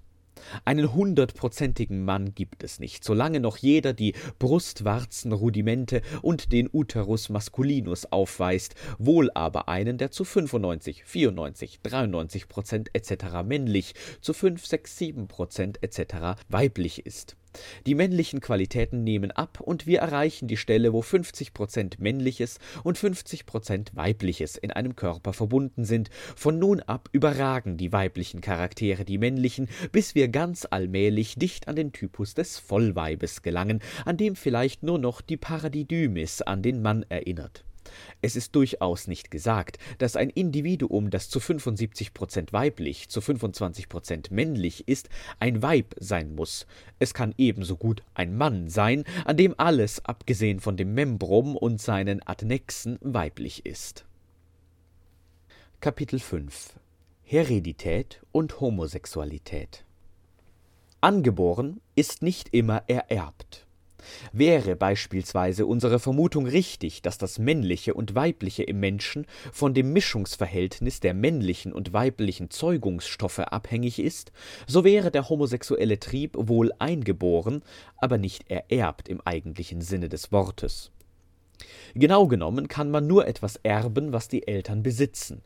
Einen 0.65 0.93
hundertprozentigen 0.93 2.03
Mann 2.03 2.33
gibt 2.33 2.63
es 2.63 2.79
nicht, 2.79 3.03
solange 3.03 3.39
noch 3.39 3.57
jeder 3.57 3.93
die 3.93 4.13
Brustwarzenrudimente 4.39 6.01
und 6.21 6.51
den 6.51 6.69
Uterus 6.71 7.29
masculinus 7.29 8.05
aufweist, 8.05 8.75
wohl 8.97 9.29
aber 9.33 9.69
einen, 9.69 9.97
der 9.97 10.11
zu 10.11 10.23
95, 10.23 11.03
94, 11.05 11.79
93 11.83 12.47
Prozent 12.47 12.89
etc. 12.93 13.43
männlich, 13.45 13.93
zu 14.21 14.33
5, 14.33 14.65
6, 14.65 14.97
7 14.97 15.27
Prozent 15.27 15.83
etc. 15.83 16.41
weiblich 16.49 17.05
ist. 17.05 17.35
Die 17.85 17.95
männlichen 17.95 18.39
Qualitäten 18.39 19.03
nehmen 19.03 19.31
ab 19.31 19.59
und 19.59 19.87
wir 19.87 19.99
erreichen 19.99 20.47
die 20.47 20.57
Stelle, 20.57 20.93
wo 20.93 21.01
50 21.01 21.53
Prozent 21.53 21.99
männliches 21.99 22.59
und 22.83 22.97
50 22.97 23.45
Prozent 23.45 23.95
weibliches 23.95 24.57
in 24.57 24.71
einem 24.71 24.95
Körper 24.95 25.33
verbunden 25.33 25.85
sind. 25.85 26.09
Von 26.35 26.59
nun 26.59 26.79
ab 26.81 27.09
überragen 27.11 27.77
die 27.77 27.91
weiblichen 27.91 28.41
Charaktere 28.41 29.05
die 29.05 29.17
männlichen, 29.17 29.69
bis 29.91 30.15
wir 30.15 30.27
ganz 30.27 30.67
allmählich 30.69 31.35
dicht 31.35 31.67
an 31.67 31.75
den 31.75 31.91
Typus 31.91 32.33
des 32.33 32.59
Vollweibes 32.59 33.41
gelangen, 33.41 33.79
an 34.05 34.17
dem 34.17 34.35
vielleicht 34.35 34.83
nur 34.83 34.99
noch 34.99 35.21
die 35.21 35.37
Paradidymis 35.37 36.41
an 36.41 36.61
den 36.61 36.81
Mann 36.81 37.05
erinnert. 37.09 37.65
Es 38.21 38.35
ist 38.35 38.55
durchaus 38.55 39.07
nicht 39.07 39.31
gesagt, 39.31 39.77
dass 39.97 40.15
ein 40.15 40.29
Individuum, 40.29 41.09
das 41.09 41.29
zu 41.29 41.39
75 41.39 42.13
Prozent 42.13 42.53
weiblich, 42.53 43.09
zu 43.09 43.21
25 43.21 43.89
Prozent 43.89 44.31
männlich 44.31 44.87
ist, 44.87 45.09
ein 45.39 45.61
Weib 45.61 45.95
sein 45.99 46.35
muss. 46.35 46.65
Es 46.99 47.13
kann 47.13 47.33
ebenso 47.37 47.77
gut 47.77 48.03
ein 48.13 48.35
Mann 48.35 48.69
sein, 48.69 49.03
an 49.25 49.37
dem 49.37 49.55
alles, 49.57 50.03
abgesehen 50.05 50.59
von 50.59 50.77
dem 50.77 50.93
Membrum 50.93 51.55
und 51.55 51.81
seinen 51.81 52.25
Adnexen, 52.25 52.97
weiblich 53.01 53.65
ist. 53.65 54.05
Kapitel 55.79 56.19
5 56.19 56.75
Heredität 57.23 58.21
und 58.31 58.59
Homosexualität 58.59 59.85
Angeboren 61.03 61.81
ist 61.95 62.21
nicht 62.21 62.53
immer 62.53 62.83
ererbt. 62.87 63.65
Wäre 64.31 64.75
beispielsweise 64.75 65.65
unsere 65.65 65.99
Vermutung 65.99 66.45
richtig, 66.45 67.01
dass 67.01 67.17
das 67.17 67.39
Männliche 67.39 67.93
und 67.93 68.15
Weibliche 68.15 68.63
im 68.63 68.79
Menschen 68.79 69.25
von 69.51 69.73
dem 69.73 69.93
Mischungsverhältnis 69.93 70.99
der 70.99 71.13
männlichen 71.13 71.73
und 71.73 71.93
weiblichen 71.93 72.49
Zeugungsstoffe 72.49 73.39
abhängig 73.39 73.99
ist, 73.99 74.31
so 74.67 74.83
wäre 74.83 75.11
der 75.11 75.29
homosexuelle 75.29 75.99
Trieb 75.99 76.35
wohl 76.37 76.71
eingeboren, 76.79 77.63
aber 77.97 78.17
nicht 78.17 78.49
ererbt 78.49 79.09
im 79.09 79.21
eigentlichen 79.21 79.81
Sinne 79.81 80.09
des 80.09 80.31
Wortes. 80.31 80.91
Genau 81.93 82.27
genommen 82.27 82.67
kann 82.67 82.89
man 82.89 83.07
nur 83.07 83.27
etwas 83.27 83.57
erben, 83.63 84.13
was 84.13 84.27
die 84.27 84.47
Eltern 84.47 84.83
besitzen. 84.83 85.41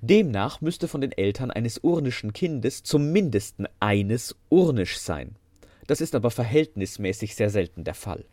Demnach 0.00 0.60
müsste 0.60 0.88
von 0.88 1.00
den 1.00 1.12
Eltern 1.12 1.50
eines 1.50 1.78
urnischen 1.82 2.32
Kindes 2.32 2.82
zum 2.82 3.10
mindesten 3.12 3.66
eines 3.80 4.36
urnisch 4.48 4.98
sein. 4.98 5.36
Das 5.86 6.00
ist 6.00 6.14
aber 6.14 6.30
verhältnismäßig 6.30 7.34
sehr 7.34 7.50
selten 7.50 7.84
der 7.84 7.94
Fall. 7.94 8.24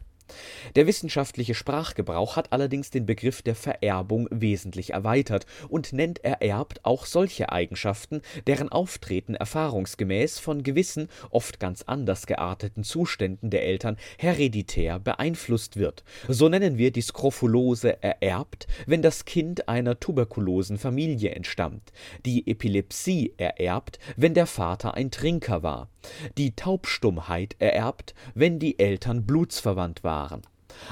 Der 0.75 0.87
wissenschaftliche 0.87 1.53
Sprachgebrauch 1.53 2.35
hat 2.35 2.51
allerdings 2.51 2.89
den 2.89 3.05
Begriff 3.05 3.41
der 3.41 3.55
Vererbung 3.55 4.27
wesentlich 4.31 4.91
erweitert 4.91 5.45
und 5.67 5.93
nennt 5.93 6.23
ererbt 6.23 6.79
auch 6.83 7.05
solche 7.05 7.51
Eigenschaften, 7.51 8.21
deren 8.47 8.69
Auftreten 8.69 9.35
erfahrungsgemäß 9.35 10.39
von 10.39 10.63
gewissen, 10.63 11.09
oft 11.29 11.59
ganz 11.59 11.83
anders 11.83 12.25
gearteten 12.25 12.83
Zuständen 12.83 13.49
der 13.49 13.63
Eltern 13.63 13.97
hereditär 14.17 14.99
beeinflusst 14.99 15.77
wird. 15.77 16.03
So 16.27 16.49
nennen 16.49 16.77
wir 16.77 16.91
die 16.91 17.01
Skrophulose 17.01 18.01
ererbt, 18.01 18.67
wenn 18.85 19.01
das 19.01 19.25
Kind 19.25 19.67
einer 19.67 19.99
tuberkulosen 19.99 20.77
Familie 20.77 21.31
entstammt, 21.31 21.91
die 22.25 22.47
Epilepsie 22.47 23.33
ererbt, 23.37 23.99
wenn 24.15 24.33
der 24.33 24.47
Vater 24.47 24.93
ein 24.93 25.11
Trinker 25.11 25.63
war, 25.63 25.89
die 26.37 26.55
Taubstummheit 26.55 27.55
ererbt, 27.59 28.13
wenn 28.33 28.59
die 28.59 28.79
Eltern 28.79 29.25
blutsverwandt 29.25 30.03
waren. 30.03 30.41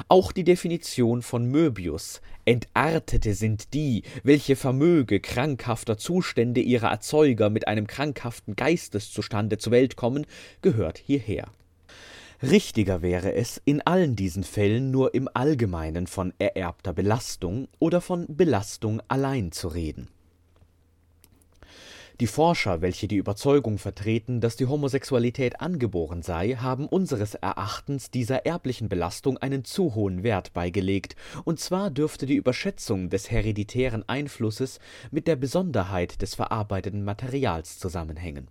Auch 0.07 0.31
die 0.31 0.43
Definition 0.43 1.21
von 1.21 1.45
Möbius 1.45 2.21
Entartete 2.45 3.33
sind 3.33 3.73
die, 3.73 4.03
welche 4.23 4.55
Vermöge 4.55 5.19
krankhafter 5.19 5.97
Zustände 5.97 6.61
ihrer 6.61 6.89
Erzeuger 6.89 7.49
mit 7.49 7.67
einem 7.67 7.87
krankhaften 7.87 8.55
Geisteszustande 8.55 9.57
zur 9.57 9.71
Welt 9.71 9.95
kommen, 9.95 10.25
gehört 10.61 10.97
hierher. 10.97 11.47
Richtiger 12.41 13.03
wäre 13.03 13.33
es, 13.33 13.61
in 13.65 13.81
allen 13.81 14.15
diesen 14.15 14.43
Fällen 14.43 14.89
nur 14.89 15.13
im 15.13 15.29
Allgemeinen 15.31 16.07
von 16.07 16.33
ererbter 16.39 16.93
Belastung 16.93 17.67
oder 17.77 18.01
von 18.01 18.25
Belastung 18.35 19.01
allein 19.07 19.51
zu 19.51 19.67
reden 19.67 20.07
die 22.21 22.27
Forscher, 22.27 22.81
welche 22.81 23.07
die 23.07 23.15
Überzeugung 23.17 23.79
vertreten, 23.79 24.41
dass 24.41 24.55
die 24.55 24.67
Homosexualität 24.67 25.59
angeboren 25.59 26.21
sei, 26.21 26.51
haben 26.53 26.85
unseres 26.85 27.33
Erachtens 27.33 28.11
dieser 28.11 28.45
erblichen 28.45 28.89
Belastung 28.89 29.39
einen 29.39 29.65
zu 29.65 29.95
hohen 29.95 30.21
Wert 30.21 30.53
beigelegt, 30.53 31.15
und 31.45 31.59
zwar 31.59 31.89
dürfte 31.89 32.27
die 32.27 32.35
Überschätzung 32.35 33.09
des 33.09 33.31
hereditären 33.31 34.07
Einflusses 34.07 34.79
mit 35.09 35.25
der 35.27 35.35
Besonderheit 35.35 36.21
des 36.21 36.35
verarbeiteten 36.35 37.03
Materials 37.03 37.79
zusammenhängen 37.79 38.47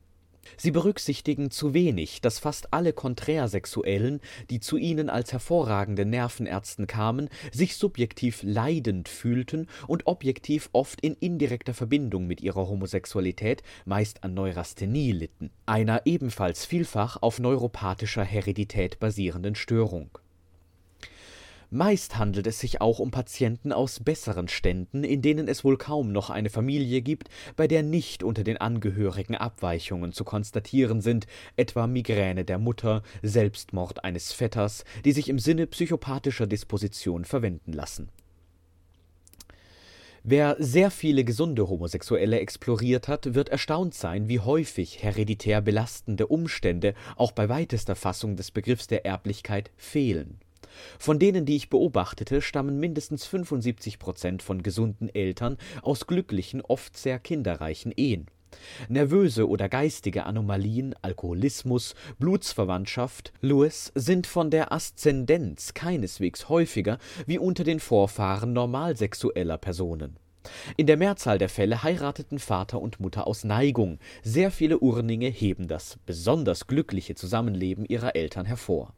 Sie 0.57 0.71
berücksichtigen 0.71 1.51
zu 1.51 1.75
wenig, 1.75 2.21
dass 2.21 2.39
fast 2.39 2.73
alle 2.73 2.93
Konträrsexuellen, 2.93 4.21
die 4.51 4.61
zu 4.61 4.77
ihnen 4.77 5.11
als 5.11 5.33
hervorragende 5.33 6.05
Nervenärzten 6.05 6.87
kamen, 6.87 7.29
sich 7.53 7.77
subjektiv 7.77 8.41
leidend 8.43 9.09
fühlten 9.09 9.69
und 9.87 10.07
objektiv 10.07 10.69
oft 10.73 11.01
in 11.01 11.15
indirekter 11.15 11.75
Verbindung 11.75 12.27
mit 12.27 12.41
ihrer 12.41 12.69
Homosexualität 12.69 13.63
meist 13.85 14.25
an 14.25 14.35
Neurasthenie 14.35 15.13
litten, 15.13 15.51
einer 15.67 16.03
ebenfalls 16.05 16.67
vielfach 16.67 17.23
auf 17.23 17.39
neuropathischer 17.39 18.25
Heredität 18.25 18.99
basierenden 18.99 19.55
Störung 19.55 20.11
Meist 21.73 22.19
handelt 22.19 22.49
es 22.49 22.59
sich 22.59 22.81
auch 22.81 22.99
um 22.99 23.13
Patienten 23.13 23.71
aus 23.73 24.01
besseren 24.01 24.49
Ständen, 24.49 25.05
in 25.05 25.23
denen 25.23 25.47
es 25.47 25.63
wohl 25.63 25.79
kaum 25.79 26.11
noch 26.11 26.29
eine 26.29 26.51
Familie 26.51 27.01
gibt, 27.01 27.29
bei 27.55 27.69
der 27.69 27.85
nicht 27.85 28.25
unter 28.25 28.43
den 28.43 28.57
Angehörigen 28.57 29.37
Abweichungen 29.37 30.13
zu 30.13 30.25
konstatieren 30.25 31.01
sind, 31.01 31.29
etwa 31.57 31.87
Migräne 31.87 32.45
der 32.45 32.59
Mutter, 32.59 33.05
Selbstmord 33.23 34.03
eines 34.03 34.33
Vetters, 34.33 34.85
die 35.05 35.13
sich 35.13 35.29
im 35.29 35.39
Sinne 35.39 35.69
psychopathischer 35.69 36.49
Disposition 36.49 37.25
verwenden 37.25 37.73
lassen. 37.73 38.09
Wer 40.25 40.57
sehr 40.59 40.91
viele 40.91 41.23
gesunde 41.23 41.69
Homosexuelle 41.69 42.41
exploriert 42.41 43.07
hat, 43.07 43.35
wird 43.35 43.49
erstaunt 43.49 43.95
sein, 43.95 44.29
wie 44.29 44.41
häufig 44.41 45.05
hereditär 45.05 45.61
belastende 45.61 46.27
Umstände 46.27 46.95
auch 47.15 47.31
bei 47.31 47.49
weitester 47.49 47.95
Fassung 47.95 48.35
des 48.35 48.51
Begriffs 48.51 48.89
der 48.89 49.07
Erblichkeit 49.07 49.71
fehlen 49.77 50.41
von 50.99 51.19
denen, 51.19 51.47
die 51.47 51.57
ich 51.57 51.71
beobachtete, 51.71 52.43
stammen 52.43 52.79
mindestens 52.79 53.27
75 53.27 53.99
Prozent 53.99 54.43
von 54.43 54.63
gesunden 54.63 55.09
Eltern 55.09 55.57
aus 55.83 56.07
glücklichen, 56.07 56.61
oft 56.61 56.97
sehr 56.97 57.19
kinderreichen 57.19 57.93
Ehen. 57.97 58.27
Nervöse 58.89 59.49
oder 59.49 59.69
geistige 59.69 60.27
Anomalien, 60.27 60.95
Alkoholismus, 61.03 61.95
Blutsverwandtschaft, 62.19 63.33
Lewis 63.41 63.93
sind 63.95 64.27
von 64.27 64.51
der 64.51 64.73
Aszendenz 64.73 65.75
keineswegs 65.75 66.49
häufiger 66.49 66.99
wie 67.27 67.39
unter 67.39 67.65
den 67.65 67.81
Vorfahren 67.81 68.53
normalsexueller 68.53 69.59
Personen. 69.59 70.19
In 70.77 70.87
der 70.87 70.97
Mehrzahl 70.97 71.39
der 71.39 71.51
Fälle 71.51 71.83
heirateten 71.83 72.39
Vater 72.39 72.81
und 72.81 72.99
Mutter 72.99 73.27
aus 73.27 73.45
Neigung. 73.45 73.99
Sehr 74.23 74.51
viele 74.51 74.79
Urninge 74.79 75.29
heben 75.29 75.69
das 75.69 75.99
besonders 76.07 76.67
glückliche 76.67 77.15
Zusammenleben 77.15 77.85
ihrer 77.85 78.17
Eltern 78.17 78.47
hervor 78.47 78.95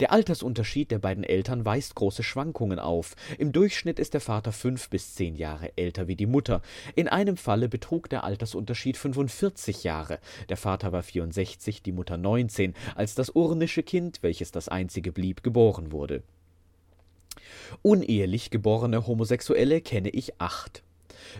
der 0.00 0.12
Altersunterschied 0.12 0.90
der 0.90 0.98
beiden 0.98 1.24
Eltern 1.24 1.64
weist 1.64 1.94
große 1.94 2.22
Schwankungen 2.22 2.78
auf. 2.78 3.14
Im 3.38 3.52
Durchschnitt 3.52 3.98
ist 3.98 4.14
der 4.14 4.20
Vater 4.20 4.52
fünf 4.52 4.88
bis 4.90 5.14
zehn 5.14 5.34
Jahre 5.36 5.72
älter 5.76 6.08
wie 6.08 6.16
die 6.16 6.26
Mutter. 6.26 6.62
In 6.94 7.08
einem 7.08 7.36
Falle 7.36 7.68
betrug 7.68 8.08
der 8.08 8.24
Altersunterschied 8.24 8.96
45 8.96 9.84
Jahre. 9.84 10.18
Der 10.48 10.56
Vater 10.56 10.92
war 10.92 11.02
64, 11.02 11.82
die 11.82 11.92
Mutter 11.92 12.16
19, 12.16 12.74
als 12.94 13.14
das 13.14 13.30
urnische 13.30 13.82
Kind, 13.82 14.22
welches 14.22 14.52
das 14.52 14.68
einzige 14.68 15.12
blieb, 15.12 15.42
geboren 15.42 15.92
wurde. 15.92 16.22
Unehelich 17.82 18.50
geborene 18.50 19.06
Homosexuelle 19.06 19.80
kenne 19.80 20.10
ich 20.10 20.40
acht. 20.40 20.82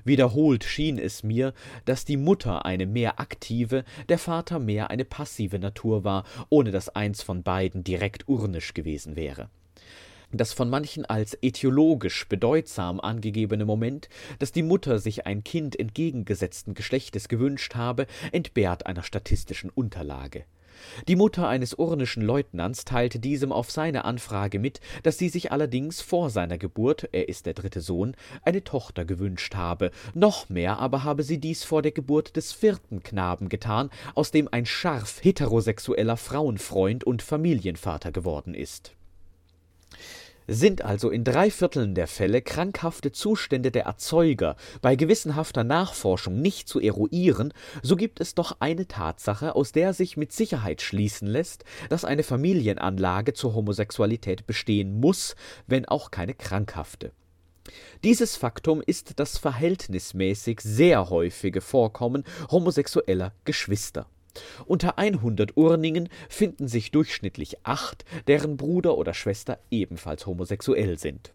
Wiederholt 0.05 0.64
schien 0.64 0.99
es 0.99 1.22
mir, 1.22 1.55
dass 1.85 2.05
die 2.05 2.16
Mutter 2.16 2.64
eine 2.64 2.87
mehr 2.87 3.20
aktive, 3.20 3.85
der 4.09 4.18
Vater 4.18 4.59
mehr 4.59 4.91
eine 4.91 5.05
passive 5.05 5.59
Natur 5.59 6.05
war, 6.05 6.24
ohne 6.49 6.70
dass 6.70 6.89
eins 6.89 7.22
von 7.22 7.43
beiden 7.43 7.85
direkt 7.85 8.28
urnisch 8.28 8.74
gewesen 8.74 9.16
wäre 9.16 9.49
das 10.37 10.53
von 10.53 10.68
manchen 10.68 11.05
als 11.05 11.39
ätiologisch 11.43 12.28
bedeutsam 12.28 13.01
angegebene 13.01 13.64
Moment, 13.64 14.09
dass 14.39 14.53
die 14.53 14.62
Mutter 14.62 14.99
sich 14.99 15.26
ein 15.26 15.45
Kind 15.45 15.78
entgegengesetzten 15.78 16.74
Geschlechtes 16.74 17.28
gewünscht 17.28 17.74
habe, 17.74 18.07
entbehrt 18.32 18.87
einer 18.87 19.03
statistischen 19.03 19.70
Unterlage. 19.70 20.45
Die 21.08 21.16
Mutter 21.16 21.48
eines 21.48 21.74
urnischen 21.78 22.22
Leutnants 22.22 22.84
teilte 22.84 23.18
diesem 23.18 23.52
auf 23.52 23.70
seine 23.70 24.04
Anfrage 24.04 24.58
mit, 24.58 24.80
dass 25.02 25.18
sie 25.18 25.28
sich 25.28 25.52
allerdings 25.52 26.00
vor 26.00 26.30
seiner 26.30 26.58
Geburt 26.58 27.08
er 27.12 27.28
ist 27.28 27.46
der 27.46 27.54
dritte 27.54 27.80
Sohn 27.80 28.16
eine 28.42 28.64
Tochter 28.64 29.04
gewünscht 29.04 29.54
habe, 29.54 29.90
noch 30.14 30.48
mehr 30.48 30.78
aber 30.78 31.04
habe 31.04 31.22
sie 31.22 31.38
dies 31.38 31.64
vor 31.64 31.82
der 31.82 31.92
Geburt 31.92 32.36
des 32.36 32.52
vierten 32.52 33.02
Knaben 33.02 33.48
getan, 33.48 33.90
aus 34.14 34.30
dem 34.30 34.48
ein 34.50 34.66
scharf 34.66 35.22
heterosexueller 35.22 36.16
Frauenfreund 36.16 37.04
und 37.04 37.22
Familienvater 37.22 38.12
geworden 38.12 38.54
ist 38.54 38.94
sind 40.47 40.82
also 40.82 41.11
in 41.11 41.24
drei 41.24 41.51
Vierteln 41.51 41.95
der 41.95 42.07
Fälle 42.07 42.42
krankhafte 42.42 43.12
Zustände 43.12 43.70
der 43.70 43.84
Erzeuger 43.84 44.57
bei 44.82 44.97
gewissenhafter 44.97 45.64
Nachforschung 45.64 46.40
nicht 46.40 46.68
zu 46.68 46.80
eruieren, 46.80 47.53
so 47.82 47.97
gibt 47.97 48.20
es 48.20 48.34
doch 48.34 48.57
eine 48.61 48.86
Tatsache, 48.86 49.55
aus 49.55 49.72
der 49.72 49.92
sich 49.95 50.16
mit 50.16 50.32
Sicherheit 50.32 50.82
schließen 50.82 51.28
lässt, 51.28 51.64
dass 51.88 52.05
eine 52.05 52.22
Familienanlage 52.22 53.32
zur 53.34 53.55
Homosexualität 53.55 54.47
bestehen 54.47 55.01
muss, 55.01 55.36
wenn 55.66 55.86
auch 55.86 56.11
keine 56.11 56.34
krankhafte. 56.34 57.12
Dieses 58.03 58.36
Faktum 58.36 58.82
ist 58.84 59.18
das 59.18 59.38
verhältnismäßig 59.38 60.61
sehr 60.61 61.09
häufige 61.09 61.62
Vorkommen 61.62 62.24
homosexueller 62.51 63.32
Geschwister 63.45 64.07
unter 64.66 64.99
100 64.99 65.57
Urningen 65.57 66.09
finden 66.28 66.68
sich 66.68 66.91
durchschnittlich 66.91 67.59
acht, 67.64 68.05
deren 68.26 68.57
Bruder 68.57 68.97
oder 68.99 69.14
Schwester 69.14 69.59
ebenfalls 69.70 70.26
homosexuell 70.26 70.99
sind. 70.99 71.32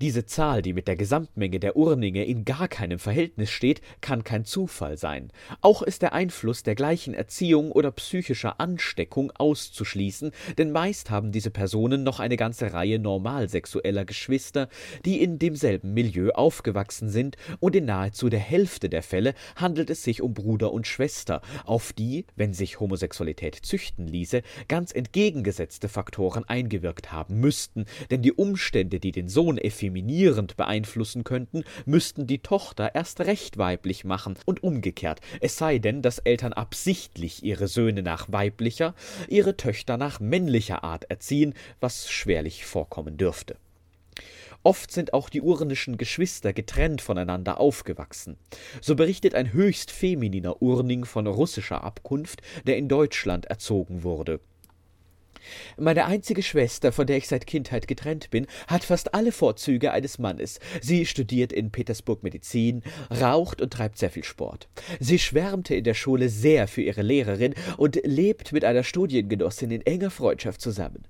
Diese 0.00 0.24
Zahl, 0.26 0.62
die 0.62 0.72
mit 0.72 0.88
der 0.88 0.96
Gesamtmenge 0.96 1.60
der 1.60 1.76
Urninge 1.76 2.24
in 2.24 2.44
gar 2.44 2.68
keinem 2.68 2.98
Verhältnis 2.98 3.50
steht, 3.50 3.80
kann 4.00 4.24
kein 4.24 4.44
Zufall 4.44 4.96
sein. 4.96 5.30
Auch 5.60 5.82
ist 5.82 6.02
der 6.02 6.12
Einfluss 6.12 6.62
der 6.62 6.74
gleichen 6.74 7.14
Erziehung 7.14 7.70
oder 7.70 7.90
psychischer 7.92 8.58
Ansteckung 8.58 9.30
auszuschließen, 9.32 10.32
denn 10.58 10.72
meist 10.72 11.10
haben 11.10 11.30
diese 11.30 11.50
Personen 11.50 12.02
noch 12.02 12.20
eine 12.20 12.36
ganze 12.36 12.72
Reihe 12.72 12.98
normalsexueller 12.98 14.04
Geschwister, 14.04 14.68
die 15.04 15.22
in 15.22 15.38
demselben 15.38 15.94
Milieu 15.94 16.30
aufgewachsen 16.30 17.08
sind, 17.08 17.36
und 17.60 17.76
in 17.76 17.84
nahezu 17.84 18.28
der 18.28 18.40
Hälfte 18.40 18.88
der 18.88 19.02
Fälle 19.02 19.34
handelt 19.56 19.90
es 19.90 20.02
sich 20.02 20.22
um 20.22 20.34
Bruder 20.34 20.72
und 20.72 20.86
Schwester, 20.86 21.42
auf 21.64 21.92
die, 21.92 22.24
wenn 22.34 22.54
sich 22.54 22.80
Homosexualität 22.80 23.56
züchten 23.56 24.06
ließe, 24.06 24.42
ganz 24.68 24.92
entgegengesetzte 24.92 25.88
Faktoren 25.88 26.44
eingewirkt 26.44 27.12
haben 27.12 27.40
müssten, 27.40 27.84
denn 28.10 28.22
die 28.22 28.32
Umstände, 28.32 28.98
die 28.98 29.12
den 29.12 29.28
Sohn 29.28 29.58
effektiv 29.58 29.81
diskriminierend 29.82 30.56
beeinflussen 30.56 31.24
könnten, 31.24 31.64
müssten 31.86 32.26
die 32.28 32.38
Tochter 32.38 32.94
erst 32.94 33.20
recht 33.20 33.58
weiblich 33.58 34.04
machen 34.04 34.36
und 34.46 34.62
umgekehrt, 34.62 35.20
es 35.40 35.56
sei 35.56 35.78
denn, 35.78 36.02
dass 36.02 36.20
Eltern 36.20 36.52
absichtlich 36.52 37.42
ihre 37.42 37.66
Söhne 37.66 38.02
nach 38.02 38.30
weiblicher, 38.30 38.94
ihre 39.28 39.56
Töchter 39.56 39.96
nach 39.96 40.20
männlicher 40.20 40.84
Art 40.84 41.10
erziehen, 41.10 41.54
was 41.80 42.08
schwerlich 42.08 42.64
vorkommen 42.64 43.16
dürfte. 43.16 43.56
Oft 44.62 44.92
sind 44.92 45.12
auch 45.12 45.28
die 45.28 45.42
urnischen 45.42 45.98
Geschwister 45.98 46.52
getrennt 46.52 47.02
voneinander 47.02 47.58
aufgewachsen. 47.58 48.36
So 48.80 48.94
berichtet 48.94 49.34
ein 49.34 49.52
höchst 49.52 49.90
femininer 49.90 50.62
Urning 50.62 51.04
von 51.04 51.26
russischer 51.26 51.82
Abkunft, 51.82 52.42
der 52.64 52.76
in 52.76 52.88
Deutschland 52.88 53.46
erzogen 53.46 54.04
wurde. 54.04 54.38
Meine 55.76 56.06
einzige 56.06 56.42
Schwester, 56.42 56.92
von 56.92 57.06
der 57.06 57.16
ich 57.16 57.28
seit 57.28 57.46
Kindheit 57.46 57.88
getrennt 57.88 58.30
bin, 58.30 58.46
hat 58.66 58.84
fast 58.84 59.14
alle 59.14 59.32
Vorzüge 59.32 59.92
eines 59.92 60.18
Mannes. 60.18 60.60
Sie 60.80 61.06
studiert 61.06 61.52
in 61.52 61.70
Petersburg 61.70 62.22
Medizin, 62.22 62.82
raucht 63.10 63.60
und 63.60 63.72
treibt 63.72 63.98
sehr 63.98 64.10
viel 64.10 64.24
Sport. 64.24 64.68
Sie 65.00 65.18
schwärmte 65.18 65.74
in 65.74 65.84
der 65.84 65.94
Schule 65.94 66.28
sehr 66.28 66.68
für 66.68 66.82
ihre 66.82 67.02
Lehrerin 67.02 67.54
und 67.76 68.00
lebt 68.04 68.52
mit 68.52 68.64
einer 68.64 68.84
Studiengenossin 68.84 69.70
in 69.70 69.82
enger 69.82 70.10
Freundschaft 70.10 70.60
zusammen. 70.60 71.04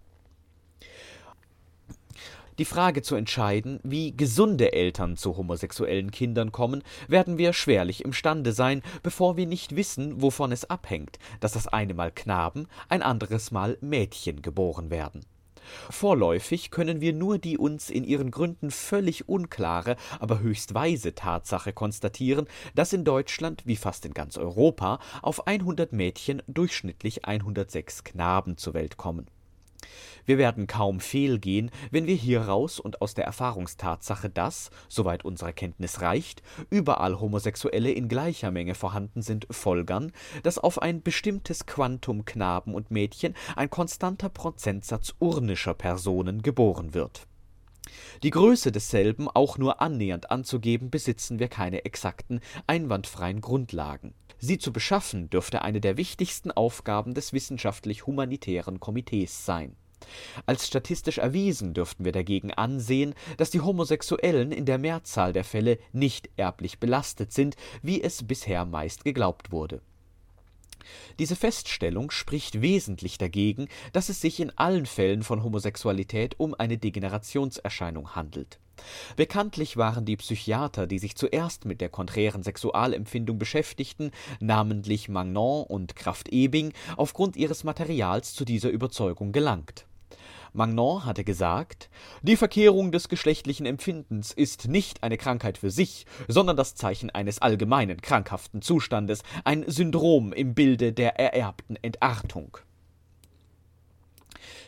Die 2.58 2.66
Frage 2.66 3.00
zu 3.00 3.14
entscheiden, 3.14 3.80
wie 3.82 4.14
gesunde 4.14 4.74
Eltern 4.74 5.16
zu 5.16 5.38
homosexuellen 5.38 6.10
Kindern 6.10 6.52
kommen, 6.52 6.82
werden 7.08 7.38
wir 7.38 7.54
schwerlich 7.54 8.04
imstande 8.04 8.52
sein, 8.52 8.82
bevor 9.02 9.38
wir 9.38 9.46
nicht 9.46 9.74
wissen, 9.74 10.20
wovon 10.20 10.52
es 10.52 10.68
abhängt, 10.68 11.18
dass 11.40 11.52
das 11.52 11.66
eine 11.66 11.94
Mal 11.94 12.12
Knaben, 12.12 12.66
ein 12.90 13.02
anderes 13.02 13.52
Mal 13.52 13.78
Mädchen 13.80 14.42
geboren 14.42 14.90
werden. 14.90 15.24
Vorläufig 15.88 16.70
können 16.70 17.00
wir 17.00 17.14
nur 17.14 17.38
die 17.38 17.56
uns 17.56 17.88
in 17.88 18.04
ihren 18.04 18.30
Gründen 18.30 18.70
völlig 18.70 19.28
unklare, 19.28 19.96
aber 20.20 20.40
höchst 20.40 20.74
weise 20.74 21.14
Tatsache 21.14 21.72
konstatieren, 21.72 22.46
dass 22.74 22.92
in 22.92 23.04
Deutschland, 23.04 23.62
wie 23.64 23.76
fast 23.76 24.04
in 24.04 24.12
ganz 24.12 24.36
Europa, 24.36 24.98
auf 25.22 25.46
100 25.46 25.92
Mädchen 25.92 26.42
durchschnittlich 26.48 27.24
106 27.24 28.04
Knaben 28.04 28.58
zur 28.58 28.74
Welt 28.74 28.98
kommen. 28.98 29.26
Wir 30.24 30.38
werden 30.38 30.66
kaum 30.66 31.00
fehlgehen, 31.00 31.70
wenn 31.90 32.06
wir 32.06 32.14
hieraus 32.14 32.78
und 32.78 33.02
aus 33.02 33.14
der 33.14 33.24
Erfahrungstatsache, 33.24 34.30
dass, 34.30 34.70
soweit 34.88 35.24
unsere 35.24 35.52
Kenntnis 35.52 36.00
reicht, 36.00 36.42
überall 36.70 37.20
Homosexuelle 37.20 37.90
in 37.90 38.08
gleicher 38.08 38.50
Menge 38.50 38.74
vorhanden 38.74 39.22
sind, 39.22 39.46
folgern, 39.50 40.12
dass 40.42 40.58
auf 40.58 40.80
ein 40.80 41.02
bestimmtes 41.02 41.66
Quantum 41.66 42.24
Knaben 42.24 42.74
und 42.74 42.90
Mädchen 42.90 43.34
ein 43.56 43.70
konstanter 43.70 44.28
Prozentsatz 44.28 45.14
urnischer 45.18 45.74
Personen 45.74 46.42
geboren 46.42 46.94
wird. 46.94 47.26
Die 48.22 48.30
Größe 48.30 48.72
desselben 48.72 49.28
auch 49.28 49.58
nur 49.58 49.80
annähernd 49.80 50.30
anzugeben, 50.30 50.90
besitzen 50.90 51.38
wir 51.38 51.48
keine 51.48 51.84
exakten, 51.84 52.40
einwandfreien 52.66 53.40
Grundlagen. 53.40 54.14
Sie 54.38 54.58
zu 54.58 54.72
beschaffen 54.72 55.30
dürfte 55.30 55.62
eine 55.62 55.80
der 55.80 55.96
wichtigsten 55.96 56.50
Aufgaben 56.50 57.14
des 57.14 57.32
wissenschaftlich-humanitären 57.32 58.80
Komitees 58.80 59.44
sein. 59.44 59.76
Als 60.46 60.66
statistisch 60.66 61.18
erwiesen 61.18 61.74
dürften 61.74 62.04
wir 62.04 62.12
dagegen 62.12 62.52
ansehen, 62.52 63.14
dass 63.36 63.50
die 63.50 63.60
Homosexuellen 63.60 64.50
in 64.50 64.66
der 64.66 64.78
Mehrzahl 64.78 65.32
der 65.32 65.44
Fälle 65.44 65.78
nicht 65.92 66.28
erblich 66.36 66.80
belastet 66.80 67.32
sind, 67.32 67.56
wie 67.82 68.02
es 68.02 68.26
bisher 68.26 68.64
meist 68.64 69.04
geglaubt 69.04 69.52
wurde. 69.52 69.80
Diese 71.18 71.36
Feststellung 71.36 72.10
spricht 72.10 72.60
wesentlich 72.60 73.18
dagegen, 73.18 73.68
dass 73.92 74.08
es 74.08 74.20
sich 74.20 74.40
in 74.40 74.50
allen 74.56 74.86
Fällen 74.86 75.22
von 75.22 75.42
Homosexualität 75.42 76.38
um 76.38 76.54
eine 76.54 76.78
Degenerationserscheinung 76.78 78.14
handelt. 78.14 78.58
Bekanntlich 79.16 79.76
waren 79.76 80.04
die 80.04 80.16
Psychiater, 80.16 80.86
die 80.86 80.98
sich 80.98 81.16
zuerst 81.16 81.64
mit 81.64 81.80
der 81.80 81.88
konträren 81.88 82.42
Sexualempfindung 82.42 83.38
beschäftigten, 83.38 84.10
namentlich 84.40 85.08
Magnon 85.08 85.64
und 85.64 85.94
Kraft-Ebing, 85.94 86.72
aufgrund 86.96 87.36
ihres 87.36 87.64
Materials 87.64 88.34
zu 88.34 88.44
dieser 88.44 88.70
Überzeugung 88.70 89.32
gelangt 89.32 89.86
Magnon 90.52 91.04
hatte 91.04 91.24
gesagt, 91.24 91.88
die 92.22 92.36
Verkehrung 92.36 92.92
des 92.92 93.08
geschlechtlichen 93.08 93.64
Empfindens 93.64 94.32
ist 94.32 94.68
nicht 94.68 95.02
eine 95.02 95.16
Krankheit 95.16 95.58
für 95.58 95.70
sich, 95.70 96.06
sondern 96.28 96.56
das 96.56 96.74
Zeichen 96.74 97.10
eines 97.10 97.40
allgemeinen 97.40 98.02
krankhaften 98.02 98.60
Zustandes, 98.60 99.22
ein 99.44 99.64
Syndrom 99.66 100.32
im 100.32 100.54
Bilde 100.54 100.92
der 100.92 101.18
ererbten 101.18 101.76
Entartung. 101.76 102.58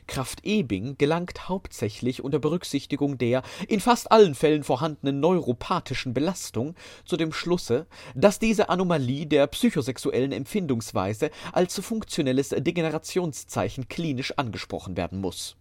Kraft-Ebing 0.07 0.96
gelangt 0.98 1.48
hauptsächlich 1.48 2.22
unter 2.22 2.38
Berücksichtigung 2.38 3.18
der 3.18 3.42
in 3.68 3.80
fast 3.80 4.11
allen 4.12 4.34
Fällen 4.34 4.64
vorhandenen 4.64 5.20
neuropathischen 5.20 6.14
Belastung 6.14 6.74
zu 7.05 7.16
dem 7.16 7.32
Schlusse, 7.32 7.86
dass 8.14 8.38
diese 8.38 8.68
Anomalie 8.68 9.26
der 9.26 9.46
psychosexuellen 9.46 10.32
Empfindungsweise 10.32 11.30
als 11.52 11.78
funktionelles 11.78 12.50
Degenerationszeichen 12.50 13.88
klinisch 13.88 14.32
angesprochen 14.36 14.96
werden 14.96 15.20
muss 15.20 15.57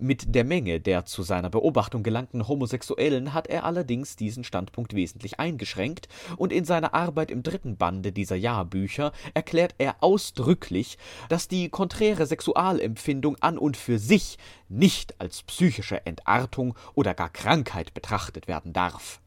mit 0.00 0.34
der 0.34 0.44
Menge 0.44 0.80
der 0.80 1.04
zu 1.04 1.22
seiner 1.22 1.50
Beobachtung 1.50 2.02
gelangten 2.02 2.48
Homosexuellen 2.48 3.34
hat 3.34 3.46
er 3.46 3.64
allerdings 3.64 4.16
diesen 4.16 4.44
Standpunkt 4.44 4.94
wesentlich 4.94 5.38
eingeschränkt, 5.40 6.08
und 6.36 6.52
in 6.52 6.64
seiner 6.64 6.94
Arbeit 6.94 7.30
im 7.30 7.42
dritten 7.42 7.76
Bande 7.76 8.12
dieser 8.12 8.36
Jahrbücher 8.36 9.12
erklärt 9.34 9.74
er 9.78 9.96
ausdrücklich, 10.00 10.98
dass 11.28 11.48
die 11.48 11.68
konträre 11.68 12.26
Sexualempfindung 12.26 13.36
an 13.40 13.58
und 13.58 13.76
für 13.76 13.98
sich 13.98 14.38
nicht 14.68 15.20
als 15.20 15.42
psychische 15.42 16.04
Entartung 16.06 16.74
oder 16.94 17.14
gar 17.14 17.30
Krankheit 17.30 17.94
betrachtet 17.94 18.48
werden 18.48 18.72
darf 18.72 19.20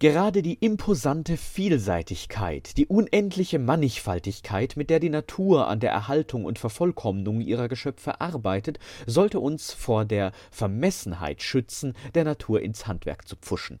Gerade 0.00 0.42
die 0.42 0.54
imposante 0.54 1.36
Vielseitigkeit, 1.36 2.76
die 2.76 2.86
unendliche 2.86 3.58
Mannigfaltigkeit, 3.58 4.76
mit 4.76 4.90
der 4.90 5.00
die 5.00 5.08
Natur 5.08 5.66
an 5.66 5.80
der 5.80 5.90
Erhaltung 5.90 6.44
und 6.44 6.60
Vervollkommnung 6.60 7.40
ihrer 7.40 7.66
Geschöpfe 7.66 8.20
arbeitet, 8.20 8.78
sollte 9.08 9.40
uns 9.40 9.72
vor 9.72 10.04
der 10.04 10.30
Vermessenheit 10.52 11.42
schützen, 11.42 11.94
der 12.14 12.22
Natur 12.22 12.62
ins 12.62 12.86
Handwerk 12.86 13.26
zu 13.26 13.34
pfuschen. 13.34 13.80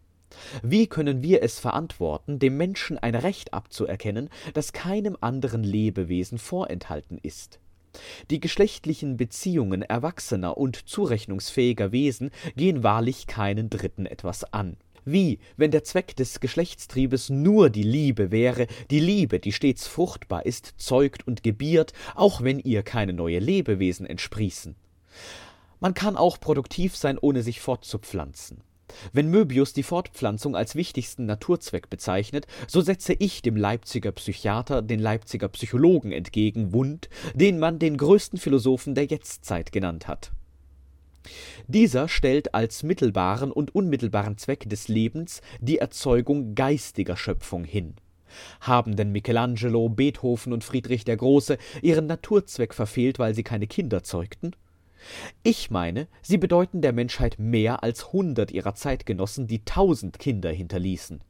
Wie 0.60 0.88
können 0.88 1.22
wir 1.22 1.40
es 1.44 1.60
verantworten, 1.60 2.40
dem 2.40 2.56
Menschen 2.56 2.98
ein 2.98 3.14
Recht 3.14 3.54
abzuerkennen, 3.54 4.28
das 4.54 4.72
keinem 4.72 5.16
anderen 5.20 5.62
Lebewesen 5.62 6.38
vorenthalten 6.38 7.20
ist? 7.22 7.60
Die 8.30 8.40
geschlechtlichen 8.40 9.16
Beziehungen 9.16 9.82
erwachsener 9.82 10.58
und 10.58 10.88
zurechnungsfähiger 10.88 11.92
Wesen 11.92 12.32
gehen 12.56 12.82
wahrlich 12.82 13.28
keinen 13.28 13.70
Dritten 13.70 14.04
etwas 14.04 14.52
an. 14.52 14.76
Wie, 15.10 15.38
wenn 15.56 15.70
der 15.70 15.84
Zweck 15.84 16.16
des 16.16 16.38
Geschlechtstriebes 16.38 17.30
nur 17.30 17.70
die 17.70 17.82
Liebe 17.82 18.30
wäre, 18.30 18.66
die 18.90 19.00
Liebe, 19.00 19.40
die 19.40 19.52
stets 19.52 19.86
fruchtbar 19.86 20.44
ist, 20.44 20.74
zeugt 20.76 21.26
und 21.26 21.42
gebiert, 21.42 21.94
auch 22.14 22.42
wenn 22.42 22.58
ihr 22.58 22.82
keine 22.82 23.14
neue 23.14 23.38
Lebewesen 23.38 24.04
entsprießen. 24.04 24.76
Man 25.80 25.94
kann 25.94 26.16
auch 26.16 26.38
produktiv 26.38 26.94
sein, 26.94 27.16
ohne 27.18 27.42
sich 27.42 27.60
fortzupflanzen. 27.60 28.62
Wenn 29.12 29.30
Möbius 29.30 29.72
die 29.72 29.82
Fortpflanzung 29.82 30.54
als 30.54 30.74
wichtigsten 30.74 31.24
Naturzweck 31.24 31.88
bezeichnet, 31.88 32.46
so 32.66 32.82
setze 32.82 33.14
ich 33.14 33.40
dem 33.40 33.56
Leipziger 33.56 34.12
Psychiater 34.12 34.82
den 34.82 35.00
Leipziger 35.00 35.48
Psychologen 35.48 36.12
entgegen, 36.12 36.72
Wundt, 36.74 37.08
den 37.34 37.58
man 37.58 37.78
den 37.78 37.96
größten 37.96 38.38
Philosophen 38.38 38.94
der 38.94 39.06
Jetztzeit 39.06 39.72
genannt 39.72 40.06
hat. 40.06 40.32
Dieser 41.66 42.08
stellt 42.08 42.54
als 42.54 42.82
mittelbaren 42.82 43.52
und 43.52 43.74
unmittelbaren 43.74 44.38
Zweck 44.38 44.68
des 44.68 44.88
Lebens 44.88 45.42
die 45.60 45.78
Erzeugung 45.78 46.54
geistiger 46.54 47.16
Schöpfung 47.16 47.64
hin. 47.64 47.94
Haben 48.60 48.96
denn 48.96 49.12
Michelangelo, 49.12 49.88
Beethoven 49.88 50.52
und 50.52 50.64
Friedrich 50.64 51.04
der 51.04 51.16
Große 51.16 51.58
ihren 51.82 52.06
Naturzweck 52.06 52.74
verfehlt, 52.74 53.18
weil 53.18 53.34
sie 53.34 53.42
keine 53.42 53.66
Kinder 53.66 54.02
zeugten? 54.02 54.52
Ich 55.42 55.70
meine, 55.70 56.08
sie 56.22 56.38
bedeuten 56.38 56.82
der 56.82 56.92
Menschheit 56.92 57.38
mehr 57.38 57.82
als 57.82 58.12
hundert 58.12 58.50
ihrer 58.50 58.74
Zeitgenossen, 58.74 59.46
die 59.46 59.64
tausend 59.64 60.18
Kinder 60.18 60.50
hinterließen. 60.50 61.20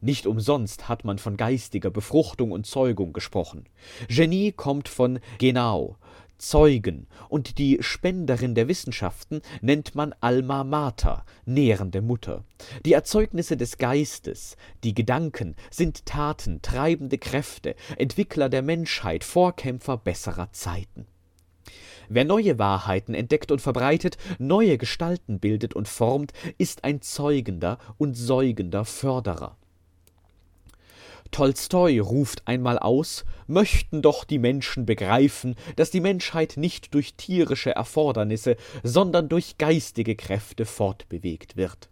Nicht 0.00 0.26
umsonst 0.26 0.88
hat 0.88 1.04
man 1.04 1.18
von 1.18 1.38
geistiger 1.38 1.90
Befruchtung 1.90 2.52
und 2.52 2.66
Zeugung 2.66 3.14
gesprochen. 3.14 3.64
Genie 4.08 4.52
kommt 4.52 4.88
von 4.88 5.18
genau, 5.38 5.96
Zeugen, 6.38 7.06
und 7.28 7.58
die 7.58 7.78
Spenderin 7.80 8.54
der 8.54 8.68
Wissenschaften 8.68 9.40
nennt 9.60 9.94
man 9.94 10.14
Alma 10.20 10.64
Mater, 10.64 11.24
nährende 11.44 12.02
Mutter. 12.02 12.44
Die 12.84 12.92
Erzeugnisse 12.92 13.56
des 13.56 13.78
Geistes, 13.78 14.56
die 14.82 14.94
Gedanken, 14.94 15.56
sind 15.70 16.06
Taten, 16.06 16.60
treibende 16.62 17.18
Kräfte, 17.18 17.74
Entwickler 17.96 18.48
der 18.48 18.62
Menschheit, 18.62 19.24
Vorkämpfer 19.24 19.96
besserer 19.96 20.52
Zeiten. 20.52 21.06
Wer 22.08 22.24
neue 22.24 22.58
Wahrheiten 22.58 23.14
entdeckt 23.14 23.50
und 23.50 23.60
verbreitet, 23.60 24.18
neue 24.38 24.78
Gestalten 24.78 25.40
bildet 25.40 25.74
und 25.74 25.88
formt, 25.88 26.32
ist 26.58 26.84
ein 26.84 27.00
zeugender 27.00 27.78
und 27.96 28.14
säugender 28.14 28.84
Förderer. 28.84 29.56
Tolstoi 31.34 31.98
ruft 31.98 32.46
einmal 32.46 32.78
aus, 32.78 33.24
möchten 33.48 34.02
doch 34.02 34.22
die 34.22 34.38
Menschen 34.38 34.86
begreifen, 34.86 35.56
dass 35.74 35.90
die 35.90 36.00
Menschheit 36.00 36.56
nicht 36.56 36.94
durch 36.94 37.14
tierische 37.14 37.74
Erfordernisse, 37.74 38.56
sondern 38.84 39.28
durch 39.28 39.58
geistige 39.58 40.14
Kräfte 40.14 40.64
fortbewegt 40.64 41.56
wird. 41.56 41.88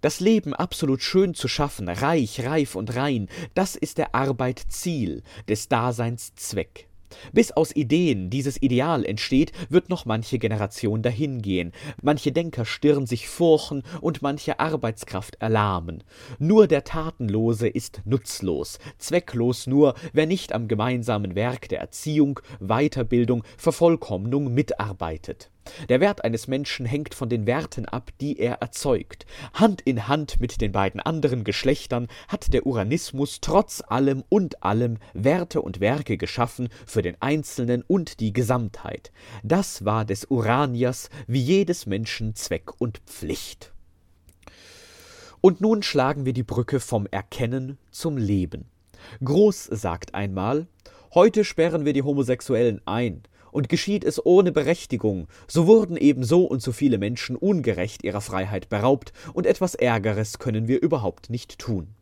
Das 0.00 0.18
Leben 0.18 0.54
absolut 0.54 1.02
schön 1.02 1.34
zu 1.34 1.46
schaffen, 1.46 1.88
reich, 1.88 2.44
reif 2.44 2.74
und 2.74 2.96
rein, 2.96 3.28
das 3.54 3.76
ist 3.76 3.96
der 3.96 4.12
Arbeit 4.12 4.60
Ziel, 4.66 5.22
des 5.48 5.68
Daseins 5.68 6.34
Zweck. 6.34 6.88
Bis 7.32 7.52
aus 7.52 7.74
Ideen 7.74 8.30
dieses 8.30 8.60
Ideal 8.60 9.04
entsteht, 9.04 9.52
wird 9.68 9.88
noch 9.88 10.04
manche 10.04 10.38
Generation 10.38 11.02
dahingehen, 11.02 11.72
manche 12.02 12.32
Denker 12.32 12.64
stirren 12.64 13.06
sich 13.06 13.28
furchen 13.28 13.82
und 14.00 14.22
manche 14.22 14.58
Arbeitskraft 14.58 15.36
erlahmen. 15.36 16.02
Nur 16.38 16.66
der 16.66 16.84
Tatenlose 16.84 17.68
ist 17.68 18.02
nutzlos, 18.04 18.78
zwecklos 18.98 19.66
nur, 19.66 19.94
wer 20.12 20.26
nicht 20.26 20.52
am 20.52 20.66
gemeinsamen 20.66 21.34
Werk 21.34 21.68
der 21.68 21.80
Erziehung, 21.80 22.40
Weiterbildung, 22.60 23.44
Vervollkommnung 23.56 24.52
mitarbeitet. 24.52 25.51
Der 25.88 26.00
Wert 26.00 26.24
eines 26.24 26.48
Menschen 26.48 26.86
hängt 26.86 27.14
von 27.14 27.28
den 27.28 27.46
Werten 27.46 27.86
ab, 27.86 28.10
die 28.20 28.38
er 28.38 28.54
erzeugt. 28.56 29.26
Hand 29.54 29.80
in 29.82 30.08
Hand 30.08 30.40
mit 30.40 30.60
den 30.60 30.72
beiden 30.72 31.00
anderen 31.00 31.44
Geschlechtern 31.44 32.08
hat 32.28 32.52
der 32.52 32.66
Uranismus 32.66 33.38
trotz 33.40 33.82
allem 33.86 34.24
und 34.28 34.62
allem 34.62 34.98
Werte 35.14 35.62
und 35.62 35.80
Werke 35.80 36.16
geschaffen 36.16 36.68
für 36.86 37.02
den 37.02 37.16
Einzelnen 37.20 37.82
und 37.86 38.20
die 38.20 38.32
Gesamtheit. 38.32 39.12
Das 39.42 39.84
war 39.84 40.04
des 40.04 40.24
Uraniers 40.26 41.10
wie 41.26 41.40
jedes 41.40 41.86
Menschen 41.86 42.34
Zweck 42.34 42.80
und 42.80 42.98
Pflicht. 43.06 43.72
Und 45.40 45.60
nun 45.60 45.82
schlagen 45.82 46.24
wir 46.24 46.32
die 46.32 46.44
Brücke 46.44 46.78
vom 46.78 47.06
Erkennen 47.10 47.78
zum 47.90 48.16
Leben. 48.16 48.66
Groß 49.24 49.64
sagt 49.64 50.14
einmal, 50.14 50.68
heute 51.14 51.44
sperren 51.44 51.84
wir 51.84 51.92
die 51.92 52.02
Homosexuellen 52.02 52.80
ein, 52.86 53.24
und 53.52 53.68
geschieht 53.68 54.02
es 54.02 54.24
ohne 54.26 54.50
Berechtigung, 54.50 55.28
so 55.46 55.68
wurden 55.68 55.96
eben 55.96 56.24
so 56.24 56.44
und 56.44 56.60
so 56.60 56.72
viele 56.72 56.98
Menschen 56.98 57.36
ungerecht 57.36 58.02
ihrer 58.02 58.20
Freiheit 58.20 58.68
beraubt, 58.68 59.12
und 59.32 59.46
etwas 59.46 59.76
Ärgeres 59.76 60.40
können 60.40 60.66
wir 60.66 60.82
überhaupt 60.82 61.30
nicht 61.30 61.60
tun. 61.60 61.94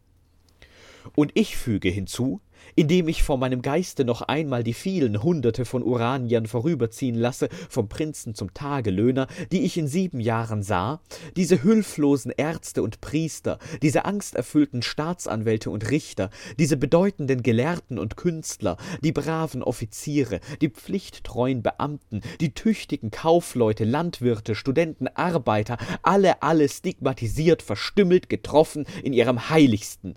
Und 1.14 1.32
ich 1.34 1.56
füge 1.56 1.90
hinzu, 1.90 2.40
indem 2.80 3.08
ich 3.08 3.22
vor 3.22 3.36
meinem 3.36 3.60
Geiste 3.60 4.06
noch 4.06 4.22
einmal 4.22 4.64
die 4.64 4.72
vielen 4.72 5.22
Hunderte 5.22 5.66
von 5.66 5.82
Uraniern 5.82 6.46
vorüberziehen 6.46 7.14
lasse, 7.14 7.50
vom 7.68 7.90
Prinzen 7.90 8.34
zum 8.34 8.54
Tagelöhner, 8.54 9.26
die 9.52 9.64
ich 9.64 9.76
in 9.76 9.86
sieben 9.86 10.18
Jahren 10.18 10.62
sah, 10.62 11.02
diese 11.36 11.62
hülflosen 11.62 12.32
Ärzte 12.34 12.82
und 12.82 13.02
Priester, 13.02 13.58
diese 13.82 14.06
angsterfüllten 14.06 14.80
Staatsanwälte 14.80 15.68
und 15.68 15.90
Richter, 15.90 16.30
diese 16.58 16.78
bedeutenden 16.78 17.42
Gelehrten 17.42 17.98
und 17.98 18.16
Künstler, 18.16 18.78
die 19.04 19.12
braven 19.12 19.62
Offiziere, 19.62 20.40
die 20.62 20.70
pflichttreuen 20.70 21.62
Beamten, 21.62 22.22
die 22.40 22.54
tüchtigen 22.54 23.10
Kaufleute, 23.10 23.84
Landwirte, 23.84 24.54
Studenten, 24.54 25.06
Arbeiter, 25.08 25.76
alle, 26.02 26.42
alle 26.42 26.66
stigmatisiert, 26.66 27.60
verstümmelt, 27.60 28.30
getroffen 28.30 28.86
in 29.02 29.12
ihrem 29.12 29.50
Heiligsten. 29.50 30.14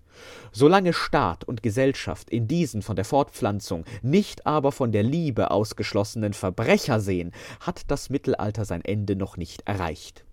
Solange 0.56 0.93
Staat 0.93 1.43
und 1.43 1.64
Gesellschaft 1.64 2.30
in 2.30 2.47
diesen 2.47 2.84
von 2.84 2.95
der 2.95 3.06
Fortpflanzung, 3.06 3.86
nicht 4.04 4.45
aber 4.45 4.72
von 4.72 4.91
der 4.91 5.01
Liebe 5.01 5.49
ausgeschlossenen 5.49 6.34
Verbrecher 6.34 6.99
sehen, 6.99 7.32
hat 7.60 7.82
das 7.88 8.12
Mittelalter 8.12 8.64
sein 8.64 8.86
Ende 8.86 9.16
noch 9.16 9.36
nicht 9.36 9.64
erreicht. 9.68 10.24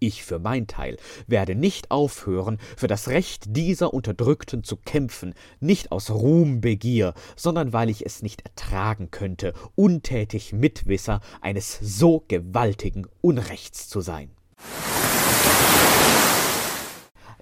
Ich 0.00 0.24
für 0.24 0.40
mein 0.40 0.66
Teil 0.66 0.96
werde 1.28 1.54
nicht 1.54 1.92
aufhören, 1.92 2.58
für 2.76 2.88
das 2.88 3.08
Recht 3.08 3.44
dieser 3.56 3.94
Unterdrückten 3.94 4.64
zu 4.64 4.76
kämpfen, 4.76 5.34
nicht 5.60 5.92
aus 5.92 6.10
Ruhmbegier, 6.10 7.14
sondern 7.36 7.72
weil 7.72 7.88
ich 7.88 8.04
es 8.04 8.22
nicht 8.22 8.42
ertragen 8.42 9.12
könnte, 9.12 9.52
untätig 9.76 10.52
Mitwisser 10.52 11.20
eines 11.40 11.78
so 11.80 12.24
gewaltigen 12.26 13.06
Unrechts 13.20 13.88
zu 13.88 14.00
sein. 14.00 14.30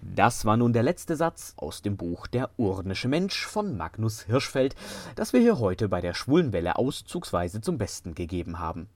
Das 0.00 0.44
war 0.44 0.56
nun 0.56 0.72
der 0.72 0.84
letzte 0.84 1.16
Satz 1.16 1.54
aus 1.56 1.82
dem 1.82 1.96
Buch 1.96 2.28
Der 2.28 2.50
urnische 2.56 3.08
Mensch 3.08 3.46
von 3.46 3.76
Magnus 3.76 4.22
Hirschfeld, 4.22 4.76
das 5.16 5.32
wir 5.32 5.40
hier 5.40 5.58
heute 5.58 5.88
bei 5.88 6.00
der 6.00 6.14
Schwulenwelle 6.14 6.76
auszugsweise 6.76 7.60
zum 7.60 7.78
Besten 7.78 8.14
gegeben 8.14 8.60
haben. 8.60 8.88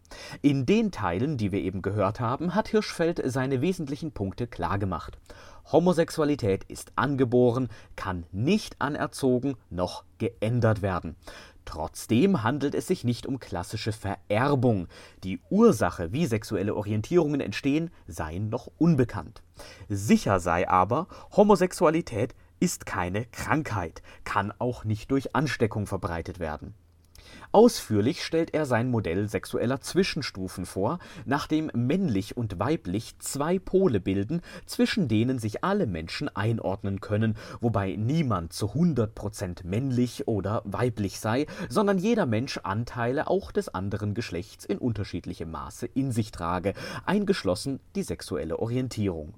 In 0.43 0.65
den 0.65 0.93
Teilen, 0.93 1.39
die 1.39 1.51
wir 1.51 1.61
eben 1.61 1.83
gehört 1.83 2.21
haben, 2.21 2.55
hat 2.55 2.69
Hirschfeld 2.69 3.21
seine 3.25 3.61
wesentlichen 3.61 4.13
Punkte 4.13 4.47
klargemacht. 4.47 5.19
Homosexualität 5.71 6.65
ist 6.65 6.93
angeboren, 6.97 7.69
kann 7.97 8.25
nicht 8.33 8.81
anerzogen 8.81 9.57
noch 9.71 10.05
geändert 10.19 10.83
werden. 10.83 11.17
Trotzdem 11.65 12.43
handelt 12.43 12.75
es 12.75 12.87
sich 12.87 13.05
nicht 13.05 13.27
um 13.27 13.39
klassische 13.39 13.93
Vererbung. 13.93 14.89
Die 15.25 15.41
Ursache, 15.51 16.13
wie 16.13 16.27
sexuelle 16.27 16.75
Orientierungen 16.75 17.41
entstehen, 17.41 17.91
sei 18.07 18.39
noch 18.39 18.69
unbekannt. 18.79 19.43
Sicher 19.89 20.41
sei 20.41 20.69
aber, 20.69 21.07
Homosexualität 21.37 22.35
ist 22.61 22.87
keine 22.87 23.25
Krankheit, 23.27 24.03
kann 24.25 24.53
auch 24.59 24.85
nicht 24.85 25.11
durch 25.11 25.35
Ansteckung 25.35 25.87
verbreitet 25.87 26.39
werden. 26.39 26.75
Ausführlich 27.53 28.25
stellt 28.25 28.55
er 28.55 28.67
sein 28.67 28.91
Modell 28.91 29.29
sexueller 29.29 29.81
Zwischenstufen 29.81 30.67
vor, 30.67 30.99
nachdem 31.25 31.71
männlich 31.75 32.37
und 32.37 32.59
weiblich 32.59 33.19
zwei 33.19 33.59
Pole 33.59 34.01
bilden, 34.01 34.41
zwischen 34.67 35.09
denen 35.09 35.39
sich 35.39 35.65
alle 35.65 35.87
Menschen 35.87 36.29
einordnen 36.35 37.01
können, 37.01 37.37
wobei 37.61 37.97
niemand 37.97 38.53
zu 38.53 38.67
100% 38.67 39.67
männlich 39.67 40.29
oder 40.29 40.63
weiblich 40.65 41.21
sei, 41.21 41.47
sondern 41.69 41.99
jeder 41.99 42.27
Mensch 42.27 42.59
Anteile 42.59 43.29
auch 43.29 43.53
des 43.53 43.69
anderen 43.69 44.15
Geschlechts 44.15 44.65
in 44.65 44.79
unterschiedlichem 44.79 45.51
Maße 45.51 45.87
in 45.87 46.13
sich 46.13 46.31
trage, 46.31 46.75
eingeschlossen 47.05 47.81
die 47.95 48.03
sexuelle 48.03 48.59
Orientierung 48.59 49.35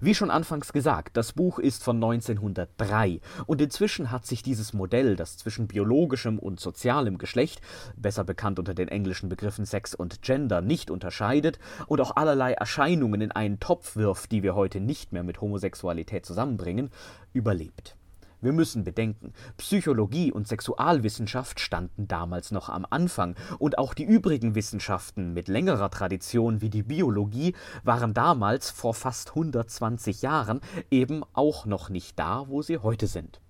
wie 0.00 0.14
schon 0.14 0.30
anfangs 0.30 0.72
gesagt, 0.72 1.16
das 1.16 1.32
Buch 1.32 1.58
ist 1.58 1.84
von 1.84 1.96
1903 1.96 3.20
und 3.46 3.60
inzwischen 3.60 4.10
hat 4.10 4.26
sich 4.26 4.42
dieses 4.42 4.72
Modell, 4.72 5.16
das 5.16 5.36
zwischen 5.36 5.66
biologischem 5.66 6.38
und 6.38 6.60
sozialem 6.60 7.18
Geschlecht, 7.18 7.60
besser 7.96 8.24
bekannt 8.24 8.58
unter 8.58 8.74
den 8.74 8.88
englischen 8.88 9.28
Begriffen 9.28 9.66
Sex 9.66 9.94
und 9.94 10.22
Gender, 10.22 10.60
nicht 10.60 10.90
unterscheidet 10.90 11.58
und 11.86 12.00
auch 12.00 12.16
allerlei 12.16 12.52
Erscheinungen 12.52 13.20
in 13.20 13.32
einen 13.32 13.60
Topf 13.60 13.96
wirft, 13.96 14.32
die 14.32 14.42
wir 14.42 14.54
heute 14.54 14.80
nicht 14.80 15.12
mehr 15.12 15.22
mit 15.22 15.40
Homosexualität 15.40 16.26
zusammenbringen, 16.26 16.90
überlebt. 17.32 17.96
Wir 18.42 18.52
müssen 18.52 18.84
bedenken, 18.84 19.34
Psychologie 19.58 20.32
und 20.32 20.48
Sexualwissenschaft 20.48 21.60
standen 21.60 22.08
damals 22.08 22.52
noch 22.52 22.70
am 22.70 22.86
Anfang, 22.88 23.36
und 23.58 23.76
auch 23.76 23.92
die 23.92 24.04
übrigen 24.04 24.54
Wissenschaften 24.54 25.34
mit 25.34 25.48
längerer 25.48 25.90
Tradition 25.90 26.62
wie 26.62 26.70
die 26.70 26.82
Biologie 26.82 27.54
waren 27.84 28.14
damals 28.14 28.70
vor 28.70 28.94
fast 28.94 29.30
120 29.30 30.22
Jahren 30.22 30.60
eben 30.90 31.22
auch 31.34 31.66
noch 31.66 31.90
nicht 31.90 32.18
da, 32.18 32.46
wo 32.48 32.62
sie 32.62 32.78
heute 32.78 33.06
sind. 33.06 33.40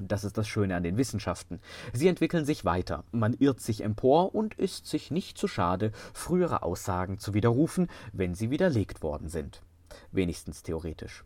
Das 0.00 0.24
ist 0.24 0.36
das 0.36 0.48
Schöne 0.48 0.74
an 0.74 0.82
den 0.82 0.96
Wissenschaften. 0.96 1.60
Sie 1.92 2.08
entwickeln 2.08 2.44
sich 2.44 2.64
weiter, 2.64 3.04
man 3.12 3.34
irrt 3.34 3.60
sich 3.60 3.84
empor 3.84 4.34
und 4.34 4.54
ist 4.54 4.86
sich 4.86 5.12
nicht 5.12 5.38
zu 5.38 5.46
schade, 5.46 5.92
frühere 6.12 6.62
Aussagen 6.62 7.18
zu 7.18 7.34
widerrufen, 7.34 7.88
wenn 8.12 8.34
sie 8.34 8.50
widerlegt 8.50 9.02
worden 9.02 9.28
sind. 9.28 9.62
Wenigstens 10.10 10.62
theoretisch. 10.62 11.24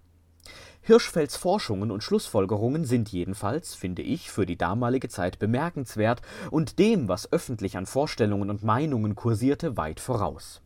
Hirschfelds 0.87 1.37
Forschungen 1.37 1.91
und 1.91 2.05
Schlussfolgerungen 2.05 2.84
sind 2.84 3.09
jedenfalls, 3.09 3.74
finde 3.74 4.03
ich, 4.03 4.30
für 4.30 4.47
die 4.47 4.57
damalige 4.57 5.09
Zeit 5.09 5.41
bemerkenswert 5.41 6.22
und 6.53 6.78
dem, 6.78 7.09
was 7.09 7.32
öffentlich 7.32 7.76
an 7.76 7.87
Vorstellungen 7.87 8.51
und 8.51 8.62
Meinungen 8.62 9.16
kursierte, 9.16 9.76
weit 9.76 9.99
voraus 9.99 10.62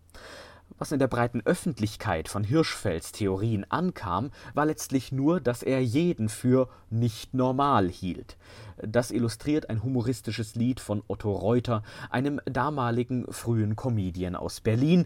was 0.81 0.93
in 0.93 0.99
der 0.99 1.09
breiten 1.09 1.43
Öffentlichkeit 1.45 2.29
von 2.29 2.43
Hirschfelds 2.43 3.13
Theorien 3.13 3.67
ankam, 3.69 4.31
war 4.55 4.65
letztlich 4.65 5.13
nur, 5.13 5.39
dass 5.39 5.63
er 5.63 5.81
jeden 5.83 6.31
für 6.31 6.69
nicht 6.89 7.35
normal 7.35 7.89
hielt. 7.89 8.39
Das 8.79 9.11
illustriert 9.11 9.69
ein 9.69 9.83
humoristisches 9.83 10.55
Lied 10.55 10.81
von 10.81 11.03
Otto 11.07 11.33
Reuter, 11.33 11.83
einem 12.09 12.41
damaligen 12.47 13.31
frühen 13.31 13.77
Comedian 13.77 14.35
aus 14.35 14.61
Berlin, 14.61 15.05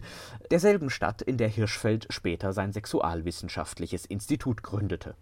derselben 0.49 0.89
Stadt, 0.89 1.21
in 1.21 1.37
der 1.37 1.49
Hirschfeld 1.49 2.07
später 2.09 2.53
sein 2.53 2.71
sexualwissenschaftliches 2.71 4.05
Institut 4.05 4.63
gründete 4.63 5.15